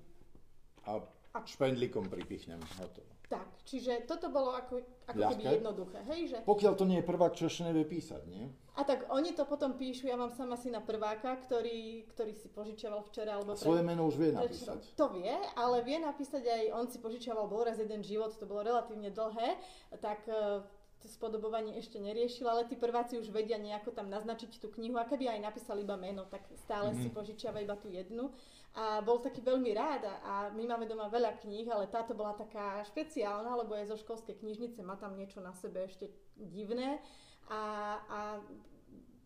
a 0.88 1.04
špendlíkom 1.44 2.08
pripichnem. 2.08 2.62
Hotovo. 2.80 3.09
Tak, 3.30 3.62
čiže 3.62 4.10
toto 4.10 4.26
bolo 4.26 4.50
ako, 4.58 4.82
ako 5.06 5.22
keby 5.22 5.62
jednoduché, 5.62 6.02
hej? 6.10 6.34
Že... 6.34 6.36
Pokiaľ 6.50 6.72
to 6.74 6.82
nie 6.82 6.98
je 6.98 7.06
prvák, 7.06 7.30
čo 7.38 7.46
ešte 7.46 7.62
nevie 7.62 7.86
písať, 7.86 8.26
nie? 8.26 8.50
A 8.74 8.82
tak 8.82 9.06
oni 9.06 9.30
to 9.38 9.46
potom 9.46 9.78
píšu, 9.78 10.10
ja 10.10 10.18
mám 10.18 10.34
sama 10.34 10.58
si 10.58 10.66
na 10.66 10.82
prváka, 10.82 11.38
ktorý, 11.46 12.10
ktorý 12.10 12.34
si 12.34 12.50
požičiaval 12.50 13.06
včera 13.06 13.38
alebo... 13.38 13.54
Pre... 13.54 13.62
Svoje 13.62 13.86
meno 13.86 14.10
už 14.10 14.18
vie 14.18 14.34
napísať. 14.34 14.82
To 14.98 15.14
vie, 15.14 15.30
ale 15.54 15.76
vie 15.86 16.02
napísať 16.02 16.42
aj, 16.42 16.62
on 16.74 16.86
si 16.90 16.98
požičiaval 16.98 17.46
bol 17.46 17.62
raz 17.62 17.78
jeden 17.78 18.02
život, 18.02 18.34
to 18.34 18.50
bolo 18.50 18.66
relatívne 18.66 19.14
dlhé, 19.14 19.62
tak 20.02 20.26
e, 20.26 20.66
to 20.66 20.79
spodobovanie 21.08 21.78
ešte 21.80 21.96
neriešil, 21.96 22.44
ale 22.44 22.68
tí 22.68 22.76
prváci 22.76 23.16
už 23.16 23.32
vedia 23.32 23.56
nejako 23.56 23.94
tam 23.94 24.12
naznačiť 24.12 24.60
tú 24.60 24.68
knihu 24.74 25.00
a 25.00 25.08
keby 25.08 25.30
aj 25.32 25.40
napísal 25.40 25.80
iba 25.80 25.96
meno, 25.96 26.28
tak 26.28 26.44
stále 26.60 26.92
mm-hmm. 26.92 27.02
si 27.06 27.08
požičiava 27.14 27.62
iba 27.62 27.78
tú 27.78 27.88
jednu 27.88 28.34
a 28.74 29.02
bol 29.02 29.18
taký 29.18 29.42
veľmi 29.42 29.70
rád 29.74 30.06
a 30.06 30.34
my 30.54 30.62
máme 30.62 30.86
doma 30.86 31.10
veľa 31.10 31.40
kníh, 31.42 31.66
ale 31.72 31.90
táto 31.90 32.14
bola 32.14 32.36
taká 32.38 32.84
špeciálna, 32.86 33.58
lebo 33.58 33.74
je 33.74 33.90
zo 33.90 33.98
školskej 33.98 34.38
knižnice, 34.38 34.84
má 34.84 34.94
tam 34.94 35.18
niečo 35.18 35.42
na 35.42 35.50
sebe 35.56 35.88
ešte 35.88 36.10
divné 36.38 37.02
a, 37.50 37.62
a 38.06 38.20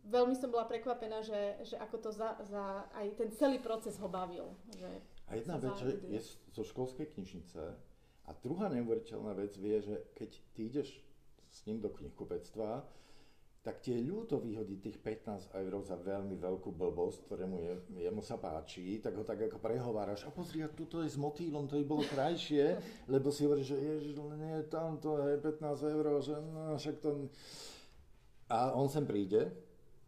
veľmi 0.09 0.33
som 0.37 0.49
bola 0.49 0.65
prekvapená, 0.65 1.21
že, 1.21 1.61
že 1.65 1.77
ako 1.77 1.97
to 2.09 2.11
za, 2.13 2.41
za 2.45 2.89
aj 2.97 3.07
ten 3.21 3.29
celý 3.37 3.61
proces 3.61 3.97
ho 4.01 4.09
bavil. 4.09 4.53
Že 4.77 4.91
a 5.29 5.33
jedna 5.41 5.57
vec, 5.57 5.73
že 5.81 5.91
je 6.05 6.21
zo 6.53 6.65
školskej 6.65 7.17
knižnice 7.17 7.61
a 8.25 8.31
druhá 8.41 8.69
neuveriteľná 8.73 9.33
vec 9.37 9.57
vie, 9.57 9.81
že 9.81 9.97
keď 10.17 10.31
ty 10.57 10.61
ideš 10.69 10.89
s 11.55 11.63
ním 11.71 11.79
do 11.79 11.95
knihkupectva, 11.95 12.83
tak 13.65 13.81
tie 13.81 13.97
ľúto 13.97 14.43
vyhodí 14.43 14.77
tých 14.77 15.01
15 15.01 15.57
eur 15.57 15.73
za 15.81 15.97
veľmi 15.97 16.37
veľkú 16.37 16.69
blbosť, 16.69 17.25
ktorému 17.25 17.57
je, 17.65 17.73
jemu 18.05 18.21
sa 18.21 18.37
páči, 18.37 19.01
tak 19.01 19.17
ho 19.17 19.25
tak 19.25 19.41
ako 19.49 19.57
prehováraš, 19.57 20.29
a 20.29 20.31
pozri, 20.35 20.61
a 20.61 20.69
tuto 20.69 21.01
je 21.01 21.09
s 21.09 21.17
motýlom, 21.17 21.65
to 21.65 21.81
by 21.81 21.85
bolo 21.89 22.05
krajšie, 22.05 22.77
lebo 23.09 23.33
si 23.33 23.49
hovoríš, 23.49 23.73
že 23.73 23.79
ježiš, 23.81 24.21
nie, 24.37 24.69
tamto 24.69 25.17
je 25.17 25.41
15 25.41 25.95
eur, 25.97 26.05
že 26.21 26.35
no, 26.37 26.77
však 26.77 26.97
to... 27.01 27.33
A 28.53 28.77
on 28.77 28.93
sem 28.93 29.09
príde 29.09 29.49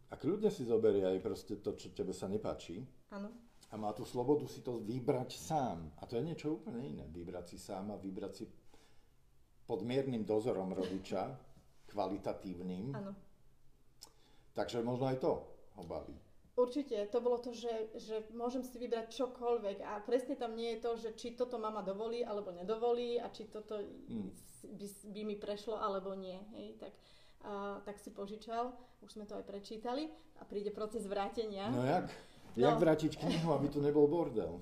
a 0.07 0.13
kľudne 0.15 0.53
si 0.53 0.61
zoberie 0.61 1.01
aj 1.01 1.19
proste 1.25 1.57
to, 1.57 1.73
čo 1.73 1.89
tebe 1.97 2.13
sa 2.13 2.29
nepáči. 2.29 2.85
Áno. 3.09 3.33
A 3.67 3.75
má 3.75 3.91
tú 3.91 4.07
slobodu 4.07 4.47
si 4.47 4.63
to 4.63 4.79
vybrať 4.79 5.35
sám. 5.35 5.91
A 5.99 6.07
to 6.07 6.15
je 6.15 6.23
niečo 6.23 6.61
úplne 6.61 6.79
iné. 6.87 7.03
Vybrať 7.11 7.51
si 7.51 7.57
sám 7.59 7.91
a 7.91 7.99
vybrať 7.99 8.31
si 8.31 8.45
pod 9.67 9.83
miernym 9.83 10.23
dozorom 10.23 10.71
rodiča, 10.71 11.35
kvalitatívnym. 11.91 12.95
Áno 12.95 13.27
Takže 14.57 14.81
možno 14.81 15.05
aj 15.05 15.21
to 15.21 15.37
ho 15.77 15.83
baví. 15.85 16.17
Určite, 16.57 17.05
to 17.13 17.21
bolo 17.21 17.37
to, 17.37 17.53
že, 17.53 17.93
že 17.93 18.25
môžem 18.33 18.65
si 18.65 18.81
vybrať 18.81 19.13
čokoľvek 19.13 19.85
a 19.85 20.01
presne 20.01 20.33
tam 20.33 20.57
nie 20.57 20.73
je 20.73 20.79
to, 20.81 20.91
že 20.97 21.09
či 21.13 21.37
toto 21.37 21.61
mama 21.61 21.85
dovolí 21.85 22.25
alebo 22.25 22.49
nedovolí 22.49 23.21
a 23.21 23.29
či 23.29 23.45
toto 23.45 23.77
hmm. 23.77 24.33
by, 24.73 24.87
by 25.13 25.21
mi 25.21 25.35
prešlo 25.37 25.77
alebo 25.77 26.17
nie. 26.17 26.41
Hej? 26.57 26.81
Tak, 26.81 26.93
a, 27.45 27.77
tak 27.85 28.01
si 28.01 28.09
požičal, 28.09 28.73
už 29.05 29.13
sme 29.13 29.29
to 29.29 29.37
aj 29.37 29.45
prečítali 29.45 30.09
a 30.41 30.49
príde 30.49 30.73
proces 30.73 31.05
vrátenia. 31.05 31.69
No 31.69 31.85
jak? 31.85 32.09
No. 32.57 32.73
Jak 32.73 32.81
vrátiť 32.81 33.21
knihu, 33.21 33.53
aby 33.53 33.69
tu 33.69 33.77
nebol 33.77 34.09
bordel? 34.09 34.57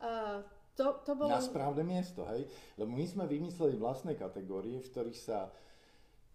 A, 0.00 0.40
to, 0.76 1.00
to 1.02 1.12
bolo... 1.16 1.32
Na 1.32 1.40
správne 1.40 1.82
miesto, 1.82 2.22
hej? 2.28 2.44
Lebo 2.76 2.92
my 2.92 3.06
sme 3.08 3.24
vymysleli 3.24 3.80
vlastné 3.80 4.12
kategórie, 4.14 4.76
v 4.76 4.88
ktorých 4.92 5.18
sa 5.18 5.48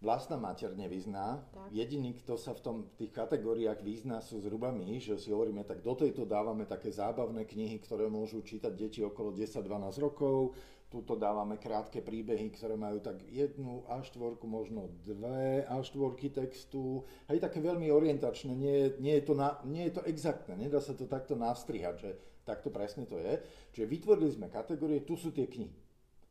vlastná 0.02 0.34
mater 0.34 0.74
nevyzná. 0.74 1.46
Tak. 1.54 1.70
Jediný, 1.70 2.18
kto 2.18 2.34
sa 2.34 2.52
v 2.52 2.60
tom, 2.60 2.76
tých 2.98 3.14
kategóriách 3.14 3.80
vyzná, 3.80 4.18
sú 4.18 4.42
zhruba 4.42 4.74
my, 4.74 4.98
že 4.98 5.14
si 5.16 5.30
hovoríme, 5.30 5.62
tak 5.62 5.80
do 5.80 5.94
tejto 5.94 6.26
dávame 6.26 6.66
také 6.66 6.90
zábavné 6.90 7.46
knihy, 7.46 7.78
ktoré 7.78 8.10
môžu 8.10 8.42
čítať 8.42 8.74
deti 8.74 9.00
okolo 9.06 9.30
10-12 9.30 10.02
rokov. 10.02 10.58
Tuto 10.92 11.16
dávame 11.16 11.56
krátke 11.56 12.04
príbehy, 12.04 12.52
ktoré 12.52 12.76
majú 12.76 13.00
tak 13.00 13.24
jednu 13.32 13.80
a 13.88 14.04
štvorku, 14.04 14.44
možno 14.44 14.92
dve 15.00 15.64
a 15.64 15.80
štvorky 15.80 16.28
textu. 16.28 17.08
Hej, 17.32 17.40
také 17.40 17.64
veľmi 17.64 17.88
orientačné, 17.88 18.52
nie, 18.52 18.92
nie, 19.00 19.16
je 19.22 19.24
to 19.24 19.32
na, 19.32 19.56
nie 19.64 19.88
je 19.88 19.96
to 19.96 20.02
exaktné, 20.04 20.52
nedá 20.52 20.84
sa 20.84 20.92
to 20.92 21.08
takto 21.08 21.32
nastrihať, 21.32 21.96
že 21.96 22.10
takto 22.42 22.70
presne 22.70 23.06
to 23.06 23.18
je. 23.18 23.38
Čiže 23.74 23.86
vytvorili 23.86 24.30
sme 24.30 24.52
kategórie, 24.52 25.06
tu 25.06 25.14
sú 25.14 25.30
tie 25.30 25.46
knihy. 25.46 25.78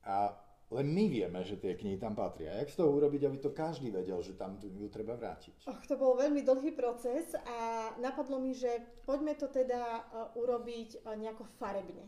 A 0.08 0.34
len 0.72 0.88
my 0.88 1.12
vieme, 1.12 1.44
že 1.44 1.60
tie 1.60 1.76
knihy 1.76 2.00
tam 2.00 2.16
patria. 2.16 2.56
Jak 2.64 2.72
z 2.72 2.80
toho 2.80 2.96
urobiť, 2.96 3.28
aby 3.28 3.38
to 3.44 3.52
každý 3.52 3.92
vedel, 3.92 4.24
že 4.24 4.40
tam 4.40 4.56
ju 4.64 4.88
treba 4.88 5.20
vrátiť? 5.20 5.68
Och, 5.68 5.84
to 5.84 6.00
bol 6.00 6.16
veľmi 6.16 6.48
dlhý 6.48 6.72
proces 6.72 7.36
a 7.36 7.92
napadlo 8.00 8.40
mi, 8.40 8.56
že 8.56 8.80
poďme 9.04 9.36
to 9.36 9.52
teda 9.52 10.08
uh, 10.08 10.32
urobiť 10.40 11.04
uh, 11.04 11.20
nejako 11.20 11.44
farebne. 11.60 12.08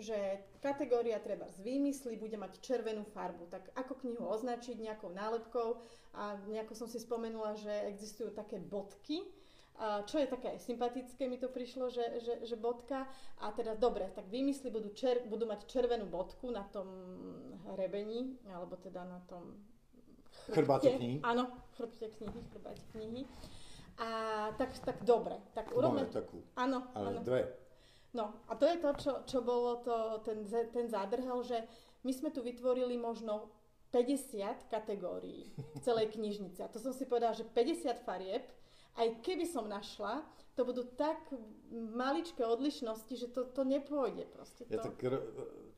Že 0.00 0.16
kategória 0.64 1.20
treba 1.20 1.44
z 1.52 1.60
výmysly 1.60 2.16
bude 2.16 2.40
mať 2.40 2.64
červenú 2.64 3.04
farbu. 3.12 3.52
Tak 3.52 3.76
ako 3.76 4.00
knihu 4.00 4.24
označiť 4.24 4.80
nejakou 4.80 5.12
nálepkou 5.12 5.76
a 6.16 6.40
nejako 6.48 6.72
som 6.72 6.88
si 6.88 6.96
spomenula, 6.96 7.60
že 7.60 7.92
existujú 7.92 8.32
také 8.32 8.56
bodky, 8.56 9.20
čo 10.06 10.16
je 10.20 10.26
také 10.30 10.58
sympatické, 10.62 11.26
mi 11.26 11.40
to 11.40 11.50
prišlo, 11.50 11.90
že, 11.90 12.22
že, 12.22 12.34
že 12.46 12.56
bodka. 12.56 13.08
A 13.42 13.50
teda 13.50 13.74
dobre, 13.74 14.06
tak 14.14 14.28
výmysly 14.30 14.70
budú, 14.70 14.94
čer, 14.94 15.24
budú 15.26 15.48
mať 15.48 15.66
červenú 15.66 16.06
bodku 16.06 16.52
na 16.52 16.62
tom 16.70 16.86
hrebení, 17.74 18.38
alebo 18.52 18.78
teda 18.78 19.02
na 19.02 19.18
tom 19.26 19.58
chrbáte 20.52 20.90
knihy. 20.92 21.18
Áno, 21.22 21.50
chrbte 21.74 22.08
knihy, 22.08 22.40
chrbáte 22.52 22.84
knihy. 22.94 23.26
A 23.98 24.08
tak, 24.56 24.72
tak 24.82 25.04
dobre. 25.04 25.36
Tak 25.52 25.74
urobme... 25.76 26.08
Máme 26.08 26.14
takú. 26.14 26.40
Áno, 26.56 26.88
ale 26.96 27.18
áno. 27.18 27.20
dve. 27.22 27.42
No 28.12 28.44
a 28.48 28.52
to 28.56 28.68
je 28.68 28.76
to, 28.76 28.90
čo, 29.00 29.12
čo 29.24 29.38
bolo 29.40 29.80
to, 29.80 30.20
ten, 30.24 30.44
ten 30.48 30.86
zádrhel, 30.88 31.40
že 31.44 31.64
my 32.04 32.12
sme 32.12 32.28
tu 32.28 32.44
vytvorili 32.44 33.00
možno 33.00 33.48
50 33.92 34.72
kategórií 34.72 35.52
v 35.56 35.78
celej 35.80 36.16
knižnici. 36.16 36.60
A 36.64 36.68
to 36.68 36.80
som 36.80 36.92
si 36.96 37.04
povedala, 37.04 37.36
že 37.36 37.44
50 37.44 38.04
farieb, 38.04 38.44
aj 38.96 39.08
keby 39.24 39.48
som 39.48 39.68
našla, 39.68 40.24
to 40.52 40.68
budú 40.68 40.84
tak 40.84 41.16
maličké 41.72 42.44
odlišnosti, 42.44 43.14
že 43.16 43.32
to, 43.32 43.48
to 43.48 43.64
nepôjde 43.64 44.28
proste. 44.28 44.68
To. 44.68 44.72
Ja 44.72 44.84
tak 44.84 45.00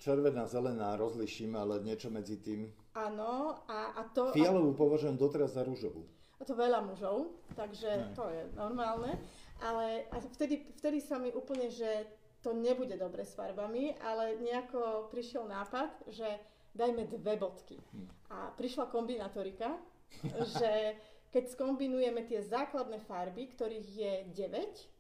červená, 0.03 0.51
zelená 0.51 0.99
rozliším, 0.99 1.55
ale 1.55 1.79
niečo 1.79 2.11
medzi 2.11 2.43
tým. 2.43 2.75
Áno, 2.99 3.63
a, 3.71 3.95
a 3.95 4.03
to... 4.11 4.35
Fialovú 4.35 4.75
a... 4.75 4.79
považujem 4.79 5.15
doteraz 5.15 5.55
za 5.55 5.63
rúžovú. 5.63 6.03
A 6.39 6.43
to 6.43 6.59
veľa 6.59 6.83
mužov, 6.83 7.39
takže 7.55 7.87
ne. 7.87 8.11
to 8.19 8.27
je 8.27 8.43
normálne. 8.59 9.15
Ale 9.63 10.11
a 10.11 10.19
vtedy, 10.35 10.67
vtedy 10.83 10.99
sa 10.99 11.23
mi 11.23 11.31
úplne, 11.31 11.71
že 11.71 12.11
to 12.43 12.51
nebude 12.51 12.99
dobre 12.99 13.23
s 13.23 13.39
farbami, 13.39 13.95
ale 14.03 14.43
nejako 14.43 15.09
prišiel 15.09 15.47
nápad, 15.47 16.11
že 16.11 16.27
dajme 16.75 17.07
dve 17.07 17.39
bodky. 17.39 17.79
Hm. 17.79 18.07
A 18.35 18.37
prišla 18.59 18.91
kombinatorika, 18.91 19.79
že 20.59 20.99
keď 21.35 21.51
skombinujeme 21.51 22.23
tie 22.31 22.47
základné 22.47 23.03
farby, 23.11 23.51
ktorých 23.51 23.89
je 23.91 24.13
9, 24.31 24.95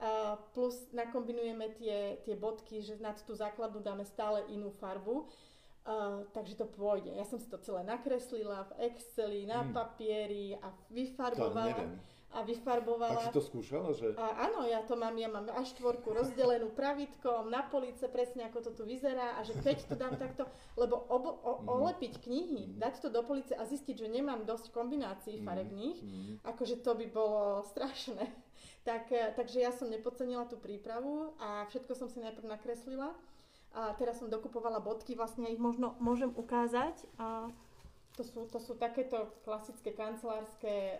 A 0.00 0.38
plus 0.54 0.78
nakombinujeme 0.94 1.74
tie, 1.76 2.22
tie 2.22 2.38
bodky, 2.38 2.80
že 2.80 2.96
nad 3.02 3.18
tú 3.20 3.34
základnú 3.34 3.82
dáme 3.82 4.06
stále 4.06 4.46
inú 4.48 4.70
farbu. 4.78 5.28
Uh, 5.80 6.28
takže 6.36 6.54
to 6.60 6.68
pôjde. 6.70 7.12
Ja 7.12 7.24
som 7.24 7.40
si 7.40 7.48
to 7.50 7.56
celé 7.60 7.84
nakreslila 7.84 8.68
v 8.72 8.92
Exceli, 8.92 9.48
na 9.48 9.64
hmm. 9.64 9.72
papieri 9.74 10.56
a 10.56 10.72
vyfarbovala. 10.92 11.76
To 11.82 12.19
a 12.30 12.46
vyfarbovala. 12.46 13.26
A 13.26 13.26
si 13.26 13.34
to 13.34 13.42
skúšala? 13.42 13.90
Že... 13.90 14.14
A, 14.14 14.46
áno, 14.46 14.62
ja 14.62 14.86
to 14.86 14.94
mám, 14.94 15.18
ja 15.18 15.26
mám 15.26 15.50
až 15.50 15.74
štvorku 15.74 16.14
rozdelenú 16.14 16.70
pravítkom 16.70 17.50
na 17.50 17.66
police, 17.66 18.06
presne 18.06 18.46
ako 18.46 18.70
to 18.70 18.70
tu 18.78 18.82
vyzerá 18.86 19.34
a 19.34 19.42
že 19.42 19.58
keď 19.58 19.76
to 19.90 19.94
dám 19.98 20.14
takto, 20.14 20.46
lebo 20.78 20.94
obo, 21.10 21.42
o, 21.42 21.52
mm. 21.58 21.66
olepiť 21.66 22.12
knihy, 22.22 22.62
mm. 22.70 22.78
dať 22.78 22.94
to 23.02 23.08
do 23.10 23.26
police 23.26 23.50
a 23.50 23.66
zistiť, 23.66 24.06
že 24.06 24.08
nemám 24.08 24.46
dosť 24.46 24.70
kombinácií 24.70 25.42
mm. 25.42 25.44
farebných, 25.44 25.98
mm. 25.98 26.32
akože 26.46 26.78
to 26.86 26.92
by 26.94 27.06
bolo 27.10 27.66
strašné. 27.66 28.24
Tak, 28.80 29.12
e, 29.12 29.36
takže 29.36 29.60
ja 29.60 29.76
som 29.76 29.92
nepodcenila 29.92 30.48
tú 30.48 30.56
prípravu 30.56 31.36
a 31.36 31.68
všetko 31.68 31.92
som 31.92 32.08
si 32.08 32.16
najprv 32.16 32.48
nakreslila. 32.48 33.12
A 33.76 33.92
teraz 34.00 34.24
som 34.24 34.32
dokupovala 34.32 34.80
bodky, 34.80 35.12
vlastne 35.12 35.52
ich 35.52 35.60
možno 35.60 36.00
môžem 36.00 36.32
ukázať. 36.32 36.96
A 37.20 37.52
to 38.16 38.24
sú, 38.24 38.48
to 38.48 38.56
sú 38.56 38.74
takéto 38.80 39.30
klasické 39.44 39.92
kancelárske 39.92 40.96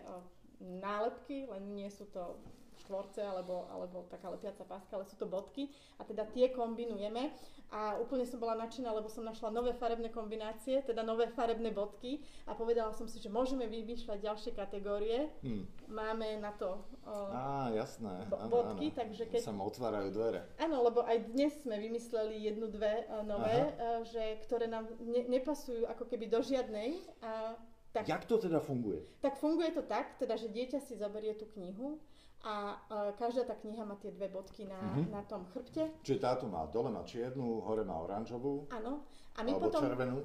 nálepky, 0.61 1.49
len 1.49 1.73
nie 1.73 1.89
sú 1.89 2.05
to 2.13 2.37
štvorce 2.81 3.21
alebo, 3.21 3.69
alebo 3.69 4.09
taká 4.09 4.33
lepiaca 4.33 4.65
páska, 4.65 4.97
ale 4.97 5.05
sú 5.05 5.15
to 5.15 5.29
bodky 5.29 5.69
a 6.01 6.05
teda 6.05 6.25
tie 6.33 6.49
kombinujeme 6.49 7.29
a 7.71 7.95
úplne 8.03 8.27
som 8.27 8.35
bola 8.35 8.59
nadšená, 8.67 8.91
lebo 8.91 9.07
som 9.07 9.23
našla 9.23 9.47
nové 9.47 9.71
farebné 9.71 10.11
kombinácie, 10.11 10.83
teda 10.83 11.07
nové 11.07 11.31
farebné 11.31 11.71
bodky 11.71 12.19
a 12.43 12.51
povedala 12.51 12.91
som 12.91 13.07
si, 13.07 13.23
že 13.23 13.31
môžeme 13.31 13.63
vymýšľať 13.63 14.19
ďalšie 14.19 14.51
kategórie. 14.51 15.31
Hmm. 15.39 15.63
Máme 15.87 16.35
na 16.43 16.51
to 16.51 16.83
uh, 17.07 17.31
Á, 17.31 17.71
jasné. 17.71 18.27
Bo- 18.27 18.43
bodky, 18.51 18.91
áno. 18.91 18.97
takže 18.99 19.23
keď... 19.31 19.39
Sa 19.39 19.55
otvárajú 19.55 20.11
dvere. 20.11 20.51
Áno, 20.59 20.83
lebo 20.83 20.99
aj 21.07 21.31
dnes 21.31 21.55
sme 21.63 21.79
vymysleli 21.79 22.43
jednu, 22.43 22.67
dve 22.67 23.07
uh, 23.07 23.23
nové, 23.23 23.71
uh, 23.71 24.03
že, 24.03 24.43
ktoré 24.43 24.67
nám 24.67 24.91
ne- 24.99 25.31
nepasujú 25.31 25.87
ako 25.87 26.11
keby 26.11 26.27
do 26.27 26.43
žiadnej 26.43 26.99
a 27.23 27.55
tak, 27.91 28.07
Jak 28.07 28.23
to 28.25 28.37
teda 28.37 28.59
funguje? 28.59 29.03
Tak 29.19 29.35
funguje 29.35 29.71
to 29.71 29.83
tak, 29.83 30.15
teda, 30.15 30.39
že 30.39 30.47
dieťa 30.47 30.79
si 30.79 30.95
zoberie 30.95 31.35
tú 31.35 31.45
knihu 31.59 31.99
a 32.41 32.79
uh, 32.89 33.11
každá 33.19 33.45
tá 33.45 33.53
kniha 33.53 33.83
má 33.85 33.99
tie 33.99 34.09
dve 34.15 34.31
bodky 34.31 34.65
na, 34.65 34.79
uh-huh. 34.79 35.11
na 35.11 35.21
tom 35.27 35.45
chrbte. 35.51 35.91
Čiže 36.01 36.23
táto 36.23 36.47
má, 36.47 36.65
dole 36.71 36.89
má 36.89 37.03
čiernu, 37.03 37.61
hore 37.61 37.83
má 37.83 37.99
oranžovú. 37.99 38.65
Áno. 38.71 39.05
A 39.37 39.43
my 39.43 39.51
alebo 39.53 39.67
potom... 39.69 39.81
červenú. 39.83 40.17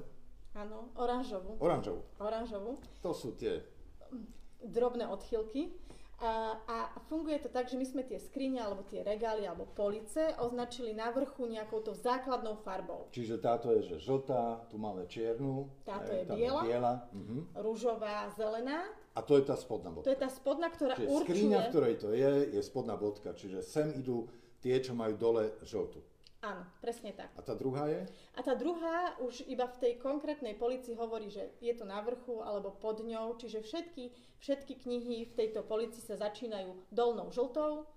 Áno, 0.57 0.89
oranžovú. 0.97 1.61
Oranžovú. 1.61 2.01
Oranžovú. 2.17 2.71
To 3.05 3.11
sú 3.13 3.37
tie... 3.37 3.61
Drobné 4.57 5.05
odchylky. 5.05 5.69
A, 6.17 6.57
a 6.65 6.77
funguje 7.05 7.37
to 7.45 7.49
tak, 7.49 7.69
že 7.69 7.77
my 7.77 7.85
sme 7.85 8.01
tie 8.01 8.17
skrine 8.17 8.57
alebo 8.57 8.81
tie 8.89 9.05
regály 9.05 9.45
alebo 9.45 9.69
police 9.69 10.33
označili 10.41 10.89
na 10.97 11.13
vrchu 11.13 11.45
nejakou 11.45 11.85
to 11.85 11.93
základnou 11.93 12.57
farbou. 12.65 13.05
Čiže 13.13 13.37
táto 13.37 13.69
je 13.77 13.85
že 13.85 14.01
žltá, 14.01 14.65
tu 14.65 14.81
máme 14.81 15.05
čiernu. 15.05 15.69
Táto 15.85 16.09
je, 16.09 16.25
je 16.25 16.33
biela, 16.33 16.61
biela. 16.65 16.93
Uh-huh. 17.13 17.45
rúžová, 17.61 18.33
zelená. 18.33 18.89
A 19.13 19.21
to 19.21 19.37
je 19.37 19.45
tá 19.45 19.53
spodná 19.53 19.93
bodka. 19.93 20.09
To 20.09 20.13
je 20.17 20.21
tá 20.25 20.29
spodná, 20.33 20.67
ktorá 20.73 20.97
čiže 20.97 21.05
určuje... 21.05 21.37
skriňa, 21.37 21.57
v 21.57 21.69
ktorej 21.69 21.95
to 22.01 22.09
je, 22.13 22.31
je 22.49 22.61
spodná 22.65 22.97
bodka. 22.97 23.29
Čiže 23.37 23.61
sem 23.61 23.93
idú 23.93 24.25
tie, 24.57 24.81
čo 24.81 24.97
majú 24.97 25.13
dole 25.21 25.53
žltú. 25.61 26.01
Áno, 26.45 26.61
presne 26.85 27.17
tak. 27.17 27.33
A 27.33 27.41
tá 27.41 27.57
druhá 27.57 27.89
je? 27.89 28.05
A 28.37 28.39
tá 28.45 28.53
druhá 28.53 29.17
už 29.25 29.41
iba 29.49 29.65
v 29.65 29.79
tej 29.81 29.93
konkrétnej 29.97 30.53
polici 30.53 30.93
hovorí, 30.93 31.33
že 31.33 31.57
je 31.57 31.73
to 31.73 31.81
na 31.81 31.97
vrchu 32.05 32.45
alebo 32.45 32.69
pod 32.77 33.01
ňou, 33.01 33.41
čiže 33.41 33.65
všetky, 33.65 34.13
všetky 34.37 34.73
knihy 34.85 35.25
v 35.25 35.33
tejto 35.33 35.65
polici 35.65 35.97
sa 35.97 36.13
začínajú 36.13 36.93
dolnou 36.93 37.33
žltou 37.33 37.89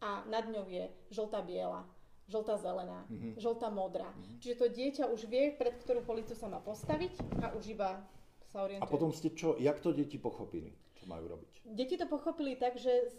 a 0.00 0.24
nad 0.24 0.48
ňou 0.48 0.72
je 0.72 0.88
žltá 1.12 1.44
biela, 1.44 1.84
žltá 2.32 2.56
zelená, 2.56 3.04
mm-hmm. 3.12 3.36
žltá 3.36 3.68
modrá. 3.68 4.08
Mm-hmm. 4.08 4.38
Čiže 4.40 4.56
to 4.56 4.66
dieťa 4.72 5.04
už 5.12 5.20
vie, 5.28 5.52
pred 5.52 5.76
ktorú 5.76 6.00
policu 6.00 6.32
sa 6.32 6.48
má 6.48 6.64
postaviť 6.64 7.44
a 7.44 7.52
už 7.52 7.76
iba 7.76 8.00
sa 8.48 8.64
orientuje. 8.64 8.88
A 8.88 8.92
potom 8.92 9.12
ste 9.12 9.36
čo, 9.36 9.60
jak 9.60 9.84
to 9.84 9.92
deti 9.92 10.16
pochopili? 10.16 10.72
Čo 11.02 11.10
majú 11.10 11.26
robiť? 11.34 11.66
Deti 11.66 11.98
to 11.98 12.06
pochopili 12.06 12.54
tak, 12.54 12.78
že 12.78 13.10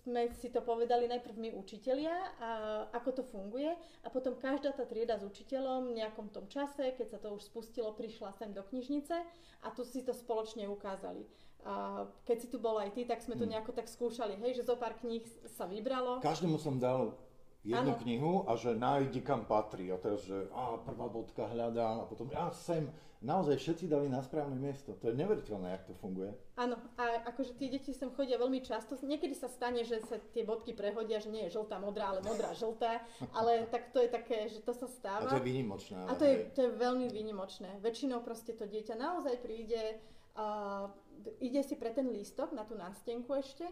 sme 0.00 0.32
si 0.40 0.48
to 0.48 0.64
povedali 0.64 1.04
najprv 1.04 1.36
my 1.36 1.50
učitelia, 1.52 2.16
a 2.40 2.50
ako 2.96 3.20
to 3.20 3.22
funguje 3.28 3.76
a 3.76 4.08
potom 4.08 4.40
každá 4.40 4.72
tá 4.72 4.88
trieda 4.88 5.20
s 5.20 5.24
učiteľom 5.28 5.92
v 5.92 6.00
nejakom 6.00 6.32
tom 6.32 6.48
čase, 6.48 6.96
keď 6.96 7.06
sa 7.12 7.18
to 7.20 7.36
už 7.36 7.44
spustilo, 7.52 7.92
prišla 7.92 8.32
sem 8.40 8.56
do 8.56 8.64
knižnice 8.64 9.16
a 9.60 9.68
tu 9.76 9.84
si 9.84 10.00
to 10.00 10.16
spoločne 10.16 10.64
ukázali. 10.64 11.28
A 11.66 12.06
keď 12.24 12.36
si 12.40 12.48
tu 12.48 12.56
bol 12.56 12.80
aj 12.80 12.96
ty, 12.96 13.04
tak 13.04 13.20
sme 13.20 13.36
to 13.36 13.44
hmm. 13.44 13.58
nejako 13.58 13.76
tak 13.76 13.90
skúšali, 13.90 14.38
hej, 14.40 14.62
že 14.62 14.68
zo 14.70 14.78
pár 14.78 14.96
kníh 14.96 15.26
sa 15.58 15.68
vybralo. 15.68 16.22
Každému 16.22 16.56
som 16.56 16.78
dal 16.80 17.18
jednu 17.66 17.98
ano. 17.98 18.02
knihu 18.06 18.32
a 18.46 18.54
že 18.54 18.78
nájdi 18.78 19.20
kam 19.26 19.42
patrí. 19.42 19.90
A 19.90 19.98
teraz, 19.98 20.22
že 20.22 20.46
á, 20.54 20.78
prvá 20.78 21.10
bodka 21.10 21.50
hľadá 21.50 22.06
a 22.06 22.06
potom 22.06 22.30
ja 22.30 22.54
sem. 22.54 22.86
Naozaj 23.24 23.56
všetci 23.56 23.84
dali 23.88 24.12
na 24.12 24.20
správne 24.20 24.60
miesto. 24.60 24.92
To 25.00 25.08
je 25.08 25.16
neveriteľné, 25.16 25.72
jak 25.72 25.88
to 25.88 25.94
funguje. 25.96 26.36
Áno, 26.60 26.76
a 27.00 27.24
akože 27.32 27.56
tie 27.56 27.72
deti 27.72 27.96
sem 27.96 28.12
chodia 28.12 28.36
veľmi 28.36 28.60
často. 28.60 28.92
Niekedy 29.00 29.32
sa 29.32 29.48
stane, 29.48 29.88
že 29.88 30.04
sa 30.04 30.20
tie 30.36 30.44
bodky 30.44 30.76
prehodia, 30.76 31.16
že 31.16 31.32
nie 31.32 31.48
je 31.48 31.56
žltá, 31.56 31.80
modrá, 31.80 32.12
ale 32.12 32.20
modrá, 32.20 32.52
žltá. 32.52 33.00
Ale 33.32 33.64
tak 33.72 33.88
to 33.96 34.04
je 34.04 34.10
také, 34.12 34.52
že 34.52 34.60
to 34.60 34.76
sa 34.76 34.84
stáva. 34.84 35.32
A 35.32 35.32
to 35.32 35.40
je 35.40 35.48
výnimočné. 35.48 35.96
A 36.04 36.12
to 36.12 36.24
je, 36.28 36.36
to 36.52 36.60
je 36.68 36.70
veľmi 36.76 37.08
výnimočné. 37.08 37.80
Väčšinou 37.80 38.20
proste 38.20 38.52
to 38.52 38.68
dieťa 38.68 39.00
naozaj 39.00 39.40
príde, 39.40 39.96
uh, 40.36 40.92
ide 41.40 41.64
si 41.64 41.74
pre 41.80 41.96
ten 41.96 42.12
lístok 42.12 42.52
na 42.52 42.68
tú 42.68 42.76
nástenku 42.76 43.32
ešte 43.32 43.64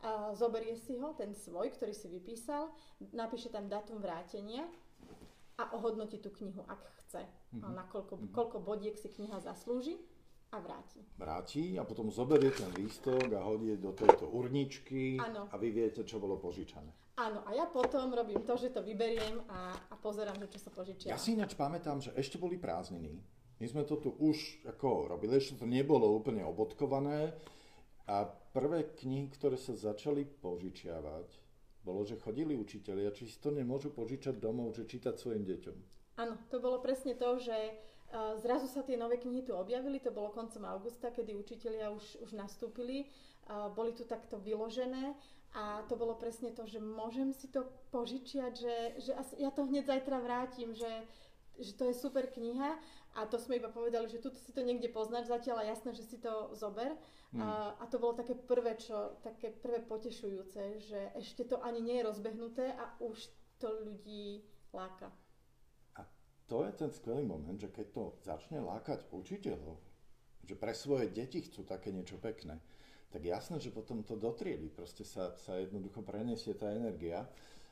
a 0.00 0.32
zoberie 0.32 0.76
si 0.76 0.96
ho, 0.96 1.12
ten 1.12 1.36
svoj, 1.36 1.76
ktorý 1.76 1.92
si 1.92 2.08
vypísal, 2.08 2.72
napíše 3.12 3.52
tam 3.52 3.68
datum 3.68 4.00
vrátenia 4.00 4.64
a 5.60 5.76
ohodnotí 5.76 6.16
tú 6.16 6.32
knihu, 6.40 6.64
ak 6.64 6.99
chce. 7.10 7.26
Mm-hmm. 7.26 7.66
A 7.66 7.66
na 7.74 7.84
koľko, 7.90 8.14
mm-hmm. 8.14 8.30
koľko 8.30 8.62
bodiek 8.62 8.94
si 8.94 9.10
kniha 9.10 9.42
zaslúži 9.42 9.98
a 10.54 10.62
vráti. 10.62 11.02
Vráti 11.18 11.74
a 11.74 11.82
potom 11.82 12.06
zoberie 12.14 12.54
ten 12.54 12.70
lístok 12.78 13.34
a 13.34 13.42
hodí 13.42 13.74
do 13.74 13.90
tejto 13.90 14.30
urničky 14.30 15.18
ano. 15.18 15.50
a 15.50 15.54
vy 15.58 15.74
viete, 15.74 16.06
čo 16.06 16.22
bolo 16.22 16.38
požičané. 16.38 16.94
Áno, 17.18 17.42
a 17.42 17.50
ja 17.52 17.66
potom 17.66 18.14
robím 18.14 18.46
to, 18.46 18.54
že 18.54 18.70
to 18.70 18.80
vyberiem 18.80 19.42
a, 19.50 19.74
a 19.90 19.94
pozerám, 19.98 20.38
že 20.46 20.56
čo 20.56 20.58
sa 20.62 20.70
požičia. 20.70 21.10
Ja 21.10 21.18
si 21.18 21.34
ináč 21.34 21.58
pamätám, 21.58 21.98
že 21.98 22.14
ešte 22.14 22.38
boli 22.38 22.56
prázdniny. 22.56 23.18
My 23.60 23.66
sme 23.68 23.84
to 23.84 24.00
tu 24.00 24.16
už 24.16 24.64
ako 24.64 25.12
robili, 25.12 25.36
ešte 25.36 25.60
to 25.60 25.66
nebolo 25.68 26.08
úplne 26.16 26.40
obodkované, 26.48 27.36
a 28.10 28.26
prvé 28.26 28.90
knihy, 28.98 29.30
ktoré 29.30 29.54
sa 29.54 29.78
začali 29.78 30.26
požičiavať, 30.26 31.28
bolo, 31.86 32.02
že 32.02 32.18
chodili 32.18 32.58
učiteľia, 32.58 33.14
či 33.14 33.30
si 33.30 33.38
to 33.38 33.54
nemôžu 33.54 33.94
požičať 33.94 34.42
domov, 34.42 34.74
že 34.74 34.90
čítať 34.90 35.14
svojim 35.14 35.46
deťom. 35.46 35.99
Áno, 36.20 36.36
to 36.52 36.60
bolo 36.60 36.84
presne 36.84 37.16
to, 37.16 37.40
že 37.40 37.56
uh, 37.56 38.36
zrazu 38.44 38.68
sa 38.68 38.84
tie 38.84 39.00
nové 39.00 39.16
knihy 39.16 39.40
tu 39.40 39.56
objavili, 39.56 39.96
to 39.96 40.12
bolo 40.12 40.28
koncom 40.28 40.68
augusta, 40.68 41.08
kedy 41.08 41.32
učiteľia 41.32 41.88
už, 41.96 42.20
už 42.28 42.36
nastúpili, 42.36 43.08
uh, 43.48 43.72
boli 43.72 43.96
tu 43.96 44.04
takto 44.04 44.36
vyložené 44.36 45.16
a 45.56 45.82
to 45.88 45.96
bolo 45.96 46.14
presne 46.14 46.52
to, 46.52 46.62
že 46.68 46.78
môžem 46.78 47.32
si 47.32 47.48
to 47.48 47.66
požičiať, 47.90 48.52
že, 48.52 48.76
že 49.02 49.10
ja 49.40 49.50
to 49.50 49.64
hneď 49.64 49.88
zajtra 49.88 50.20
vrátim, 50.20 50.76
že, 50.76 51.08
že 51.58 51.72
to 51.74 51.88
je 51.88 51.94
super 51.96 52.28
kniha 52.28 52.76
a 53.18 53.26
to 53.26 53.34
sme 53.40 53.58
iba 53.58 53.66
povedali, 53.66 54.06
že 54.06 54.22
tu 54.22 54.30
si 54.30 54.52
to 54.54 54.62
niekde 54.62 54.92
poznáš 54.94 55.26
zatiaľ 55.26 55.66
a 55.66 55.70
jasné, 55.74 55.90
že 55.96 56.06
si 56.06 56.22
to 56.22 56.54
zober. 56.54 56.94
Mm. 57.34 57.42
A, 57.42 57.74
a 57.82 57.84
to 57.90 57.98
bolo 57.98 58.14
také 58.14 58.38
prvé, 58.38 58.78
čo, 58.78 59.18
také 59.26 59.50
prvé 59.50 59.82
potešujúce, 59.82 60.78
že 60.78 61.00
ešte 61.18 61.42
to 61.48 61.58
ani 61.62 61.82
nie 61.82 61.96
je 61.98 62.06
rozbehnuté 62.06 62.70
a 62.70 62.94
už 63.02 63.18
to 63.58 63.70
ľudí 63.82 64.46
láka. 64.70 65.10
To 66.50 66.66
je 66.66 66.74
ten 66.74 66.90
skvelý 66.90 67.22
moment, 67.22 67.54
že 67.54 67.70
keď 67.70 67.86
to 67.94 68.04
začne 68.26 68.58
lákať 68.58 69.06
učiteľov, 69.14 69.78
že 70.42 70.58
pre 70.58 70.74
svoje 70.74 71.06
deti 71.06 71.46
chcú 71.46 71.62
také 71.62 71.94
niečo 71.94 72.18
pekné, 72.18 72.58
tak 73.10 73.22
jasné, 73.22 73.62
že 73.62 73.70
potom 73.70 74.02
to 74.02 74.18
dotriedi, 74.18 74.66
proste 74.66 75.06
sa, 75.06 75.34
sa 75.38 75.58
jednoducho 75.62 76.02
preniesie 76.02 76.58
tá 76.58 76.74
energia. 76.74 77.22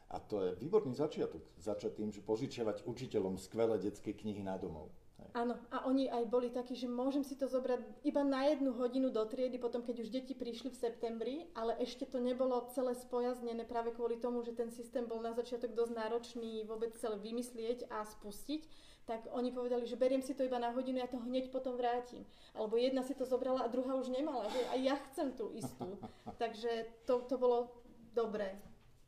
A 0.09 0.22
to 0.22 0.41
je 0.41 0.57
výborný 0.62 0.95
začiatok. 0.95 1.43
Začať 1.59 2.01
tým, 2.01 2.11
že 2.14 2.24
požičiavať 2.24 2.87
učiteľom 2.87 3.37
skvelé 3.37 3.76
detské 3.83 4.14
knihy 4.14 4.41
na 4.47 4.57
domov. 4.57 4.89
Áno, 5.37 5.59
a 5.71 5.87
oni 5.87 6.09
aj 6.09 6.25
boli 6.31 6.49
takí, 6.51 6.75
že 6.75 6.91
môžem 6.91 7.23
si 7.23 7.37
to 7.39 7.47
zobrať 7.51 7.85
iba 8.03 8.23
na 8.25 8.49
jednu 8.49 8.75
hodinu 8.75 9.11
do 9.12 9.23
triedy, 9.27 9.59
potom 9.61 9.85
keď 9.85 10.07
už 10.07 10.14
deti 10.14 10.35
prišli 10.35 10.73
v 10.73 10.81
septembri, 10.81 11.37
ale 11.55 11.79
ešte 11.79 12.09
to 12.09 12.19
nebolo 12.19 12.71
celé 12.73 12.95
spojaznené 12.97 13.62
práve 13.69 13.95
kvôli 13.95 14.19
tomu, 14.19 14.43
že 14.43 14.57
ten 14.57 14.71
systém 14.71 15.07
bol 15.07 15.23
na 15.23 15.35
začiatok 15.35 15.75
dosť 15.75 15.93
náročný 15.95 16.64
vôbec 16.66 16.97
celé 16.99 17.19
vymyslieť 17.23 17.87
a 17.93 18.03
spustiť, 18.09 18.62
tak 19.09 19.25
oni 19.33 19.49
povedali, 19.49 19.89
že 19.89 19.97
beriem 19.97 20.21
si 20.21 20.37
to 20.37 20.45
iba 20.45 20.61
na 20.61 20.69
hodinu, 20.69 21.01
ja 21.01 21.09
to 21.09 21.16
hneď 21.16 21.49
potom 21.49 21.81
vrátim. 21.81 22.29
Alebo 22.53 22.77
jedna 22.77 23.01
si 23.01 23.16
to 23.16 23.25
zobrala 23.25 23.64
a 23.64 23.73
druhá 23.73 23.97
už 23.97 24.12
nemala, 24.12 24.45
že 24.53 24.61
aj 24.69 24.81
ja 24.85 24.97
chcem 25.09 25.33
tú 25.33 25.49
istú. 25.57 25.97
Takže 26.43 26.85
to, 27.09 27.25
to 27.25 27.41
bolo 27.41 27.73
dobré. 28.12 28.53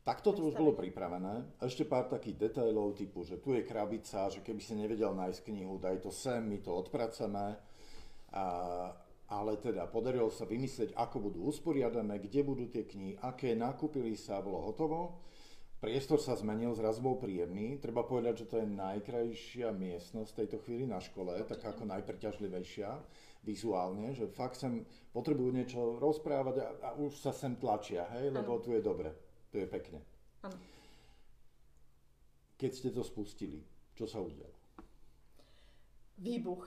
Takto 0.01 0.33
to 0.33 0.49
už 0.49 0.57
bolo 0.57 0.73
pripravené. 0.73 1.61
Ešte 1.61 1.85
pár 1.85 2.09
takých 2.09 2.49
detailov 2.49 2.97
typu, 2.97 3.21
že 3.21 3.37
tu 3.37 3.53
je 3.53 3.61
krabica, 3.61 4.33
že 4.33 4.41
keby 4.41 4.57
si 4.57 4.73
nevedel 4.73 5.13
nájsť 5.13 5.45
knihu, 5.53 5.77
daj 5.77 6.01
to 6.01 6.09
sem, 6.09 6.41
my 6.41 6.57
to 6.57 6.73
odpracame. 6.73 7.53
A, 8.33 8.45
ale 9.29 9.61
teda 9.61 9.85
podarilo 9.85 10.33
sa 10.33 10.49
vymyslieť, 10.49 10.97
ako 10.97 11.29
budú 11.29 11.39
usporiadané, 11.45 12.17
kde 12.17 12.41
budú 12.41 12.65
tie 12.73 12.89
knihy, 12.89 13.21
aké 13.21 13.53
nakúpili 13.53 14.17
sa, 14.17 14.41
bolo 14.41 14.65
hotovo. 14.65 15.21
priestor 15.77 16.17
sa 16.17 16.33
zmenil, 16.33 16.73
zrazu 16.73 17.05
bol 17.05 17.21
príjemný. 17.21 17.77
Treba 17.77 18.01
povedať, 18.01 18.41
že 18.41 18.49
to 18.49 18.55
je 18.57 18.73
najkrajšia 18.73 19.69
miestnosť 19.69 20.29
v 20.33 20.39
tejto 20.41 20.57
chvíli 20.65 20.85
na 20.89 20.97
škole, 20.97 21.37
tak 21.45 21.61
ako 21.61 21.85
najpreťažlivejšia 21.85 22.89
vizuálne, 23.45 24.13
že 24.17 24.29
fakt 24.29 24.57
sem 24.57 24.81
potrebujú 25.13 25.49
niečo 25.53 25.97
rozprávať 26.01 26.55
a, 26.61 26.67
a 26.85 26.89
už 26.97 27.21
sa 27.21 27.33
sem 27.33 27.57
tlačia, 27.57 28.05
hej, 28.17 28.29
lebo 28.29 28.61
tu 28.61 28.73
je 28.73 28.81
dobre, 28.81 29.09
tu 29.51 29.59
je 29.59 29.67
pekne. 29.67 29.99
Ano. 30.41 30.57
Keď 32.55 32.71
ste 32.71 32.89
to 32.89 33.03
spustili, 33.03 33.61
čo 33.93 34.07
sa 34.07 34.23
udialo? 34.23 34.55
Výbuch 36.21 36.63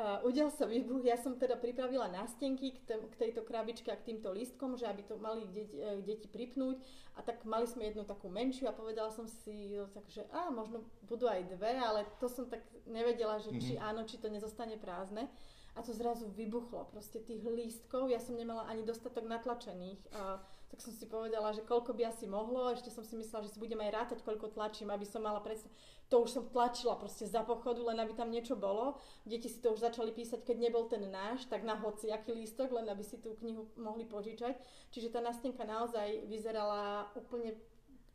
Uh, 0.00 0.16
udial 0.24 0.48
sa 0.48 0.64
výbuch, 0.64 1.04
ja 1.04 1.18
som 1.20 1.36
teda 1.36 1.60
pripravila 1.60 2.08
nástenky 2.08 2.72
k, 2.72 2.88
k 2.88 3.14
tejto 3.20 3.44
krabičke 3.44 3.92
a 3.92 4.00
k 4.00 4.14
týmto 4.14 4.32
lístkom, 4.32 4.72
že 4.80 4.88
aby 4.88 5.04
to 5.04 5.20
mali 5.20 5.44
deti, 5.52 5.76
e, 5.76 6.00
deti 6.00 6.24
pripnúť 6.24 6.80
a 7.18 7.20
tak 7.20 7.44
mali 7.44 7.68
sme 7.68 7.84
jednu 7.84 8.08
takú 8.08 8.32
menšiu 8.32 8.70
a 8.70 8.72
povedala 8.72 9.12
som 9.12 9.28
si 9.28 9.76
no, 9.76 9.92
tak, 9.92 10.08
že 10.08 10.24
á, 10.32 10.48
možno 10.48 10.88
budú 11.04 11.28
aj 11.28 11.52
dve, 11.52 11.76
ale 11.76 12.08
to 12.16 12.32
som 12.32 12.48
tak 12.48 12.64
nevedela, 12.88 13.44
že 13.44 13.52
či 13.60 13.76
mhm. 13.76 13.82
áno, 13.82 14.00
či 14.08 14.16
to 14.16 14.32
nezostane 14.32 14.80
prázdne 14.80 15.28
a 15.76 15.84
to 15.84 15.92
zrazu 15.92 16.32
vybuchlo, 16.32 16.88
proste 16.88 17.20
tých 17.20 17.44
lístkov, 17.44 18.08
ja 18.08 18.24
som 18.24 18.40
nemala 18.40 18.64
ani 18.72 18.86
dostatok 18.88 19.28
natlačených 19.28 20.00
a 20.16 20.40
tak 20.70 20.78
som 20.86 20.94
si 20.94 21.02
povedala, 21.02 21.50
že 21.50 21.66
koľko 21.66 21.98
by 21.98 22.14
asi 22.14 22.30
mohlo, 22.30 22.70
ešte 22.70 22.94
som 22.94 23.02
si 23.02 23.18
myslela, 23.18 23.42
že 23.42 23.58
si 23.58 23.58
budem 23.58 23.82
aj 23.82 23.90
rátať, 23.90 24.18
koľko 24.22 24.54
tlačím, 24.54 24.94
aby 24.94 25.02
som 25.02 25.18
mala 25.18 25.42
predstav. 25.42 25.66
To 26.14 26.22
už 26.22 26.30
som 26.30 26.44
tlačila 26.46 26.94
proste 26.94 27.26
za 27.26 27.42
pochodu, 27.42 27.82
len 27.82 27.98
aby 27.98 28.14
tam 28.14 28.30
niečo 28.30 28.54
bolo. 28.54 28.94
Deti 29.26 29.50
si 29.50 29.58
to 29.58 29.74
už 29.74 29.82
začali 29.82 30.14
písať, 30.14 30.46
keď 30.46 30.56
nebol 30.62 30.86
ten 30.86 31.02
náš, 31.10 31.50
tak 31.50 31.66
na 31.66 31.74
hoci 31.74 32.14
aký 32.14 32.38
lístok, 32.38 32.70
len 32.70 32.86
aby 32.86 33.02
si 33.02 33.18
tú 33.18 33.34
knihu 33.42 33.66
mohli 33.74 34.06
požičať. 34.06 34.54
Čiže 34.94 35.10
tá 35.10 35.18
nástenka 35.18 35.66
naozaj 35.66 36.30
vyzerala 36.30 37.10
úplne 37.18 37.58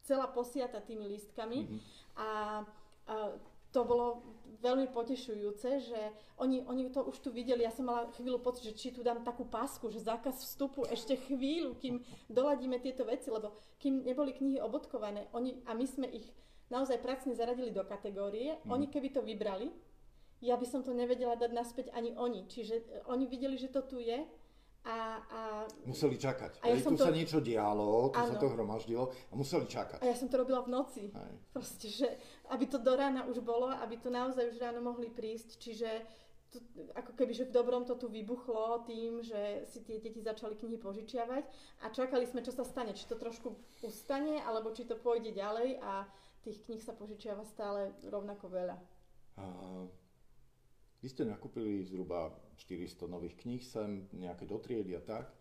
celá 0.07 0.31
posiata 0.31 0.79
tými 0.79 1.11
lístkami. 1.11 1.59
Mm-hmm. 1.67 1.79
A, 2.15 2.29
a 3.11 3.15
to 3.75 3.83
bolo 3.83 4.23
veľmi 4.63 4.87
potešujúce, 4.89 5.69
že 5.83 5.99
oni, 6.39 6.63
oni 6.63 6.87
to 6.89 7.03
už 7.03 7.19
tu 7.19 7.29
videli. 7.29 7.67
Ja 7.67 7.75
som 7.75 7.91
mala 7.91 8.07
chvíľu 8.15 8.39
pocit, 8.39 8.71
že 8.71 8.77
či 8.79 8.87
tu 8.95 9.03
dám 9.03 9.21
takú 9.27 9.43
pásku, 9.43 9.83
že 9.91 9.99
zákaz 9.99 10.41
vstupu 10.41 10.87
ešte 10.87 11.19
chvíľu, 11.27 11.75
kým 11.77 11.99
doladíme 12.31 12.79
tieto 12.79 13.03
veci, 13.03 13.27
lebo 13.27 13.59
kým 13.83 14.07
neboli 14.07 14.31
knihy 14.31 14.63
obodkované, 14.63 15.27
oni, 15.35 15.59
a 15.67 15.75
my 15.75 15.85
sme 15.85 16.07
ich 16.07 16.25
naozaj 16.71 17.03
pracne 17.03 17.37
zaradili 17.37 17.69
do 17.69 17.85
kategórie, 17.85 18.57
mm. 18.63 18.71
oni 18.71 18.87
keby 18.89 19.13
to 19.13 19.21
vybrali, 19.21 19.69
ja 20.41 20.57
by 20.57 20.65
som 20.65 20.81
to 20.81 20.91
nevedela 20.91 21.37
dať 21.37 21.51
naspäť 21.53 21.85
ani 21.93 22.17
oni. 22.17 22.49
Čiže 22.49 22.75
e, 22.75 22.83
oni 23.07 23.25
videli, 23.29 23.55
že 23.55 23.71
to 23.71 23.85
tu 23.85 23.97
je 24.01 24.25
a, 24.85 25.17
a... 25.17 25.39
Museli 25.89 26.13
čakať. 26.13 26.61
A 26.61 26.69
ja 26.69 26.77
som 26.77 26.93
tu 26.93 27.01
to... 27.01 27.09
sa 27.09 27.13
niečo 27.13 27.41
dialo, 27.41 28.13
tu 28.13 28.21
ano. 28.21 28.29
sa 28.29 28.35
to 28.37 28.53
hromaždilo 28.53 29.09
a 29.09 29.33
museli 29.33 29.65
čakať. 29.65 30.05
A 30.05 30.13
ja 30.13 30.15
som 30.15 30.29
to 30.29 30.37
robila 30.37 30.61
v 30.61 30.69
noci. 30.69 31.03
Aj. 31.09 31.33
Proste, 31.49 31.89
že 31.89 32.05
aby 32.53 32.69
to 32.69 32.77
do 32.77 32.93
rána 32.93 33.25
už 33.25 33.41
bolo, 33.41 33.73
aby 33.81 33.97
tu 33.97 34.13
naozaj 34.13 34.53
už 34.53 34.61
ráno 34.61 34.85
mohli 34.85 35.09
prísť. 35.09 35.57
Čiže 35.57 35.89
to, 36.53 36.61
ako 36.93 37.17
keby, 37.17 37.33
že 37.33 37.49
v 37.49 37.55
dobrom 37.57 37.81
to 37.89 37.97
tu 37.97 38.05
vybuchlo 38.05 38.85
tým, 38.85 39.25
že 39.25 39.65
si 39.73 39.81
tie 39.81 39.97
deti 39.97 40.21
začali 40.21 40.53
knihy 40.53 40.77
požičiavať 40.77 41.43
a 41.81 41.85
čakali 41.89 42.29
sme, 42.29 42.45
čo 42.45 42.53
sa 42.53 42.61
stane. 42.61 42.93
Či 42.93 43.09
to 43.09 43.17
trošku 43.17 43.57
ustane, 43.81 44.37
alebo 44.45 44.69
či 44.69 44.85
to 44.85 44.93
pôjde 45.01 45.33
ďalej 45.33 45.81
a 45.81 46.05
tých 46.45 46.61
kníh 46.69 46.79
sa 46.85 46.93
požičiava 46.93 47.41
stále 47.41 47.89
rovnako 48.05 48.53
veľa. 48.53 48.77
A 49.41 49.43
vy 51.01 51.07
ste 51.09 51.25
nakúpili 51.25 51.81
zhruba 51.81 52.29
400 52.57 53.07
nových 53.07 53.35
kníh 53.39 53.61
sem, 53.61 54.07
nejaké 54.15 54.47
do 54.47 54.57
triedy 54.57 54.95
a 54.95 55.01
tak. 55.03 55.31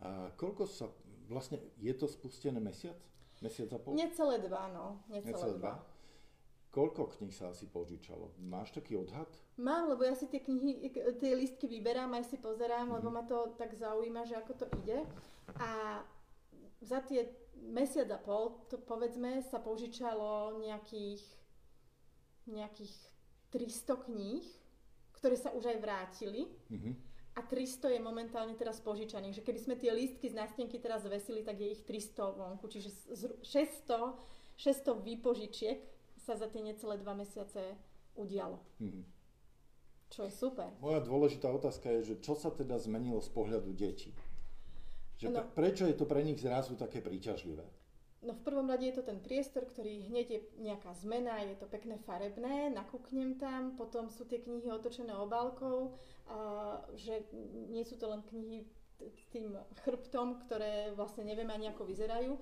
A 0.00 0.30
koľko 0.38 0.64
sa, 0.66 0.86
vlastne, 1.26 1.58
je 1.78 1.92
to 1.94 2.06
spustené 2.06 2.58
mesiac? 2.62 2.96
Mesiac 3.38 3.70
a 3.74 3.78
pol? 3.78 3.94
Necelé 3.94 4.42
dva, 4.42 4.66
no. 4.70 5.02
Necelé, 5.10 5.34
Necelé 5.34 5.54
dva. 5.58 5.74
dva. 5.78 5.96
Koľko 6.68 7.16
kníh 7.16 7.32
sa 7.32 7.48
asi 7.48 7.64
požičalo? 7.64 8.36
Máš 8.44 8.76
taký 8.76 9.00
odhad? 9.00 9.30
Mám, 9.56 9.88
lebo 9.88 10.04
ja 10.04 10.12
si 10.12 10.28
tie 10.28 10.44
knihy, 10.44 10.92
tie 11.16 11.32
listky 11.32 11.64
vyberám, 11.64 12.12
aj 12.12 12.28
si 12.28 12.36
pozerám, 12.36 12.92
mm. 12.92 12.94
lebo 13.00 13.08
ma 13.08 13.24
to 13.24 13.56
tak 13.56 13.72
zaujíma, 13.72 14.28
že 14.28 14.36
ako 14.36 14.52
to 14.52 14.66
ide. 14.84 15.00
A 15.56 16.02
za 16.84 17.00
tie 17.02 17.32
mesiac 17.58 18.06
a 18.12 18.20
pol, 18.20 18.68
to 18.68 18.76
povedzme, 18.78 19.40
sa 19.48 19.58
požičalo 19.58 20.60
nejakých, 20.60 21.24
nejakých 22.46 22.94
300 23.50 24.06
kníh 24.06 24.44
ktoré 25.18 25.36
sa 25.36 25.50
už 25.52 25.74
aj 25.74 25.78
vrátili. 25.82 26.46
Mm-hmm. 26.70 26.94
A 27.38 27.40
300 27.46 27.94
je 27.94 28.00
momentálne 28.02 28.54
teraz 28.58 28.82
požičaných. 28.82 29.42
Že 29.42 29.46
keby 29.46 29.60
sme 29.62 29.74
tie 29.78 29.94
lístky 29.94 30.26
z 30.26 30.38
nástenky 30.38 30.82
teraz 30.82 31.06
zvesili, 31.06 31.46
tak 31.46 31.58
je 31.62 31.70
ich 31.70 31.82
300 31.86 32.34
vonku. 32.34 32.66
Čiže 32.66 32.90
600, 33.42 34.18
600 34.58 35.06
výpožičiek 35.06 35.78
sa 36.18 36.34
za 36.34 36.50
tie 36.50 36.66
necelé 36.66 36.98
dva 36.98 37.14
mesiace 37.14 37.78
udialo. 38.18 38.58
Mm-hmm. 38.82 39.04
Čo 40.08 40.24
je 40.24 40.32
super. 40.32 40.72
Moja 40.82 41.04
dôležitá 41.04 41.46
otázka 41.52 41.92
je, 42.00 42.14
že 42.14 42.24
čo 42.24 42.34
sa 42.34 42.48
teda 42.50 42.80
zmenilo 42.80 43.20
z 43.20 43.30
pohľadu 43.30 43.70
detí? 43.76 44.10
Že 45.20 45.34
no, 45.34 45.42
prečo 45.52 45.84
je 45.84 45.94
to 45.94 46.08
pre 46.08 46.24
nich 46.24 46.40
zrazu 46.40 46.74
také 46.74 47.04
príťažlivé? 47.04 47.66
No 48.18 48.34
v 48.34 48.42
prvom 48.42 48.66
rade 48.66 48.82
je 48.82 48.98
to 48.98 49.06
ten 49.06 49.22
priestor, 49.22 49.62
ktorý 49.62 50.10
hneď 50.10 50.26
je 50.26 50.40
nejaká 50.58 50.90
zmena, 50.98 51.38
je 51.46 51.54
to 51.54 51.70
pekné 51.70 52.02
farebné, 52.02 52.66
nakúknem 52.74 53.38
tam, 53.38 53.78
potom 53.78 54.10
sú 54.10 54.26
tie 54.26 54.42
knihy 54.42 54.74
otočené 54.74 55.14
obálkou, 55.14 55.94
že 56.98 57.22
nie 57.70 57.86
sú 57.86 57.94
to 57.94 58.10
len 58.10 58.26
knihy 58.26 58.66
s 58.98 59.24
tým 59.30 59.54
chrbtom, 59.86 60.42
ktoré 60.42 60.90
vlastne 60.98 61.22
nevieme 61.22 61.54
ani 61.54 61.70
ako 61.70 61.86
vyzerajú. 61.86 62.34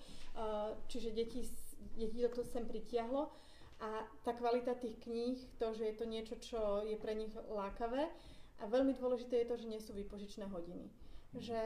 Čiže 0.88 1.12
deti, 1.12 1.44
deti 1.92 2.24
to 2.24 2.40
sem 2.40 2.64
pritiahlo 2.64 3.28
a 3.76 4.08
tá 4.24 4.32
kvalita 4.32 4.72
tých 4.80 4.96
kníh, 5.04 5.36
to, 5.60 5.76
že 5.76 5.92
je 5.92 5.94
to 6.00 6.08
niečo, 6.08 6.40
čo 6.40 6.88
je 6.88 6.96
pre 6.96 7.12
nich 7.12 7.36
lákavé 7.52 8.08
a 8.56 8.64
veľmi 8.64 8.96
dôležité 8.96 9.44
je 9.44 9.48
to, 9.52 9.56
že 9.60 9.68
nie 9.68 9.80
sú 9.84 9.92
výpožičné 9.92 10.48
hodiny. 10.48 10.88
Že 11.36 11.60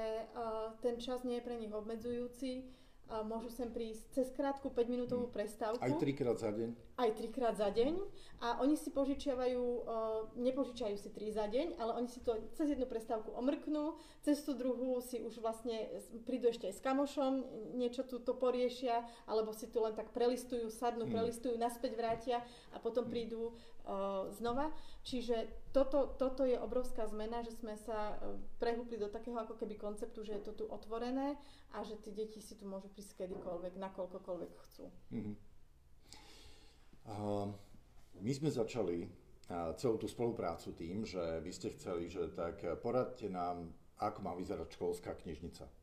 ten 0.83 0.99
čas 0.99 1.23
nie 1.23 1.39
je 1.39 1.47
pre 1.47 1.55
nich 1.55 1.71
obmedzujúci, 1.71 2.67
a 3.11 3.27
môžu 3.27 3.51
sem 3.51 3.67
prísť 3.67 4.07
cez 4.15 4.31
krátku 4.31 4.71
5-minútovú 4.71 5.27
mm. 5.27 5.35
prestávku. 5.35 5.83
Aj 5.83 5.93
trikrát 5.99 6.39
za 6.39 6.55
deň? 6.55 6.71
Aj 6.95 7.11
trikrát 7.11 7.59
za 7.59 7.67
deň. 7.67 7.99
A 8.41 8.63
oni 8.63 8.79
si 8.79 8.89
požičiavajú, 8.95 9.61
uh, 9.61 10.31
nepožičiajú 10.39 10.97
si 10.97 11.11
tri 11.11 11.35
za 11.35 11.51
deň, 11.51 11.77
ale 11.77 11.99
oni 11.99 12.09
si 12.09 12.23
to 12.23 12.39
cez 12.55 12.73
jednu 12.73 12.87
prestávku 12.87 13.35
omrknú, 13.35 13.99
cez 14.23 14.41
tú 14.47 14.55
druhú 14.55 15.03
si 15.03 15.21
už 15.21 15.43
vlastne 15.43 15.91
prídu 16.25 16.49
ešte 16.49 16.71
aj 16.71 16.75
s 16.79 16.85
kamošom, 16.87 17.33
niečo 17.77 18.07
tu 18.07 18.23
to 18.23 18.33
poriešia, 18.33 19.05
alebo 19.27 19.53
si 19.53 19.67
tu 19.69 19.83
len 19.83 19.93
tak 19.93 20.15
prelistujú, 20.15 20.71
sadnú, 20.71 21.05
mm. 21.05 21.13
prelistujú, 21.13 21.55
naspäť 21.59 21.93
vrátia 21.99 22.39
a 22.71 22.79
potom 22.79 23.05
mm. 23.05 23.13
prídu 23.13 23.53
znova. 24.31 24.71
Čiže 25.03 25.69
toto, 25.73 26.15
toto 26.19 26.45
je 26.45 26.59
obrovská 26.61 27.07
zmena, 27.09 27.43
že 27.43 27.57
sme 27.57 27.75
sa 27.79 28.15
uh, 28.15 28.37
prehúpli 28.61 29.01
do 29.01 29.09
takého 29.09 29.39
ako 29.39 29.57
keby 29.57 29.81
konceptu, 29.81 30.23
že 30.23 30.39
je 30.39 30.43
to 30.51 30.53
tu 30.53 30.65
otvorené 30.69 31.39
a 31.73 31.83
že 31.83 31.99
tie 32.03 32.13
deti 32.13 32.43
si 32.43 32.55
tu 32.59 32.67
môžu 32.69 32.91
prísť 32.93 33.25
kedykoľvek, 33.25 33.79
nakoľkokoľvek 33.79 34.51
chcú. 34.69 34.85
Mm-hmm. 35.15 35.35
Uh, 37.11 37.49
my 38.21 38.33
sme 38.35 38.51
začali 38.53 39.09
uh, 39.09 39.73
celú 39.75 39.97
tú 39.97 40.07
spoluprácu 40.07 40.77
tým, 40.77 41.07
že 41.09 41.41
vy 41.41 41.51
ste 41.51 41.73
chceli, 41.75 42.13
že 42.13 42.31
tak 42.35 42.61
poradte 42.85 43.27
nám, 43.33 43.73
ako 43.99 44.19
má 44.21 44.33
vyzerať 44.37 44.77
školská 44.77 45.17
knižnica. 45.17 45.80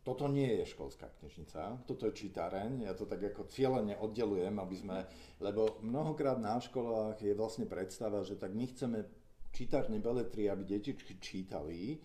Toto 0.00 0.32
nie 0.32 0.48
je 0.60 0.72
školská 0.72 1.12
knižnica, 1.20 1.84
toto 1.84 2.08
je 2.08 2.16
čítareň, 2.16 2.88
ja 2.88 2.96
to 2.96 3.04
tak 3.04 3.20
ako 3.20 3.44
cieľene 3.52 4.00
oddelujem, 4.00 4.56
aby 4.56 4.76
sme, 4.80 4.98
lebo 5.44 5.76
mnohokrát 5.84 6.40
na 6.40 6.56
školách 6.56 7.20
je 7.20 7.36
vlastne 7.36 7.68
predstava, 7.68 8.24
že 8.24 8.40
tak 8.40 8.56
my 8.56 8.64
chceme 8.64 9.04
čítárne 9.52 10.00
beletry, 10.00 10.48
aby 10.48 10.64
detičky 10.64 11.20
čítali, 11.20 12.00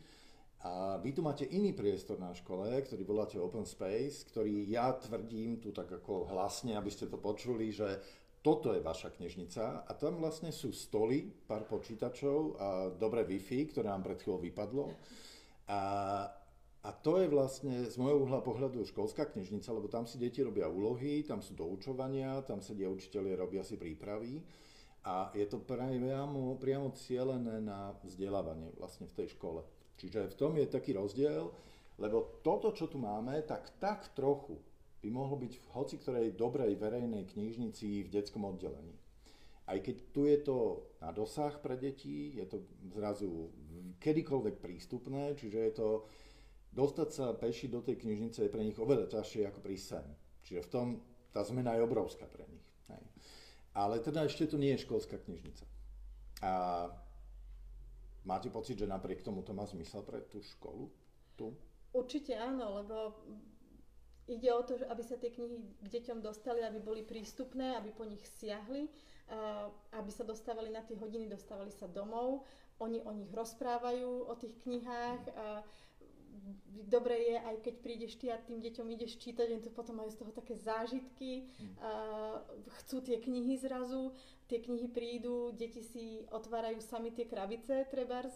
a 0.66 0.98
vy 0.98 1.14
tu 1.14 1.22
máte 1.22 1.46
iný 1.46 1.78
priestor 1.78 2.18
na 2.18 2.34
škole, 2.34 2.66
ktorý 2.82 3.06
voláte 3.06 3.38
Open 3.38 3.70
Space, 3.70 4.26
ktorý 4.26 4.66
ja 4.66 4.98
tvrdím 4.98 5.62
tu 5.62 5.70
tak 5.70 5.94
ako 5.94 6.26
hlasne, 6.34 6.74
aby 6.74 6.90
ste 6.90 7.06
to 7.06 7.22
počuli, 7.22 7.70
že 7.70 8.02
toto 8.42 8.74
je 8.74 8.82
vaša 8.82 9.14
knižnica. 9.14 9.86
A 9.86 9.92
tam 9.94 10.18
vlastne 10.18 10.50
sú 10.50 10.74
stoly, 10.74 11.30
pár 11.46 11.70
počítačov 11.70 12.38
a 12.58 12.68
dobré 12.98 13.30
Wi-Fi, 13.30 13.78
ktoré 13.78 13.94
nám 13.94 14.10
pred 14.10 14.18
chvíľou 14.18 14.42
vypadlo. 14.42 14.86
A, 15.70 15.80
a 16.86 16.94
to 16.94 17.18
je 17.18 17.26
vlastne 17.26 17.82
z 17.90 17.96
môjho 17.98 18.30
uhla 18.30 18.46
pohľadu 18.46 18.86
školská 18.86 19.34
knižnica, 19.34 19.74
lebo 19.74 19.90
tam 19.90 20.06
si 20.06 20.22
deti 20.22 20.46
robia 20.46 20.70
úlohy, 20.70 21.26
tam 21.26 21.42
sú 21.42 21.58
doučovania, 21.58 22.46
tam 22.46 22.62
sedia 22.62 22.86
učiteľi, 22.94 23.34
robia 23.34 23.66
si 23.66 23.74
prípravy 23.74 24.46
a 25.02 25.34
je 25.34 25.50
to 25.50 25.58
priamo, 25.66 26.58
priamo 26.62 26.94
cieľené 26.94 27.58
na 27.58 27.98
vzdelávanie 28.06 28.70
vlastne 28.78 29.10
v 29.10 29.18
tej 29.18 29.34
škole. 29.34 29.66
Čiže 29.98 30.30
v 30.30 30.38
tom 30.38 30.54
je 30.62 30.70
taký 30.70 30.94
rozdiel, 30.94 31.50
lebo 31.98 32.42
toto, 32.46 32.70
čo 32.70 32.86
tu 32.86 33.02
máme, 33.02 33.42
tak 33.50 33.82
tak 33.82 34.14
trochu 34.14 34.62
by 35.02 35.10
mohlo 35.10 35.42
byť 35.42 35.54
v 35.58 35.68
hoci 35.74 35.96
ktorej 35.98 36.38
dobrej 36.38 36.78
verejnej 36.78 37.26
knižnici 37.26 38.06
v 38.06 38.14
detskom 38.14 38.46
oddelení. 38.46 38.94
Aj 39.66 39.82
keď 39.82 39.96
tu 40.14 40.30
je 40.30 40.38
to 40.46 40.58
na 41.02 41.10
dosah 41.10 41.58
pre 41.58 41.82
deti, 41.82 42.38
je 42.38 42.46
to 42.46 42.58
zrazu 42.94 43.50
kedykoľvek 43.98 44.62
prístupné, 44.62 45.34
čiže 45.34 45.58
je 45.58 45.74
to 45.74 45.90
dostať 46.76 47.10
sa 47.10 47.26
peši 47.32 47.72
do 47.72 47.80
tej 47.80 48.04
knižnice 48.04 48.44
je 48.44 48.52
pre 48.52 48.62
nich 48.62 48.76
oveľa 48.76 49.08
ťažšie 49.16 49.48
ako 49.48 49.60
prísť 49.64 49.86
sem. 49.96 50.08
Čiže 50.44 50.62
v 50.68 50.70
tom, 50.70 50.88
tá 51.32 51.42
zmena 51.48 51.74
je 51.80 51.88
obrovská 51.88 52.28
pre 52.28 52.44
nich. 52.52 52.68
Hej. 52.92 53.04
Ale 53.74 54.04
teda 54.04 54.28
ešte 54.28 54.46
to 54.52 54.60
nie 54.60 54.76
je 54.76 54.84
školská 54.84 55.18
knižnica. 55.24 55.64
A 56.44 56.52
máte 58.28 58.52
pocit, 58.52 58.76
že 58.76 58.92
napriek 58.92 59.24
tomu 59.24 59.42
to 59.42 59.56
má 59.56 59.64
zmysel 59.64 60.04
pre 60.04 60.20
tú 60.28 60.44
školu? 60.44 60.92
Tu? 61.40 61.48
Určite 61.96 62.36
áno, 62.36 62.84
lebo 62.84 63.16
ide 64.28 64.52
o 64.52 64.62
to, 64.68 64.76
aby 64.92 65.04
sa 65.04 65.16
tie 65.16 65.32
knihy 65.32 65.64
k 65.80 65.88
deťom 65.88 66.20
dostali, 66.20 66.60
aby 66.60 66.84
boli 66.84 67.08
prístupné, 67.08 67.80
aby 67.80 67.96
po 67.96 68.04
nich 68.04 68.24
siahli, 68.36 68.92
aby 69.96 70.12
sa 70.12 70.28
dostávali 70.28 70.70
na 70.70 70.84
tie 70.84 71.00
hodiny, 71.00 71.32
dostávali 71.32 71.72
sa 71.72 71.88
domov. 71.88 72.44
Oni 72.84 73.00
o 73.08 73.12
nich 73.16 73.32
rozprávajú, 73.32 74.28
o 74.28 74.34
tých 74.36 74.60
knihách. 74.68 75.22
A 75.40 75.64
dobre 76.86 77.18
je, 77.18 77.36
aj 77.40 77.56
keď 77.66 77.76
prídeš 77.82 78.14
ty 78.16 78.30
a 78.30 78.38
tým 78.38 78.62
deťom 78.62 78.88
ideš 78.94 79.18
čítať, 79.18 79.48
oni 79.52 79.64
to 79.64 79.72
potom 79.74 80.00
majú 80.00 80.10
z 80.12 80.22
toho 80.22 80.32
také 80.32 80.56
zážitky, 80.56 81.48
mm. 81.48 81.76
a 81.82 81.90
chcú 82.82 83.02
tie 83.02 83.18
knihy 83.18 83.58
zrazu, 83.58 84.14
tie 84.46 84.62
knihy 84.62 84.88
prídu, 84.94 85.50
deti 85.58 85.82
si 85.82 86.22
otvárajú 86.30 86.78
sami 86.78 87.10
tie 87.10 87.26
krabice, 87.26 87.90
trebárs, 87.90 88.34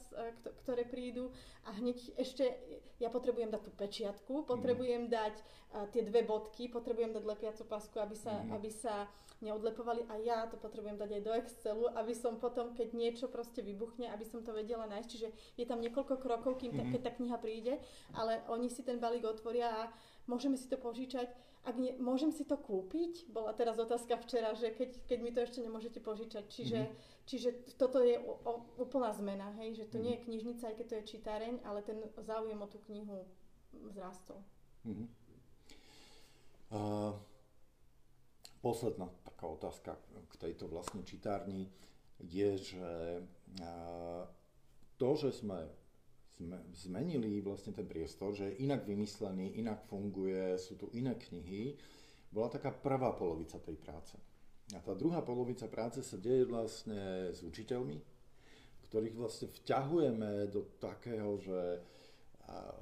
ktoré 0.65 0.81
prídu 0.89 1.29
a 1.69 1.73
hneď 1.77 2.17
ešte, 2.17 2.49
ja 2.97 3.13
potrebujem 3.13 3.53
dať 3.53 3.61
tú 3.61 3.71
pečiatku, 3.77 4.33
potrebujem 4.49 5.05
mm. 5.05 5.11
dať 5.13 5.35
uh, 5.37 5.85
tie 5.93 6.01
dve 6.01 6.25
bodky, 6.25 6.65
potrebujem 6.65 7.13
dať 7.13 7.23
lepiacu 7.23 7.63
pasku, 7.69 8.01
aby 8.01 8.17
sa, 8.17 8.41
mm. 8.41 8.57
aby 8.57 8.69
sa 8.73 9.05
neodlepovali 9.39 10.03
a 10.11 10.19
ja 10.19 10.37
to 10.51 10.59
potrebujem 10.59 10.99
dať 10.99 11.09
aj 11.15 11.21
do 11.23 11.31
Excelu, 11.31 11.85
aby 11.95 12.11
som 12.11 12.41
potom, 12.41 12.75
keď 12.75 12.91
niečo 12.91 13.31
proste 13.31 13.63
vybuchne, 13.63 14.11
aby 14.11 14.25
som 14.27 14.43
to 14.43 14.51
vedela 14.51 14.83
nájsť. 14.89 15.07
Čiže 15.07 15.29
je 15.55 15.65
tam 15.69 15.79
niekoľko 15.79 16.19
krokov, 16.19 16.59
kým 16.59 16.75
mm-hmm. 16.75 16.91
keď 16.91 17.01
tá 17.07 17.11
kniha 17.15 17.37
príde, 17.39 17.79
ale 18.17 18.43
oni 18.51 18.67
si 18.67 18.83
ten 18.83 18.99
balík 18.99 19.23
otvoria 19.23 19.71
a 19.71 19.81
môžeme 20.27 20.59
si 20.59 20.67
to 20.67 20.75
požičať. 20.75 21.31
Ak 21.69 21.77
nie, 21.77 21.93
môžem 22.01 22.33
si 22.33 22.41
to 22.41 22.57
kúpiť? 22.57 23.29
Bola 23.29 23.53
teraz 23.53 23.77
otázka 23.77 24.17
včera, 24.25 24.57
že 24.57 24.73
keď, 24.73 25.05
keď 25.05 25.19
mi 25.21 25.29
to 25.29 25.45
ešte 25.45 25.61
nemôžete 25.61 26.01
požičať. 26.01 26.49
Čiže, 26.49 26.79
mm-hmm. 26.81 27.25
čiže 27.29 27.49
toto 27.77 28.01
je 28.01 28.17
o, 28.17 28.33
o, 28.41 28.53
úplná 28.81 29.13
zmena, 29.13 29.53
hej? 29.61 29.77
že 29.77 29.85
to 29.85 30.01
mm-hmm. 30.01 30.05
nie 30.09 30.13
je 30.17 30.23
knižnica, 30.25 30.63
aj 30.65 30.75
keď 30.81 30.85
to 30.89 30.97
je 30.97 31.09
čítareň, 31.13 31.53
ale 31.61 31.85
ten 31.85 32.01
záujem 32.25 32.57
o 32.57 32.65
tú 32.65 32.81
knihu 32.89 33.29
vzrástol. 33.85 34.41
Mm-hmm. 34.89 35.07
Uh, 36.73 37.13
Posledná 38.59 39.07
taká 39.23 39.47
otázka 39.47 39.95
k 40.27 40.33
tejto 40.35 40.67
vlastne 40.67 41.07
čitárni 41.07 41.71
je, 42.19 42.75
že 42.75 43.23
to, 44.99 45.09
že 45.15 45.31
sme 45.31 45.63
zmenili 46.73 47.43
vlastne 47.43 47.75
ten 47.75 47.83
priestor, 47.83 48.31
že 48.31 48.51
je 48.51 48.63
inak 48.63 48.87
vymyslený, 48.87 49.59
inak 49.59 49.83
funguje, 49.91 50.55
sú 50.55 50.79
tu 50.79 50.87
iné 50.95 51.19
knihy, 51.19 51.75
bola 52.31 52.47
taká 52.47 52.71
prvá 52.71 53.11
polovica 53.11 53.59
tej 53.59 53.75
práce. 53.75 54.15
A 54.71 54.79
tá 54.79 54.93
druhá 54.93 55.25
polovica 55.25 55.65
práce 55.65 56.05
sa 56.05 56.15
deje 56.15 56.45
vlastne 56.45 57.33
s 57.33 57.41
učiteľmi, 57.41 57.97
ktorých 58.87 59.15
vlastne 59.17 59.47
vťahujeme 59.49 60.47
do 60.53 60.61
takého, 60.77 61.41
že 61.41 61.59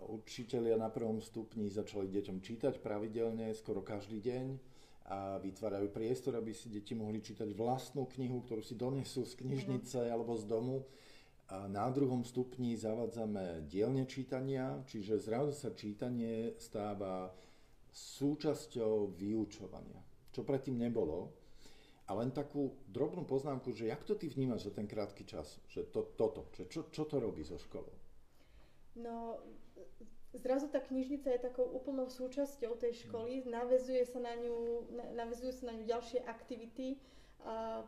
učiteľia 0.07 0.79
na 0.79 0.87
prvom 0.87 1.19
stupni 1.19 1.67
začali 1.67 2.07
deťom 2.07 2.37
čítať 2.39 2.79
pravidelne, 2.79 3.51
skoro 3.55 3.83
každý 3.83 4.23
deň 4.23 4.45
a 5.07 5.39
vytvárajú 5.39 5.87
priestor, 5.91 6.35
aby 6.35 6.51
si 6.51 6.67
deti 6.67 6.91
mohli 6.91 7.23
čítať 7.23 7.47
vlastnú 7.55 8.07
knihu, 8.11 8.43
ktorú 8.43 8.59
si 8.59 8.75
donesú 8.75 9.23
z 9.23 9.39
knižnice 9.39 10.03
mm. 10.03 10.11
alebo 10.11 10.35
z 10.35 10.43
domu. 10.43 10.83
A 11.47 11.67
na 11.71 11.87
druhom 11.87 12.27
stupni 12.27 12.75
zavádzame 12.75 13.63
dielne 13.71 14.03
čítania, 14.03 14.83
čiže 14.83 15.15
zrazu 15.15 15.55
sa 15.55 15.71
čítanie 15.71 16.59
stáva 16.59 17.31
súčasťou 17.87 19.15
vyučovania, 19.15 20.03
čo 20.35 20.43
predtým 20.43 20.75
nebolo. 20.75 21.31
A 22.07 22.15
len 22.19 22.31
takú 22.31 22.75
drobnú 22.87 23.23
poznámku, 23.27 23.71
že 23.71 23.87
jak 23.87 24.03
to 24.03 24.15
ty 24.15 24.27
vnímaš 24.27 24.67
za 24.67 24.71
ten 24.75 24.87
krátky 24.87 25.23
čas, 25.27 25.59
že 25.67 25.87
to, 25.87 26.07
toto, 26.15 26.47
že 26.55 26.67
čo, 26.67 26.87
čo 26.91 27.03
to 27.03 27.19
robí 27.19 27.43
so 27.43 27.59
školou? 27.59 27.95
No, 28.95 29.39
zrazu 30.35 30.67
tá 30.67 30.79
knižnica 30.79 31.31
je 31.31 31.45
takou 31.47 31.67
úplnou 31.67 32.07
súčasťou 32.07 32.79
tej 32.79 33.07
školy, 33.07 33.47
navezuje 33.47 34.03
sa 34.07 34.19
na 34.19 34.35
ňu, 34.39 34.87
navezujú 35.15 35.51
sa 35.51 35.71
na 35.71 35.73
ňu 35.79 35.83
ďalšie 35.83 36.19
aktivity 36.23 36.99
a, 37.43 37.83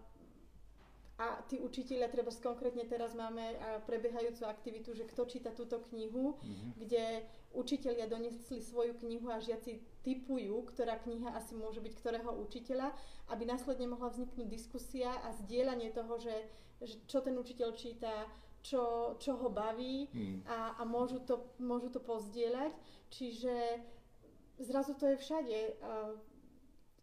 a 1.20 1.44
tí 1.52 1.60
učiteľia, 1.60 2.08
treba 2.08 2.32
konkrétne 2.32 2.88
teraz 2.88 3.12
máme 3.12 3.60
prebiehajúcu 3.84 4.48
aktivitu, 4.48 4.96
že 4.96 5.04
kto 5.04 5.28
číta 5.28 5.52
túto 5.52 5.84
knihu, 5.92 6.40
mm-hmm. 6.40 6.70
kde 6.80 7.28
učiteľia 7.52 8.08
donesli 8.08 8.64
svoju 8.64 8.96
knihu 9.04 9.28
a 9.28 9.44
žiaci 9.44 9.84
typujú, 10.00 10.64
ktorá 10.72 10.96
kniha 11.04 11.36
asi 11.36 11.60
môže 11.60 11.84
byť 11.84 11.94
ktorého 12.00 12.32
učiteľa, 12.40 12.96
aby 13.36 13.44
následne 13.44 13.92
mohla 13.92 14.08
vzniknúť 14.16 14.48
diskusia 14.48 15.12
a 15.28 15.36
zdieľanie 15.44 15.92
toho, 15.92 16.16
že, 16.24 16.36
že 16.80 16.96
čo 17.04 17.20
ten 17.20 17.36
učiteľ 17.36 17.76
číta, 17.76 18.24
čo, 18.64 19.16
čo 19.20 19.36
ho 19.36 19.52
baví 19.52 20.08
hmm. 20.16 20.48
a, 20.48 20.80
a 20.80 20.84
môžu, 20.88 21.20
to, 21.28 21.52
môžu 21.60 21.92
to 21.92 22.00
pozdieľať. 22.00 22.72
Čiže 23.12 23.56
zrazu 24.64 24.96
to 24.96 25.04
je 25.12 25.18
všade. 25.20 25.60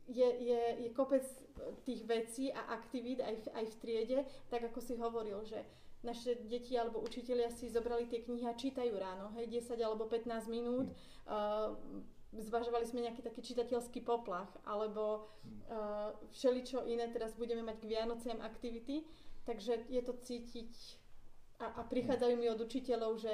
Je, 0.08 0.28
je, 0.40 0.60
je 0.86 0.88
kopec 0.96 1.24
tých 1.84 2.04
vecí 2.04 2.52
a 2.52 2.60
aktivít 2.74 3.20
aj 3.20 3.34
v, 3.34 3.46
aj 3.54 3.64
v 3.66 3.74
triede, 3.80 4.18
tak 4.48 4.64
ako 4.68 4.78
si 4.80 4.94
hovoril, 4.96 5.42
že 5.44 5.64
naše 6.04 6.38
deti 6.46 6.78
alebo 6.78 7.02
učitelia 7.02 7.50
si 7.50 7.66
zobrali 7.66 8.06
tie 8.06 8.22
knihy 8.22 8.46
a 8.46 8.54
čítajú 8.54 8.94
ráno, 8.94 9.34
hej, 9.34 9.64
10 9.66 9.80
alebo 9.82 10.06
15 10.06 10.46
minút. 10.46 10.92
Uh, 11.26 11.74
zvažovali 12.36 12.84
sme 12.84 13.06
nejaký 13.06 13.24
taký 13.24 13.40
čitateľský 13.42 14.04
poplach, 14.04 14.50
alebo 14.68 15.26
uh, 15.72 16.12
všeličo 16.36 16.84
iné, 16.86 17.08
teraz 17.08 17.32
budeme 17.34 17.64
mať 17.64 17.80
k 17.80 17.88
Vianociam 17.96 18.38
aktivity, 18.44 19.08
takže 19.48 19.88
je 19.88 20.02
to 20.04 20.14
cítiť 20.20 20.72
a, 21.58 21.80
a 21.80 21.82
prichádzajú 21.88 22.34
mi 22.36 22.52
od 22.52 22.60
učiteľov, 22.60 23.16
že 23.16 23.32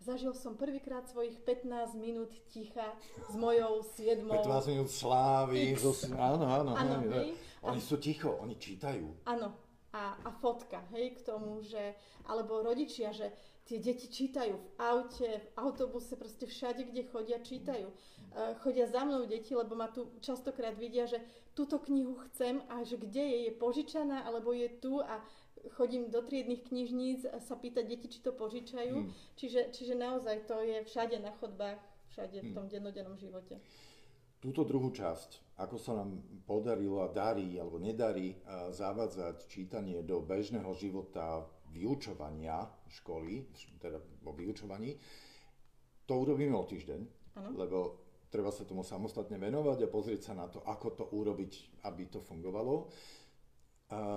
zažil 0.00 0.34
som 0.34 0.58
prvýkrát 0.58 1.06
svojich 1.08 1.38
15 1.42 1.94
minút 1.94 2.32
ticha 2.50 2.94
s 3.30 3.34
mojou 3.36 3.82
7. 3.82 4.26
15 4.26 4.72
minút 4.72 4.90
slávy. 4.90 5.74
Zo, 5.78 5.94
áno, 6.16 6.44
áno. 6.48 6.72
áno 6.74 6.96
hej. 7.14 7.36
Oni 7.64 7.80
a, 7.80 7.84
sú 7.84 7.96
ticho, 7.96 8.34
oni 8.40 8.58
čítajú. 8.60 9.24
Áno. 9.24 9.54
A, 9.94 10.18
a 10.26 10.30
fotka, 10.42 10.82
hej, 10.90 11.14
k 11.14 11.20
tomu, 11.22 11.62
že, 11.62 11.94
alebo 12.26 12.66
rodičia, 12.66 13.14
že 13.14 13.30
tie 13.64 13.78
deti 13.78 14.10
čítajú 14.10 14.58
v 14.58 14.66
aute, 14.76 15.30
v 15.40 15.48
autobuse, 15.56 16.18
proste 16.18 16.50
všade, 16.50 16.84
kde 16.90 17.06
chodia, 17.08 17.38
čítajú. 17.40 17.88
Uh, 18.34 18.58
chodia 18.60 18.90
za 18.90 19.06
mnou 19.06 19.24
deti, 19.24 19.54
lebo 19.54 19.78
ma 19.78 19.88
tu 19.88 20.10
častokrát 20.18 20.74
vidia, 20.74 21.06
že 21.06 21.22
túto 21.54 21.78
knihu 21.78 22.18
chcem 22.28 22.58
a 22.66 22.82
že 22.82 22.98
kde 22.98 23.22
je, 23.22 23.38
je 23.48 23.52
požičaná, 23.54 24.26
alebo 24.26 24.50
je 24.50 24.68
tu 24.82 24.98
a 24.98 25.22
chodím 25.72 26.12
do 26.12 26.20
triednych 26.20 26.68
knižníc 26.68 27.24
a 27.24 27.40
sa 27.40 27.56
pýtať 27.56 27.84
deti, 27.88 28.06
či 28.12 28.20
to 28.20 28.36
požičajú. 28.36 28.96
Hmm. 29.00 29.12
Čiže, 29.40 29.72
čiže 29.72 29.94
naozaj 29.96 30.44
to 30.44 30.60
je 30.60 30.84
všade 30.84 31.16
na 31.24 31.32
chodbách, 31.40 31.80
všade 32.12 32.38
hmm. 32.40 32.46
v 32.46 32.54
tom 32.54 32.66
dennodennom 32.68 33.16
živote. 33.16 33.58
Túto 34.44 34.60
druhú 34.68 34.92
časť, 34.92 35.56
ako 35.56 35.76
sa 35.80 35.96
nám 35.96 36.20
podarilo 36.44 37.00
a 37.00 37.08
darí 37.08 37.56
alebo 37.56 37.80
nedarí 37.80 38.36
zavádzať 38.76 39.48
čítanie 39.48 40.04
do 40.04 40.20
bežného 40.20 40.68
života 40.76 41.48
vyučovania 41.72 42.68
školy, 42.92 43.48
teda 43.80 43.98
o 44.28 44.36
vyučovaní, 44.36 45.00
to 46.04 46.12
urobíme 46.20 46.52
o 46.52 46.68
týždeň, 46.68 47.00
ano. 47.40 47.50
lebo 47.56 47.78
treba 48.28 48.52
sa 48.52 48.68
tomu 48.68 48.84
samostatne 48.84 49.40
venovať 49.40 49.88
a 49.88 49.92
pozrieť 49.92 50.20
sa 50.28 50.34
na 50.36 50.46
to, 50.46 50.60
ako 50.60 50.88
to 50.92 51.04
urobiť, 51.16 51.82
aby 51.88 52.12
to 52.12 52.20
fungovalo. 52.20 52.92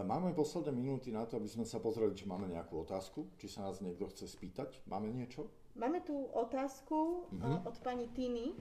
Máme 0.08 0.34
posledné 0.34 0.74
minúty 0.74 1.14
na 1.14 1.30
to, 1.30 1.38
aby 1.38 1.46
sme 1.46 1.62
sa 1.62 1.78
pozreli, 1.78 2.18
či 2.18 2.26
máme 2.26 2.50
nejakú 2.50 2.82
otázku, 2.82 3.30
či 3.38 3.46
sa 3.46 3.70
nás 3.70 3.78
niekto 3.78 4.10
chce 4.10 4.26
spýtať. 4.26 4.82
Máme 4.90 5.14
niečo? 5.14 5.52
Máme 5.78 6.02
tu 6.02 6.18
otázku 6.34 7.30
uh-huh. 7.30 7.62
od 7.62 7.78
pani 7.86 8.10
Tiny. 8.10 8.58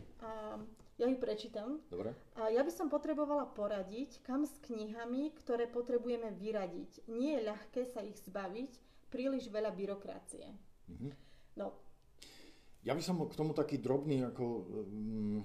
Ja 0.97 1.09
ju 1.09 1.17
prečítam. 1.17 1.81
Dobre. 1.89 2.13
Ja 2.37 2.61
by 2.61 2.73
som 2.73 2.93
potrebovala 2.93 3.49
poradiť, 3.53 4.21
kam 4.25 4.45
s 4.45 4.57
knihami, 4.65 5.33
ktoré 5.41 5.69
potrebujeme 5.69 6.33
vyradiť. 6.37 7.09
Nie 7.09 7.41
je 7.41 7.47
ľahké 7.49 7.83
sa 7.89 8.01
ich 8.05 8.17
zbaviť, 8.21 8.73
príliš 9.13 9.49
veľa 9.49 9.73
byrokracie. 9.73 10.53
Uh-huh. 10.93 11.13
No. 11.57 11.73
Ja 12.85 12.93
by 12.93 13.01
som 13.01 13.21
k 13.25 13.37
tomu 13.37 13.57
taký 13.57 13.81
drobný 13.81 14.25
ako 14.25 14.45
um, 14.45 15.41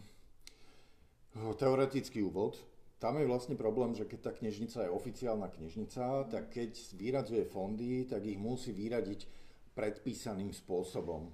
teoretický 1.55 2.24
úvod 2.24 2.59
tam 3.01 3.17
je 3.17 3.25
vlastne 3.25 3.57
problém, 3.57 3.97
že 3.97 4.05
keď 4.05 4.29
tá 4.29 4.31
knižnica 4.31 4.85
je 4.85 4.93
oficiálna 4.93 5.49
knižnica, 5.49 6.29
tak 6.29 6.53
keď 6.53 6.69
vyradzuje 6.93 7.49
fondy, 7.49 8.05
tak 8.05 8.21
ich 8.29 8.37
musí 8.37 8.69
vyradiť 8.69 9.25
predpísaným 9.73 10.53
spôsobom. 10.53 11.33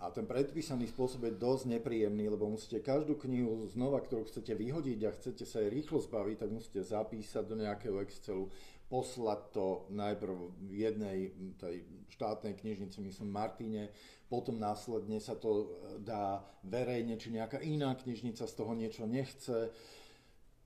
A 0.00 0.12
ten 0.12 0.28
predpísaný 0.28 0.92
spôsob 0.92 1.24
je 1.28 1.40
dosť 1.40 1.76
nepríjemný, 1.76 2.28
lebo 2.28 2.48
musíte 2.48 2.84
každú 2.84 3.16
knihu 3.20 3.64
znova, 3.68 4.00
ktorú 4.04 4.28
chcete 4.28 4.52
vyhodiť 4.56 5.00
a 5.08 5.16
chcete 5.16 5.44
sa 5.48 5.64
jej 5.64 5.72
rýchlo 5.72 6.00
zbaviť, 6.04 6.36
tak 6.40 6.50
musíte 6.52 6.80
zapísať 6.84 7.44
do 7.48 7.56
nejakého 7.60 8.00
Excelu, 8.04 8.48
poslať 8.88 9.40
to 9.56 9.66
najprv 9.92 10.36
jednej 10.72 11.32
tej 11.56 11.84
štátnej 12.16 12.56
knižnici, 12.60 13.00
myslím 13.00 13.28
Martine, 13.28 13.92
potom 14.28 14.56
následne 14.56 15.20
sa 15.20 15.36
to 15.36 15.80
dá 16.00 16.44
verejne, 16.64 17.20
či 17.20 17.32
nejaká 17.32 17.60
iná 17.60 17.92
knižnica 17.96 18.44
z 18.44 18.54
toho 18.56 18.72
niečo 18.72 19.04
nechce 19.04 19.68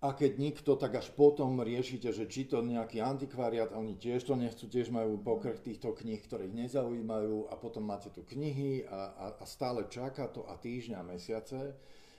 a 0.05 0.13
keď 0.13 0.37
nikto, 0.37 0.77
tak 0.77 1.01
až 1.01 1.09
potom 1.17 1.65
riešite, 1.65 2.13
že 2.13 2.29
či 2.29 2.45
to 2.45 2.61
nejaký 2.61 3.01
antikvariat, 3.01 3.73
a 3.73 3.81
oni 3.81 3.97
tiež 3.97 4.29
to 4.29 4.37
nechcú, 4.37 4.69
tiež 4.69 4.93
majú 4.93 5.17
pokrch 5.17 5.65
týchto 5.65 5.97
kníh, 5.97 6.21
ktoré 6.21 6.45
ich 6.45 6.53
nezaujímajú 6.53 7.49
a 7.49 7.57
potom 7.57 7.89
máte 7.89 8.13
tu 8.13 8.21
knihy 8.21 8.85
a, 8.85 9.01
a, 9.17 9.27
a 9.41 9.45
stále 9.49 9.89
čaká 9.89 10.29
to 10.29 10.45
a 10.45 10.61
týždňa 10.61 11.01
a 11.01 11.09
mesiace 11.09 11.73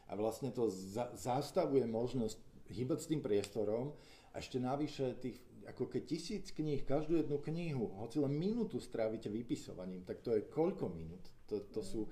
a 0.10 0.14
vlastne 0.18 0.50
to 0.50 0.66
za, 0.74 1.14
zastavuje 1.14 1.86
možnosť 1.86 2.42
hýbať 2.74 3.00
s 3.06 3.10
tým 3.14 3.22
priestorom 3.22 3.94
a 4.34 4.42
ešte 4.42 4.58
navyše 4.58 5.22
tých, 5.22 5.38
ako 5.70 5.86
keď 5.86 6.02
tisíc 6.10 6.50
kníh, 6.58 6.82
každú 6.82 7.22
jednu 7.22 7.38
knihu, 7.38 8.02
hoci 8.02 8.18
len 8.18 8.34
minútu 8.34 8.82
strávite 8.82 9.30
vypisovaním, 9.30 10.02
tak 10.02 10.26
to 10.26 10.34
je 10.34 10.50
koľko 10.50 10.90
minút? 10.90 11.22
To, 11.54 11.62
to 11.70 11.86
sú 11.86 12.10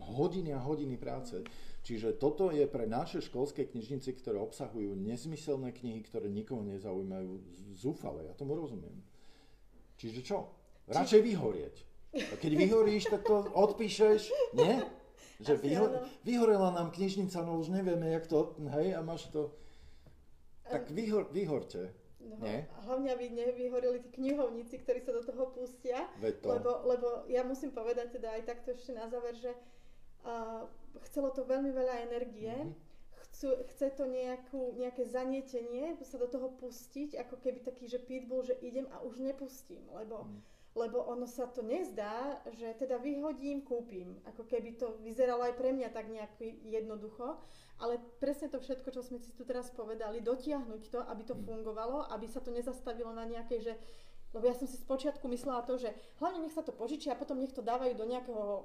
hodiny 0.00 0.56
a 0.56 0.60
hodiny 0.60 0.96
práce. 0.96 1.44
Čiže 1.82 2.14
toto 2.14 2.54
je 2.54 2.62
pre 2.70 2.86
naše 2.86 3.18
školské 3.18 3.66
knižnice, 3.66 4.14
ktoré 4.14 4.38
obsahujú 4.38 4.94
nezmyselné 4.94 5.74
knihy, 5.74 6.06
ktoré 6.06 6.30
nikoho 6.30 6.62
nezaujímajú, 6.62 7.42
zúfale. 7.74 8.30
Ja 8.30 8.38
tomu 8.38 8.54
rozumiem. 8.54 9.02
Čiže 9.98 10.22
čo? 10.22 10.38
Radšej 10.86 11.20
vyhorieť. 11.26 11.76
A 12.14 12.34
keď 12.38 12.52
vyhoríš, 12.54 13.10
tak 13.10 13.26
to 13.26 13.50
odpíšeš, 13.50 14.30
nie? 14.54 14.78
Že 15.42 15.58
vyho- 15.58 16.06
vyhorela 16.22 16.70
nám 16.70 16.94
knižnica, 16.94 17.42
no 17.42 17.58
už 17.58 17.74
nevieme, 17.74 18.14
jak 18.14 18.30
to, 18.30 18.54
hej, 18.78 18.94
a 18.94 19.02
máš 19.02 19.26
to... 19.34 19.50
Tak 20.62 20.86
vyhor, 20.86 21.26
vyhorte. 21.34 21.90
No, 22.22 22.38
Nie? 22.46 22.70
Hlavne, 22.86 23.10
aby 23.10 23.26
nevyhorili 23.34 24.06
tí 24.06 24.22
knihovníci, 24.22 24.86
ktorí 24.86 25.02
sa 25.02 25.10
do 25.18 25.26
toho 25.26 25.50
pustia. 25.50 26.06
Lebo, 26.46 26.86
lebo 26.86 27.08
ja 27.26 27.42
musím 27.42 27.74
povedať 27.74 28.22
teda 28.22 28.38
aj 28.38 28.54
takto 28.54 28.70
ešte 28.70 28.94
na 28.94 29.10
záver, 29.10 29.34
že 29.34 29.50
uh, 29.50 29.71
chcelo 31.08 31.30
to 31.34 31.42
veľmi 31.44 31.70
veľa 31.74 32.06
energie. 32.06 32.54
Mm-hmm. 32.54 32.90
Chcú, 33.32 33.48
chce 33.72 33.88
to 33.96 34.04
nejakú, 34.04 34.76
nejaké 34.76 35.08
zanietenie, 35.08 35.96
sa 36.04 36.20
do 36.20 36.28
toho 36.28 36.52
pustiť, 36.52 37.16
ako 37.16 37.40
keby 37.40 37.64
taký, 37.64 37.88
že 37.88 37.96
pitbull, 37.96 38.44
že 38.44 38.60
idem 38.60 38.84
a 38.92 39.00
už 39.00 39.24
nepustím, 39.24 39.80
lebo, 39.96 40.28
mm. 40.28 40.38
lebo 40.76 41.00
ono 41.08 41.24
sa 41.24 41.48
to 41.48 41.64
nezdá, 41.64 42.44
že 42.52 42.76
teda 42.76 43.00
vyhodím, 43.00 43.64
kúpim. 43.64 44.20
Ako 44.28 44.44
keby 44.44 44.76
to 44.76 45.00
vyzeralo 45.00 45.48
aj 45.48 45.56
pre 45.56 45.72
mňa 45.72 45.88
tak 45.96 46.12
nejak 46.12 46.36
jednoducho, 46.60 47.40
ale 47.80 47.96
presne 48.20 48.52
to 48.52 48.60
všetko, 48.60 48.92
čo 48.92 49.00
sme 49.00 49.16
si 49.16 49.32
tu 49.32 49.48
teraz 49.48 49.72
povedali, 49.72 50.20
dotiahnuť 50.20 50.82
to, 50.92 51.00
aby 51.00 51.22
to 51.24 51.32
mm. 51.32 51.42
fungovalo, 51.48 52.12
aby 52.12 52.28
sa 52.28 52.44
to 52.44 52.52
nezastavilo 52.52 53.16
na 53.16 53.24
nejakej, 53.24 53.60
že 53.64 53.74
lebo 54.32 54.48
ja 54.48 54.56
som 54.56 54.64
si 54.64 54.80
spočiatku 54.80 55.28
myslela 55.28 55.60
to, 55.68 55.76
že 55.76 55.92
hlavne 56.16 56.48
nech 56.48 56.56
sa 56.56 56.64
to 56.64 56.72
požičí 56.72 57.12
a 57.12 57.20
potom 57.20 57.36
nech 57.36 57.52
to 57.52 57.60
dávajú 57.60 57.92
do 57.92 58.08
nejakého, 58.08 58.64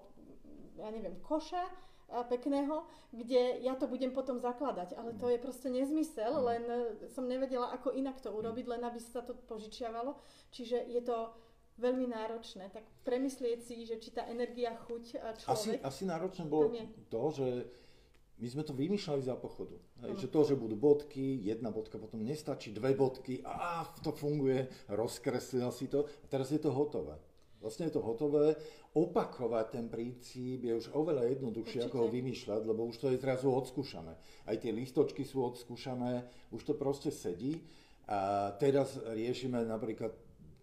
ja 0.77 0.89
neviem, 0.93 1.17
koša 1.25 1.65
pekného, 2.07 2.87
kde 3.11 3.59
ja 3.59 3.75
to 3.75 3.87
budem 3.87 4.15
potom 4.15 4.39
zakladať. 4.39 4.95
Ale 4.95 5.11
to 5.19 5.27
je 5.27 5.39
proste 5.43 5.67
nezmysel, 5.67 6.39
mm. 6.39 6.43
len 6.43 6.63
e, 6.63 6.79
som 7.11 7.27
nevedela, 7.27 7.75
ako 7.75 7.91
inak 7.91 8.23
to 8.23 8.31
urobiť, 8.31 8.65
len 8.67 8.81
aby 8.87 8.99
sa 9.03 9.19
to 9.19 9.35
požičiavalo. 9.35 10.15
Čiže 10.55 10.87
je 10.87 11.01
to 11.03 11.35
veľmi 11.77 12.07
náročné. 12.07 12.71
Tak 12.71 12.87
premyslieť 13.03 13.59
si, 13.59 13.83
že 13.83 13.99
či 13.99 14.15
tá 14.15 14.23
energia, 14.31 14.71
chuť 14.87 15.03
a 15.19 15.27
človek... 15.35 15.51
Asi, 15.51 15.69
asi 15.83 16.03
náročné 16.07 16.47
bolo 16.47 16.71
to, 17.11 17.23
že 17.35 17.47
my 18.37 18.47
sme 18.47 18.63
to 18.63 18.73
vymýšľali 18.73 19.21
za 19.25 19.35
pochodu. 19.35 19.75
Hej, 20.05 20.25
že 20.25 20.27
to, 20.29 20.45
že 20.45 20.55
budú 20.55 20.77
bodky, 20.77 21.41
jedna 21.41 21.73
bodka 21.73 21.97
potom 21.97 22.21
nestačí, 22.21 22.69
dve 22.69 22.93
bodky, 22.93 23.41
a 23.41 23.81
to 24.05 24.13
funguje, 24.13 24.69
rozkreslila 24.93 25.73
si 25.73 25.89
to 25.89 26.05
a 26.05 26.25
teraz 26.29 26.53
je 26.53 26.61
to 26.61 26.69
hotové. 26.69 27.17
Vlastne 27.67 27.91
je 27.91 27.99
to 27.99 28.07
hotové. 28.07 28.55
Opakovať 28.95 29.65
ten 29.75 29.91
princíp 29.91 30.63
je 30.63 30.73
už 30.79 30.95
oveľa 30.95 31.27
jednoduchšie, 31.35 31.83
Určite. 31.83 31.91
ako 31.91 31.97
ho 31.99 32.07
vymýšľať, 32.07 32.61
lebo 32.63 32.87
už 32.87 32.95
to 32.95 33.07
je 33.11 33.19
zrazu 33.19 33.51
odskúšané. 33.51 34.15
Aj 34.47 34.55
tie 34.55 34.71
listočky 34.71 35.27
sú 35.27 35.43
odskúšané, 35.43 36.23
už 36.55 36.63
to 36.63 36.73
proste 36.79 37.11
sedí. 37.11 37.59
A 38.07 38.55
teraz 38.55 38.95
riešime 39.03 39.67
napríklad 39.67 40.15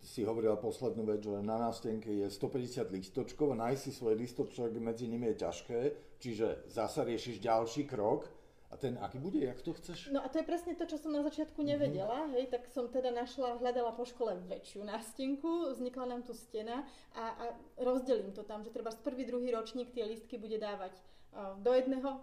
si 0.05 0.21
hovorila 0.25 0.61
poslednú 0.61 1.05
vec, 1.09 1.25
že 1.25 1.41
na 1.41 1.57
nástenke 1.57 2.09
je 2.09 2.29
150 2.29 2.93
listočkov 2.93 3.57
a 3.57 3.61
nájsť 3.69 3.83
si 3.85 3.93
svoj 3.93 4.17
listočok 4.21 4.69
medzi 4.77 5.09
nimi 5.09 5.33
je 5.33 5.41
ťažké, 5.45 5.81
čiže 6.21 6.69
zasa 6.69 7.09
riešiš 7.09 7.41
ďalší 7.41 7.89
krok, 7.89 8.29
a 8.75 8.77
ten 8.77 8.99
aký 9.01 9.19
bude, 9.19 9.39
jak 9.39 9.63
to 9.63 9.73
chceš? 9.73 10.11
No 10.11 10.25
a 10.25 10.29
to 10.29 10.43
je 10.43 10.45
presne 10.45 10.75
to, 10.75 10.83
čo 10.83 10.99
som 10.99 11.15
na 11.15 11.23
začiatku 11.23 11.63
mhm. 11.63 11.69
nevedela, 11.71 12.27
mm-hmm. 12.27 12.35
hej, 12.35 12.45
tak 12.51 12.67
som 12.75 12.91
teda 12.91 13.15
našla, 13.15 13.63
hľadala 13.63 13.95
po 13.95 14.03
škole 14.03 14.35
väčšiu 14.51 14.83
nástenku, 14.83 15.71
vznikla 15.71 16.11
nám 16.11 16.27
tu 16.27 16.35
stena 16.35 16.83
a, 17.15 17.25
a 17.39 17.45
rozdelím 17.79 18.35
to 18.35 18.43
tam, 18.43 18.67
že 18.67 18.75
treba 18.75 18.91
z 18.91 18.99
prvý, 19.07 19.23
druhý 19.23 19.55
ročník 19.55 19.95
tie 19.95 20.03
listky 20.03 20.35
bude 20.35 20.59
dávať 20.59 20.91
uh, 20.99 21.55
do 21.63 21.71
jedného 21.71 22.19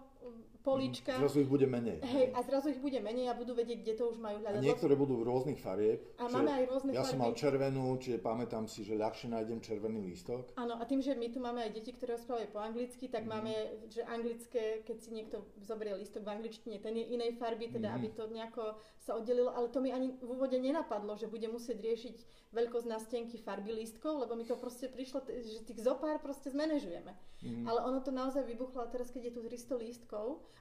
políčka. 0.62 1.18
Zrazu 1.18 1.42
ich 1.42 1.50
bude 1.50 1.66
menej. 1.66 1.98
Hej, 2.06 2.30
a 2.32 2.38
zrazu 2.46 2.70
ich 2.70 2.78
bude 2.78 3.02
menej 3.02 3.28
a 3.30 3.34
budú 3.34 3.52
vedieť, 3.52 3.82
kde 3.82 3.94
to 3.98 4.04
už 4.14 4.22
majú 4.22 4.38
hľadať. 4.40 4.62
A 4.62 4.64
niektoré 4.64 4.94
budú 4.94 5.18
v 5.20 5.26
rôznych 5.26 5.58
farieb. 5.58 6.06
A 6.22 6.30
máme 6.30 6.50
aj 6.54 6.64
rôzne 6.70 6.90
Ja 6.94 7.02
farby. 7.02 7.10
som 7.10 7.18
mal 7.18 7.32
červenú, 7.34 7.84
čiže 7.98 8.18
pamätám 8.22 8.64
si, 8.70 8.86
že 8.86 8.94
ľahšie 8.94 9.34
nájdem 9.34 9.58
červený 9.58 10.06
lístok. 10.06 10.54
Áno, 10.54 10.78
a 10.78 10.82
tým, 10.86 11.02
že 11.02 11.18
my 11.18 11.26
tu 11.34 11.42
máme 11.42 11.66
aj 11.66 11.70
deti, 11.74 11.90
ktoré 11.90 12.14
rozprávajú 12.14 12.48
po 12.54 12.62
anglicky, 12.62 13.10
tak 13.10 13.26
mm. 13.26 13.28
máme, 13.28 13.52
že 13.90 14.00
anglické, 14.06 14.86
keď 14.86 14.96
si 15.02 15.10
niekto 15.10 15.42
zoberie 15.58 15.98
lístok 15.98 16.22
v 16.22 16.30
angličtine, 16.38 16.78
ten 16.78 16.94
je 16.94 17.10
inej 17.10 17.34
farby, 17.42 17.66
teda 17.66 17.90
mm. 17.90 17.94
aby 17.98 18.08
to 18.14 18.24
nejako 18.30 18.78
sa 19.02 19.18
oddelilo, 19.18 19.50
ale 19.50 19.66
to 19.66 19.82
mi 19.82 19.90
ani 19.90 20.14
v 20.22 20.28
úvode 20.30 20.54
nenapadlo, 20.54 21.18
že 21.18 21.26
bude 21.26 21.50
musieť 21.50 21.82
riešiť 21.82 22.16
veľkosť 22.52 22.86
nástenky 22.86 23.40
farby 23.40 23.72
lístkov, 23.74 24.22
lebo 24.22 24.36
mi 24.38 24.44
to 24.44 24.54
proste 24.60 24.92
prišlo, 24.92 25.24
že 25.26 25.66
tých 25.66 25.80
zopár 25.82 26.20
proste 26.22 26.52
zmanéžujeme. 26.52 27.16
Mm. 27.42 27.64
Ale 27.66 27.80
ono 27.82 27.98
to 28.04 28.14
naozaj 28.14 28.44
vybuchlo 28.44 28.84
a 28.84 28.92
teraz, 28.92 29.10
keď 29.10 29.32
je 29.32 29.34
tu 29.34 29.40
300 29.42 29.82
lístkov, 29.82 30.11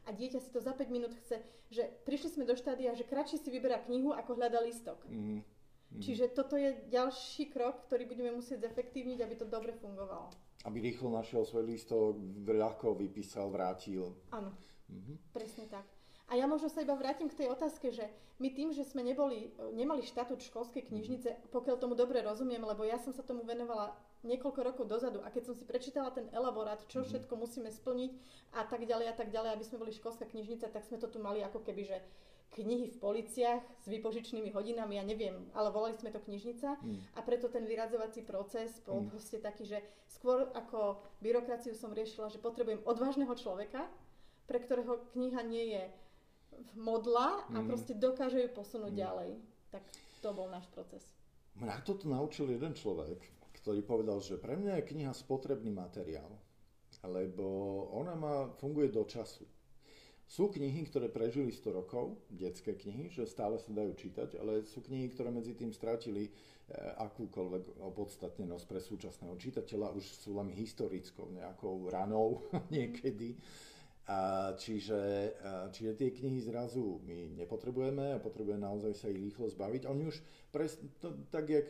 a 0.06 0.10
dieťa 0.10 0.40
si 0.42 0.50
to 0.50 0.60
za 0.64 0.74
5 0.74 0.88
minút 0.90 1.14
chce, 1.26 1.40
že 1.70 1.84
prišli 2.08 2.40
sme 2.40 2.44
do 2.50 2.58
štádia, 2.58 2.98
že 2.98 3.06
kratšie 3.06 3.38
si 3.38 3.50
vyberá 3.54 3.86
knihu, 3.86 4.12
ako 4.16 4.38
hľada 4.38 4.60
listok. 4.64 4.98
Mm. 5.06 5.46
Mm. 5.92 6.02
Čiže 6.02 6.32
toto 6.32 6.56
je 6.56 6.72
ďalší 6.88 7.52
krok, 7.52 7.84
ktorý 7.86 8.08
budeme 8.08 8.32
musieť 8.32 8.72
zefektívniť, 8.72 9.20
aby 9.22 9.36
to 9.36 9.46
dobre 9.46 9.76
fungovalo. 9.76 10.32
Aby 10.64 10.88
rýchlo 10.88 11.12
našiel 11.12 11.44
svoj 11.44 11.68
listok, 11.68 12.16
ľahko 12.48 12.96
vypísal, 12.96 13.52
vrátil. 13.52 14.16
Áno, 14.32 14.56
mm-hmm. 14.88 15.16
presne 15.36 15.68
tak. 15.68 15.84
A 16.32 16.40
ja 16.40 16.48
možno 16.48 16.72
sa 16.72 16.80
iba 16.80 16.96
vrátim 16.96 17.28
k 17.28 17.44
tej 17.44 17.52
otázke, 17.52 17.92
že 17.92 18.08
my 18.40 18.56
tým, 18.56 18.72
že 18.72 18.88
sme 18.88 19.04
neboli, 19.04 19.52
nemali 19.76 20.00
štatút 20.00 20.40
školskej 20.40 20.88
knižnice, 20.88 21.52
pokiaľ 21.52 21.76
tomu 21.76 21.92
dobre 21.92 22.24
rozumiem, 22.24 22.64
lebo 22.64 22.88
ja 22.88 22.96
som 22.96 23.12
sa 23.12 23.20
tomu 23.20 23.44
venovala 23.44 23.92
niekoľko 24.22 24.60
rokov 24.62 24.86
dozadu 24.86 25.22
a 25.26 25.34
keď 25.34 25.52
som 25.52 25.56
si 25.58 25.66
prečítala 25.66 26.14
ten 26.14 26.30
elaborát, 26.30 26.78
čo 26.86 27.02
mm-hmm. 27.02 27.10
všetko 27.10 27.34
musíme 27.38 27.70
splniť 27.74 28.12
a 28.54 28.66
tak 28.70 28.86
ďalej 28.86 29.08
a 29.10 29.16
tak 29.18 29.34
ďalej, 29.34 29.58
aby 29.58 29.66
sme 29.66 29.82
boli 29.82 29.92
školská 29.92 30.30
knižnica, 30.30 30.70
tak 30.70 30.86
sme 30.86 31.02
to 31.02 31.10
tu 31.10 31.18
mali 31.18 31.42
ako 31.42 31.66
keby, 31.66 31.84
že 31.90 31.98
knihy 32.52 32.92
v 32.92 32.98
policiach 33.00 33.64
s 33.64 33.88
vypožičnými 33.88 34.52
hodinami, 34.52 35.00
ja 35.00 35.08
neviem, 35.08 35.48
ale 35.56 35.72
volali 35.72 35.96
sme 35.96 36.12
to 36.12 36.20
knižnica 36.20 36.84
mm. 36.84 37.16
a 37.16 37.20
preto 37.24 37.48
ten 37.48 37.64
vyradzovací 37.64 38.28
proces 38.28 38.84
bol 38.84 39.08
mm. 39.08 39.08
proste 39.08 39.40
taký, 39.40 39.64
že 39.64 39.80
skôr 40.12 40.52
ako 40.52 41.00
byrokraciu 41.24 41.72
som 41.72 41.96
riešila, 41.96 42.28
že 42.28 42.44
potrebujem 42.44 42.84
odvážneho 42.84 43.32
človeka, 43.40 43.88
pre 44.52 44.60
ktorého 44.60 45.00
kniha 45.16 45.42
nie 45.48 45.66
je 45.80 45.84
modla 46.76 47.48
a 47.48 47.58
mm. 47.64 47.68
proste 47.72 47.96
dokáže 47.96 48.44
ju 48.44 48.50
posunúť 48.52 48.94
mm. 48.94 49.00
ďalej. 49.00 49.32
Tak 49.72 49.84
to 50.20 50.30
bol 50.36 50.52
náš 50.52 50.68
proces. 50.76 51.08
Mňa 51.56 51.88
toto 51.88 52.12
naučil 52.12 52.52
jeden 52.52 52.76
človek, 52.76 53.24
ktorý 53.62 53.86
povedal, 53.86 54.18
že 54.20 54.42
pre 54.42 54.58
mňa 54.58 54.82
je 54.82 54.90
kniha 54.94 55.14
spotrebný 55.14 55.70
materiál, 55.70 56.34
lebo 57.06 57.46
ona 57.94 58.18
má, 58.18 58.36
funguje 58.58 58.90
do 58.90 59.06
času. 59.06 59.46
Sú 60.32 60.48
knihy, 60.48 60.88
ktoré 60.88 61.12
prežili 61.12 61.52
100 61.52 61.76
rokov, 61.76 62.16
detské 62.32 62.72
knihy, 62.72 63.12
že 63.12 63.28
stále 63.28 63.60
sa 63.60 63.76
dajú 63.76 63.92
čítať, 64.00 64.40
ale 64.40 64.64
sú 64.64 64.80
knihy, 64.80 65.12
ktoré 65.12 65.28
medzi 65.28 65.52
tým 65.52 65.76
stratili 65.76 66.32
eh, 66.32 66.32
akúkoľvek 67.04 67.84
opodstatnenosť 67.84 68.66
pre 68.66 68.80
súčasného 68.80 69.36
čitateľa, 69.36 69.92
už 69.92 70.06
sú 70.08 70.40
len 70.40 70.48
historickou 70.56 71.36
nejakou 71.36 71.92
ranou 71.92 72.48
niekedy. 72.74 73.36
A 74.10 74.52
čiže, 74.58 75.32
čiže 75.72 75.94
tie 75.96 76.10
knihy 76.12 76.42
zrazu 76.42 77.00
my 77.06 77.38
nepotrebujeme 77.38 78.18
a 78.18 78.20
potrebujeme 78.20 78.60
naozaj 78.60 78.92
sa 78.98 79.08
ich 79.08 79.16
rýchlo 79.16 79.48
zbaviť. 79.48 79.88
Oni 79.88 80.10
už 80.10 80.20
pres, 80.52 80.76
to, 81.00 81.16
tak, 81.30 81.48
jak 81.48 81.70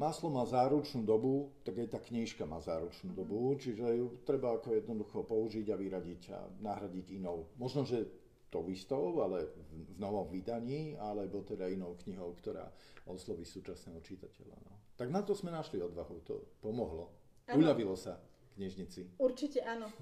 Maslo 0.00 0.32
má 0.32 0.48
záručnú 0.48 1.04
dobu, 1.04 1.52
tak 1.60 1.76
aj 1.76 1.92
tá 1.92 2.00
knižka 2.00 2.48
má 2.48 2.56
záručnú 2.64 3.12
dobu, 3.12 3.52
čiže 3.60 3.84
ju 3.84 4.16
treba 4.24 4.56
ako 4.56 4.72
jednoducho 4.72 5.28
použiť 5.28 5.68
a 5.68 5.76
vyradiť 5.76 6.22
a 6.32 6.38
nahradiť 6.64 7.20
inou. 7.20 7.52
Možno, 7.60 7.84
že 7.84 8.08
to 8.48 8.64
istou, 8.72 9.20
ale 9.20 9.44
v, 9.44 9.92
v 9.92 9.98
novom 10.00 10.32
vydaní, 10.32 10.96
alebo 10.96 11.44
teda 11.44 11.68
inou 11.68 12.00
knihou, 12.00 12.32
ktorá 12.40 12.72
osloví 13.04 13.44
súčasného 13.44 14.00
čitateľa. 14.00 14.56
No. 14.64 14.72
Tak 14.96 15.12
na 15.12 15.20
to 15.20 15.36
sme 15.36 15.52
našli 15.52 15.84
odvahu, 15.84 16.24
to 16.24 16.48
pomohlo. 16.64 17.12
Ano. 17.46 17.60
Uľavilo 17.60 17.92
sa 17.92 18.16
knižnici. 18.56 19.20
Určite 19.20 19.62
áno. 19.62 19.92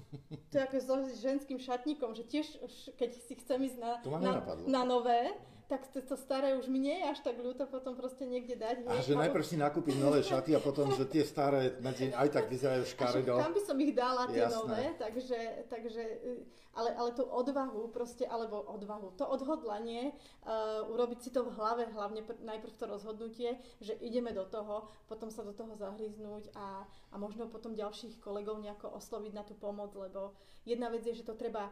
To 0.49 0.53
je 0.57 0.63
ako 0.63 0.75
s 0.79 1.21
ženským 1.21 1.59
šatníkom, 1.59 2.15
že 2.15 2.23
tiež, 2.23 2.47
keď 2.95 3.09
si 3.19 3.33
chcem 3.37 3.59
ísť 3.67 3.77
na, 3.77 3.91
na, 4.17 4.33
na 4.63 4.81
nové, 4.87 5.35
tak 5.69 5.85
to, 5.93 6.17
staré 6.17 6.57
už 6.57 6.65
mi 6.65 6.81
nie 6.81 6.97
je 6.97 7.05
až 7.13 7.19
tak 7.21 7.37
ľúto 7.37 7.69
potom 7.69 7.93
proste 7.93 8.25
niekde 8.25 8.57
dať. 8.57 8.89
A 8.89 9.05
že 9.05 9.13
najprv 9.13 9.45
si 9.45 9.53
nakúpiť 9.53 10.01
nové 10.01 10.25
šaty 10.25 10.57
a 10.57 10.59
potom, 10.59 10.89
že 10.97 11.05
tie 11.05 11.21
staré 11.21 11.77
medzi, 11.77 12.09
aj 12.09 12.29
tak 12.33 12.49
vyzerajú 12.49 12.89
škaredo. 12.89 13.37
Kam 13.37 13.53
by 13.53 13.61
som 13.61 13.77
ich 13.77 13.93
dala 13.93 14.25
tie 14.33 14.49
Jasné. 14.49 14.57
nové, 14.57 14.83
takže, 14.97 15.39
takže 15.69 16.01
e, 16.01 16.41
ale, 16.73 16.89
ale 16.97 17.13
tú 17.13 17.21
odvahu 17.21 17.93
proste, 17.93 18.25
alebo 18.25 18.65
odvahu, 18.65 19.13
to 19.13 19.29
odhodlanie 19.29 20.09
uh, 20.41 20.89
urobiť 20.89 21.19
si 21.21 21.29
to 21.29 21.45
v 21.45 21.53
hlave, 21.53 21.85
hlavne 21.93 22.25
pr- 22.25 22.41
najprv 22.41 22.73
to 22.73 22.85
rozhodnutie, 22.89 23.61
že 23.77 23.93
ideme 24.01 24.33
do 24.33 24.49
toho, 24.49 24.89
potom 25.05 25.29
sa 25.29 25.45
do 25.45 25.53
toho 25.53 25.77
zahryznúť 25.77 26.49
a, 26.57 26.81
a 27.13 27.15
možno 27.21 27.45
potom 27.45 27.77
ďalších 27.77 28.17
kolegov 28.17 28.57
nejako 28.57 28.89
osloviť 28.97 29.31
na 29.37 29.45
tú 29.45 29.53
pomoc, 29.53 29.93
lebo 29.93 30.33
jedna 30.65 30.89
vec 30.89 31.05
je, 31.05 31.13
že 31.13 31.27
to 31.29 31.37
treba 31.37 31.69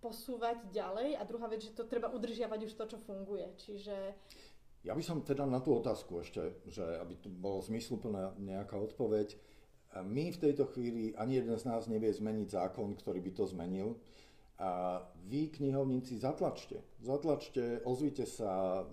posúvať 0.00 0.72
ďalej 0.72 1.20
a 1.20 1.22
druhá 1.28 1.46
vec, 1.46 1.62
že 1.62 1.76
to 1.76 1.84
treba 1.84 2.08
udržiavať 2.08 2.60
už 2.66 2.72
to, 2.74 2.84
čo 2.96 2.98
funguje. 3.04 3.46
Čiže... 3.60 3.96
Ja 4.80 4.96
by 4.96 5.04
som 5.04 5.20
teda 5.20 5.44
na 5.44 5.60
tú 5.60 5.76
otázku 5.76 6.24
ešte, 6.24 6.56
že 6.64 6.82
aby 7.04 7.20
to 7.20 7.28
bolo 7.28 7.60
zmysluplná 7.60 8.32
nejaká 8.40 8.80
odpoveď. 8.80 9.36
My 10.08 10.32
v 10.32 10.40
tejto 10.40 10.64
chvíli, 10.72 11.12
ani 11.20 11.36
jeden 11.36 11.52
z 11.60 11.68
nás 11.68 11.84
nevie 11.84 12.08
zmeniť 12.08 12.48
zákon, 12.48 12.96
ktorý 12.96 13.20
by 13.20 13.32
to 13.36 13.44
zmenil. 13.44 14.00
A 14.60 15.00
vy, 15.24 15.48
knihovníci, 15.52 16.20
zatlačte. 16.20 16.84
Zatlačte, 17.00 17.80
ozvite 17.88 18.28
sa 18.28 18.84
uh, 18.84 18.88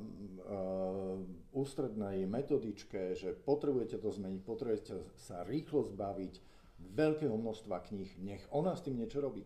ústrednej 1.52 2.24
metodičke, 2.24 3.20
že 3.20 3.36
potrebujete 3.36 4.00
to 4.00 4.08
zmeniť, 4.08 4.42
potrebujete 4.48 4.96
sa 5.20 5.44
rýchlo 5.44 5.84
zbaviť 5.84 6.40
veľkého 6.80 7.36
množstva 7.36 7.84
kníh. 7.84 8.12
Nech 8.24 8.48
ona 8.56 8.80
s 8.80 8.88
tým 8.88 8.96
niečo 8.96 9.20
robí 9.20 9.44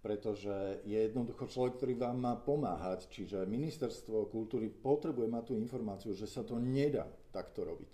pretože 0.00 0.80
je 0.88 0.96
jednoducho 0.96 1.44
človek, 1.44 1.76
ktorý 1.76 1.94
vám 2.00 2.16
má 2.16 2.34
pomáhať, 2.40 3.12
čiže 3.12 3.44
ministerstvo 3.44 4.32
kultúry 4.32 4.72
potrebuje 4.72 5.28
mať 5.28 5.44
tú 5.52 5.54
informáciu, 5.60 6.16
že 6.16 6.24
sa 6.24 6.40
to 6.40 6.56
nedá 6.56 7.04
takto 7.28 7.68
robiť. 7.68 7.92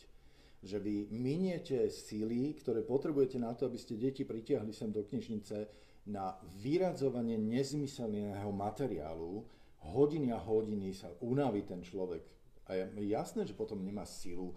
Že 0.62 0.78
vy 0.82 0.96
miniete 1.10 1.90
síly, 1.90 2.54
ktoré 2.62 2.86
potrebujete 2.86 3.42
na 3.42 3.54
to, 3.58 3.66
aby 3.66 3.78
ste 3.78 3.98
deti 3.98 4.22
pritiahli 4.22 4.70
sem 4.70 4.94
do 4.94 5.02
knižnice 5.02 5.66
na 6.06 6.38
vyradzovanie 6.62 7.34
nezmyselného 7.42 8.54
materiálu, 8.54 9.42
hodiny 9.90 10.30
a 10.30 10.38
hodiny 10.38 10.94
sa 10.94 11.10
unaví 11.26 11.66
ten 11.66 11.82
človek. 11.82 12.22
A 12.70 12.74
je 12.74 13.10
jasné, 13.10 13.46
že 13.46 13.58
potom 13.58 13.82
nemá 13.82 14.06
silu 14.06 14.54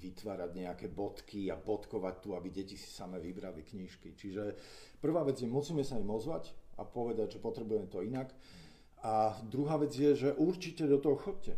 vytvárať 0.00 0.50
nejaké 0.54 0.86
bodky 0.90 1.50
a 1.50 1.58
bodkovať 1.58 2.14
tu, 2.22 2.28
aby 2.34 2.48
deti 2.50 2.74
si 2.74 2.88
same 2.88 3.18
vybrali 3.18 3.62
knižky. 3.62 4.14
Čiže 4.16 4.54
prvá 5.02 5.22
vec 5.26 5.38
je, 5.38 5.50
musíme 5.50 5.82
sa 5.82 5.98
im 5.98 6.08
ozvať, 6.08 6.54
a 6.80 6.82
povedať, 6.88 7.36
že 7.36 7.44
potrebujeme 7.44 7.92
to 7.92 8.00
inak. 8.00 8.32
A 9.04 9.36
druhá 9.44 9.76
vec 9.76 9.92
je, 9.92 10.16
že 10.16 10.36
určite 10.40 10.88
do 10.88 10.96
toho 10.96 11.20
chodte. 11.20 11.52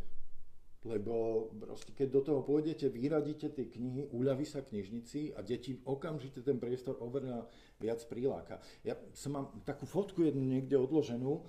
Lebo 0.82 1.46
proste, 1.62 1.94
keď 1.94 2.08
do 2.10 2.20
toho 2.26 2.40
pôjdete, 2.42 2.90
vyradíte 2.90 3.54
tie 3.54 3.70
knihy, 3.70 4.10
uľaví 4.10 4.42
sa 4.42 4.66
knižnici 4.66 5.30
a 5.30 5.46
deti 5.46 5.78
okamžite 5.86 6.42
ten 6.42 6.58
priestor 6.58 6.98
oveľa 6.98 7.46
viac 7.78 8.02
priláka. 8.10 8.58
Ja 8.82 8.98
som 9.14 9.38
mám 9.38 9.46
takú 9.62 9.86
fotku 9.86 10.26
jednu 10.26 10.42
niekde 10.42 10.74
odloženú, 10.74 11.46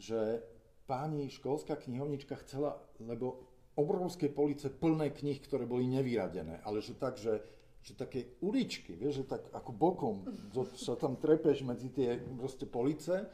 že 0.00 0.40
páni 0.88 1.28
školská 1.28 1.76
knihovnička 1.76 2.40
chcela, 2.40 2.80
lebo 3.04 3.52
obrovské 3.76 4.32
police 4.32 4.72
plné 4.72 5.12
knih, 5.12 5.44
ktoré 5.44 5.68
boli 5.68 5.84
nevyradené, 5.84 6.64
ale 6.64 6.80
že 6.80 6.96
tak, 6.96 7.20
že 7.20 7.44
že 7.80 7.96
také 7.96 8.36
uličky, 8.44 8.92
vieš, 8.92 9.24
že 9.24 9.36
tak 9.36 9.48
ako 9.56 9.70
bokom 9.72 10.16
sa 10.76 10.94
tam 11.00 11.16
trepeš 11.16 11.64
medzi 11.64 11.88
tie 11.88 12.20
proste 12.36 12.68
police 12.68 13.24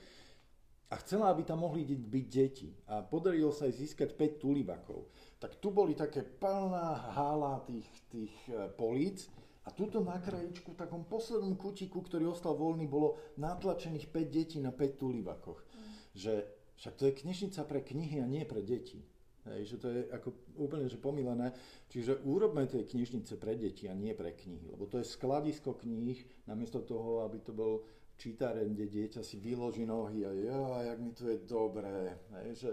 a 0.86 0.94
chcela, 1.03 1.34
aby 1.34 1.42
tam 1.42 1.66
mohli 1.66 1.82
byť 1.82 2.26
deti. 2.30 2.70
A 2.86 3.03
podarilo 3.03 3.51
sa 3.51 3.66
aj 3.66 3.74
získať 3.74 4.14
5 4.14 4.38
tulivakov. 4.38 5.11
Tak 5.42 5.59
tu 5.59 5.74
boli 5.74 5.99
také 5.99 6.22
plná 6.22 7.11
hála 7.18 7.59
tých, 7.66 7.88
tých 8.07 8.34
e, 8.47 8.70
políc 8.70 9.26
a 9.66 9.74
tuto 9.74 9.99
na 9.99 10.22
krajičku, 10.22 10.78
v 10.78 10.78
takom 10.78 11.03
poslednom 11.03 11.59
kutiku, 11.59 11.99
ktorý 12.07 12.30
ostal 12.30 12.55
voľný, 12.55 12.86
bolo 12.86 13.18
natlačených 13.34 14.14
5 14.14 14.30
detí 14.30 14.62
na 14.62 14.70
5 14.70 14.94
tulivakoch. 14.94 15.59
Mm. 15.59 15.90
Že 16.14 16.32
však 16.78 16.94
to 16.94 17.03
je 17.11 17.18
knižnica 17.18 17.61
pre 17.66 17.80
knihy 17.82 18.22
a 18.22 18.30
nie 18.30 18.47
pre 18.47 18.62
deti. 18.62 19.03
Hej, 19.47 19.74
že 19.74 19.76
to 19.78 19.86
je 19.94 20.01
ako 20.11 20.28
úplne 20.59 20.90
že 20.90 20.99
pomilené. 20.99 21.55
Čiže 21.86 22.26
urobme 22.26 22.66
tie 22.66 22.82
knižnice 22.82 23.38
pre 23.38 23.55
deti 23.55 23.86
a 23.86 23.94
nie 23.94 24.11
pre 24.11 24.34
knihy, 24.34 24.74
lebo 24.74 24.90
to 24.90 24.99
je 24.99 25.07
skladisko 25.07 25.78
kníh, 25.78 26.18
namiesto 26.51 26.82
toho, 26.82 27.22
aby 27.22 27.38
to 27.38 27.55
bol 27.55 27.86
čítareň, 28.18 28.74
kde 28.74 28.86
dieťa 28.90 29.22
si 29.22 29.38
vyloží 29.38 29.86
nohy 29.86 30.26
a 30.26 30.30
ja, 30.34 30.61
jak 30.92 30.99
mi 30.99 31.12
to 31.14 31.30
je 31.30 31.38
dobré, 31.47 32.16
hej, 32.42 32.49
že 32.59 32.70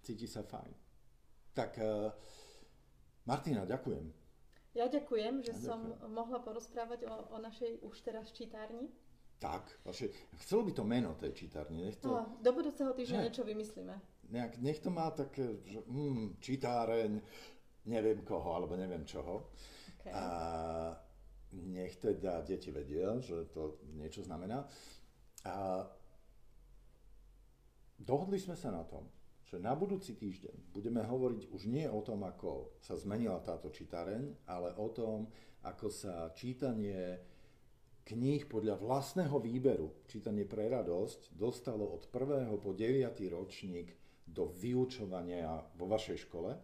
cíti 0.00 0.24
sa 0.24 0.46
fajn. 0.46 0.72
Tak, 1.54 1.70
uh, 1.82 2.08
Martina, 3.28 3.68
ďakujem. 3.68 4.06
Ja 4.74 4.90
ďakujem, 4.90 5.44
že 5.44 5.54
ja 5.54 5.60
som 5.70 5.80
ďakujem. 5.86 6.10
mohla 6.10 6.38
porozprávať 6.42 7.00
o, 7.06 7.14
o 7.34 7.38
našej 7.38 7.84
už 7.84 7.94
teraz 8.02 8.32
čítárni. 8.34 8.90
Tak, 9.38 9.66
vaše, 9.84 10.10
chcelo 10.46 10.64
by 10.66 10.72
to 10.72 10.82
meno 10.86 11.14
tej 11.20 11.36
čítárne. 11.36 11.84
Nech 11.84 12.00
to... 12.00 12.10
No, 12.10 12.38
do 12.40 12.50
budúceho 12.54 12.94
týždňa 12.96 13.28
niečo 13.28 13.44
vymyslíme 13.44 14.13
nejak, 14.30 14.60
nech 14.60 14.78
to 14.80 14.90
má 14.90 15.10
také, 15.10 15.60
že 15.64 15.80
mm, 15.84 16.40
čítáreň, 16.40 17.20
neviem 17.84 18.20
koho, 18.24 18.54
alebo 18.54 18.76
neviem 18.76 19.04
čoho. 19.04 19.52
Okay. 20.00 20.12
A 20.12 20.24
nech 21.54 21.96
teda 21.96 22.42
deti 22.42 22.70
vedia, 22.74 23.14
že 23.20 23.46
to 23.54 23.78
niečo 23.94 24.24
znamená. 24.26 24.66
A 25.44 25.84
dohodli 28.00 28.40
sme 28.40 28.56
sa 28.56 28.72
na 28.74 28.82
tom, 28.82 29.06
že 29.44 29.60
na 29.60 29.76
budúci 29.76 30.16
týždeň 30.16 30.72
budeme 30.72 31.04
hovoriť 31.04 31.52
už 31.52 31.68
nie 31.68 31.86
o 31.86 32.00
tom, 32.00 32.24
ako 32.24 32.80
sa 32.80 32.96
zmenila 32.96 33.38
táto 33.44 33.70
čítareň, 33.70 34.48
ale 34.48 34.74
o 34.80 34.88
tom, 34.90 35.28
ako 35.62 35.88
sa 35.92 36.32
čítanie 36.34 37.20
kníh 38.04 38.44
podľa 38.44 38.76
vlastného 38.76 39.36
výberu, 39.40 40.04
čítanie 40.04 40.44
pre 40.44 40.68
radosť, 40.68 41.32
dostalo 41.32 41.88
od 41.88 42.04
1. 42.12 42.52
po 42.60 42.76
9. 42.76 43.16
ročník 43.32 44.03
do 44.26 44.50
vyučovania 44.50 45.62
vo 45.76 45.86
vašej 45.86 46.26
škole. 46.26 46.56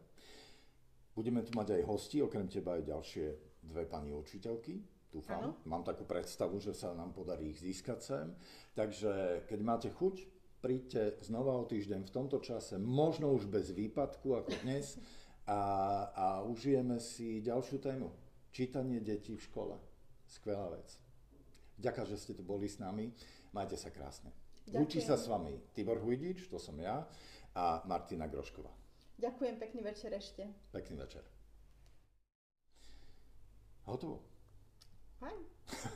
Budeme 1.15 1.45
tu 1.45 1.53
mať 1.53 1.81
aj 1.81 1.83
hosti, 1.85 2.25
okrem 2.25 2.49
teba 2.49 2.81
aj 2.81 2.89
ďalšie 2.89 3.27
dve 3.67 3.85
pani 3.85 4.17
učiteľky. 4.17 4.81
Dúfam, 5.11 5.43
ano. 5.43 5.51
mám 5.67 5.83
takú 5.83 6.07
predstavu, 6.07 6.63
že 6.63 6.71
sa 6.71 6.95
nám 6.95 7.11
podarí 7.11 7.51
ich 7.51 7.59
získať 7.59 7.99
sem. 7.99 8.27
Takže 8.79 9.43
keď 9.51 9.61
máte 9.61 9.91
chuť, 9.91 10.23
príďte 10.63 11.19
znova 11.27 11.59
o 11.59 11.67
týždeň 11.67 12.07
v 12.07 12.15
tomto 12.15 12.39
čase, 12.39 12.79
možno 12.79 13.35
už 13.35 13.51
bez 13.51 13.75
výpadku 13.75 14.39
ako 14.39 14.55
dnes 14.63 15.03
a, 15.51 15.61
a 16.15 16.27
užijeme 16.47 17.03
si 17.03 17.43
ďalšiu 17.43 17.83
tému. 17.83 18.09
Čítanie 18.55 19.03
detí 19.03 19.35
v 19.35 19.43
škole. 19.43 19.75
Skvelá 20.31 20.71
vec. 20.71 20.95
Ďakujem, 21.83 22.07
že 22.07 22.21
ste 22.23 22.33
tu 22.39 22.47
boli 22.47 22.71
s 22.71 22.79
nami. 22.79 23.11
Majte 23.51 23.75
sa 23.75 23.91
krásne. 23.91 24.31
Ďakujem. 24.71 24.79
Učí 24.79 25.01
sa 25.03 25.19
s 25.19 25.27
vami 25.27 25.59
Tibor 25.75 25.99
Hujdič, 25.99 26.47
to 26.47 26.63
som 26.63 26.79
ja 26.79 27.03
a 27.55 27.83
Martina 27.87 28.27
Grošková. 28.27 28.71
Ďakujem, 29.21 29.55
pekný 29.61 29.81
večer 29.85 30.11
ešte. 30.17 30.49
Pekný 30.73 30.97
večer. 30.97 31.21
Hotovo. 33.85 34.25
Fajn. 35.21 35.41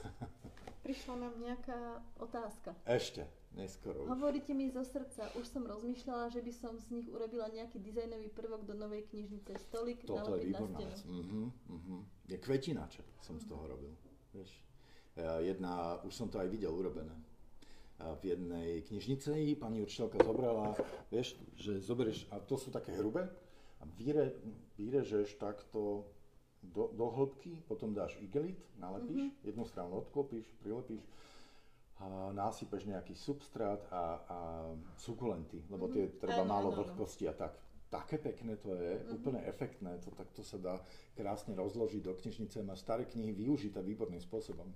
Prišla 0.85 1.15
nám 1.17 1.35
nejaká 1.41 2.05
otázka. 2.21 2.77
Ešte, 2.85 3.25
neskoro 3.57 4.05
už. 4.05 4.13
Hovoríte 4.13 4.53
mi 4.53 4.69
zo 4.69 4.85
srdca, 4.85 5.33
už 5.41 5.49
som 5.49 5.65
rozmýšľala, 5.65 6.29
že 6.29 6.45
by 6.45 6.53
som 6.53 6.77
z 6.77 7.01
nich 7.01 7.09
urobila 7.09 7.49
nejaký 7.49 7.81
dizajnový 7.81 8.29
prvok 8.29 8.69
do 8.69 8.77
novej 8.77 9.09
knižnice. 9.09 9.57
Stolik 9.65 10.05
Toto 10.05 10.37
je 10.37 10.53
výborná 10.53 10.85
vec. 10.85 11.01
Uh-huh, 11.09 11.49
uh-huh. 11.49 12.01
Je 12.29 12.37
kvetinače 12.37 13.01
som 13.25 13.41
z 13.41 13.49
toho 13.49 13.65
robil. 13.65 13.97
Vieš? 14.37 14.53
Jedna, 15.41 16.05
už 16.05 16.13
som 16.13 16.29
to 16.29 16.37
aj 16.37 16.53
videl 16.53 16.75
urobené 16.77 17.17
v 17.99 18.23
jednej 18.35 18.83
knižnici, 18.91 19.55
pani 19.55 19.79
učiteľka 19.79 20.19
zobrala, 20.27 20.75
vieš, 21.09 21.39
že 21.55 21.79
zoberieš, 21.79 22.27
a 22.35 22.43
to 22.43 22.59
sú 22.59 22.75
také 22.75 22.91
hrubé, 22.99 23.31
a 23.81 23.85
vyre, 23.95 24.35
vyrežeš 24.75 25.39
takto 25.39 26.09
do, 26.65 26.91
do 26.91 27.07
hĺbky, 27.13 27.63
potom 27.69 27.95
dáš 27.95 28.17
igelit, 28.19 28.59
nalepíš, 28.81 29.31
mm-hmm. 29.31 29.47
jednu 29.47 29.65
stranu 29.69 30.03
odklopíš, 30.03 30.49
prilepíš, 30.65 31.05
a 32.03 32.35
násypeš 32.35 32.91
nejaký 32.91 33.15
substrát 33.15 33.79
a, 33.95 34.19
a 34.27 34.39
sukulenty, 34.99 35.63
lebo 35.71 35.87
tie 35.87 36.11
mm-hmm. 36.11 36.21
treba 36.21 36.43
málo 36.43 36.75
vlhkosti 36.75 37.31
a 37.31 37.35
tak. 37.37 37.55
Také 37.87 38.19
pekné 38.19 38.59
to 38.59 38.75
je, 38.75 38.99
mm-hmm. 38.99 39.15
úplne 39.15 39.41
efektné, 39.47 40.03
to 40.03 40.11
takto 40.11 40.43
sa 40.43 40.59
dá 40.59 40.75
krásne 41.15 41.55
rozložiť 41.55 42.03
do 42.03 42.19
knižnice, 42.19 42.67
má 42.67 42.75
staré 42.75 43.07
knihy 43.07 43.31
využité 43.31 43.79
výborným 43.79 44.19
spôsobom. 44.19 44.67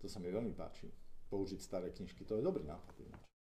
To 0.00 0.06
sa 0.08 0.16
mi 0.24 0.32
veľmi 0.32 0.56
páči 0.56 0.88
použiť 1.36 1.60
staré 1.60 1.92
knižky. 1.92 2.24
To 2.24 2.40
je 2.40 2.42
dobrý 2.42 2.64
nápad. 2.64 2.96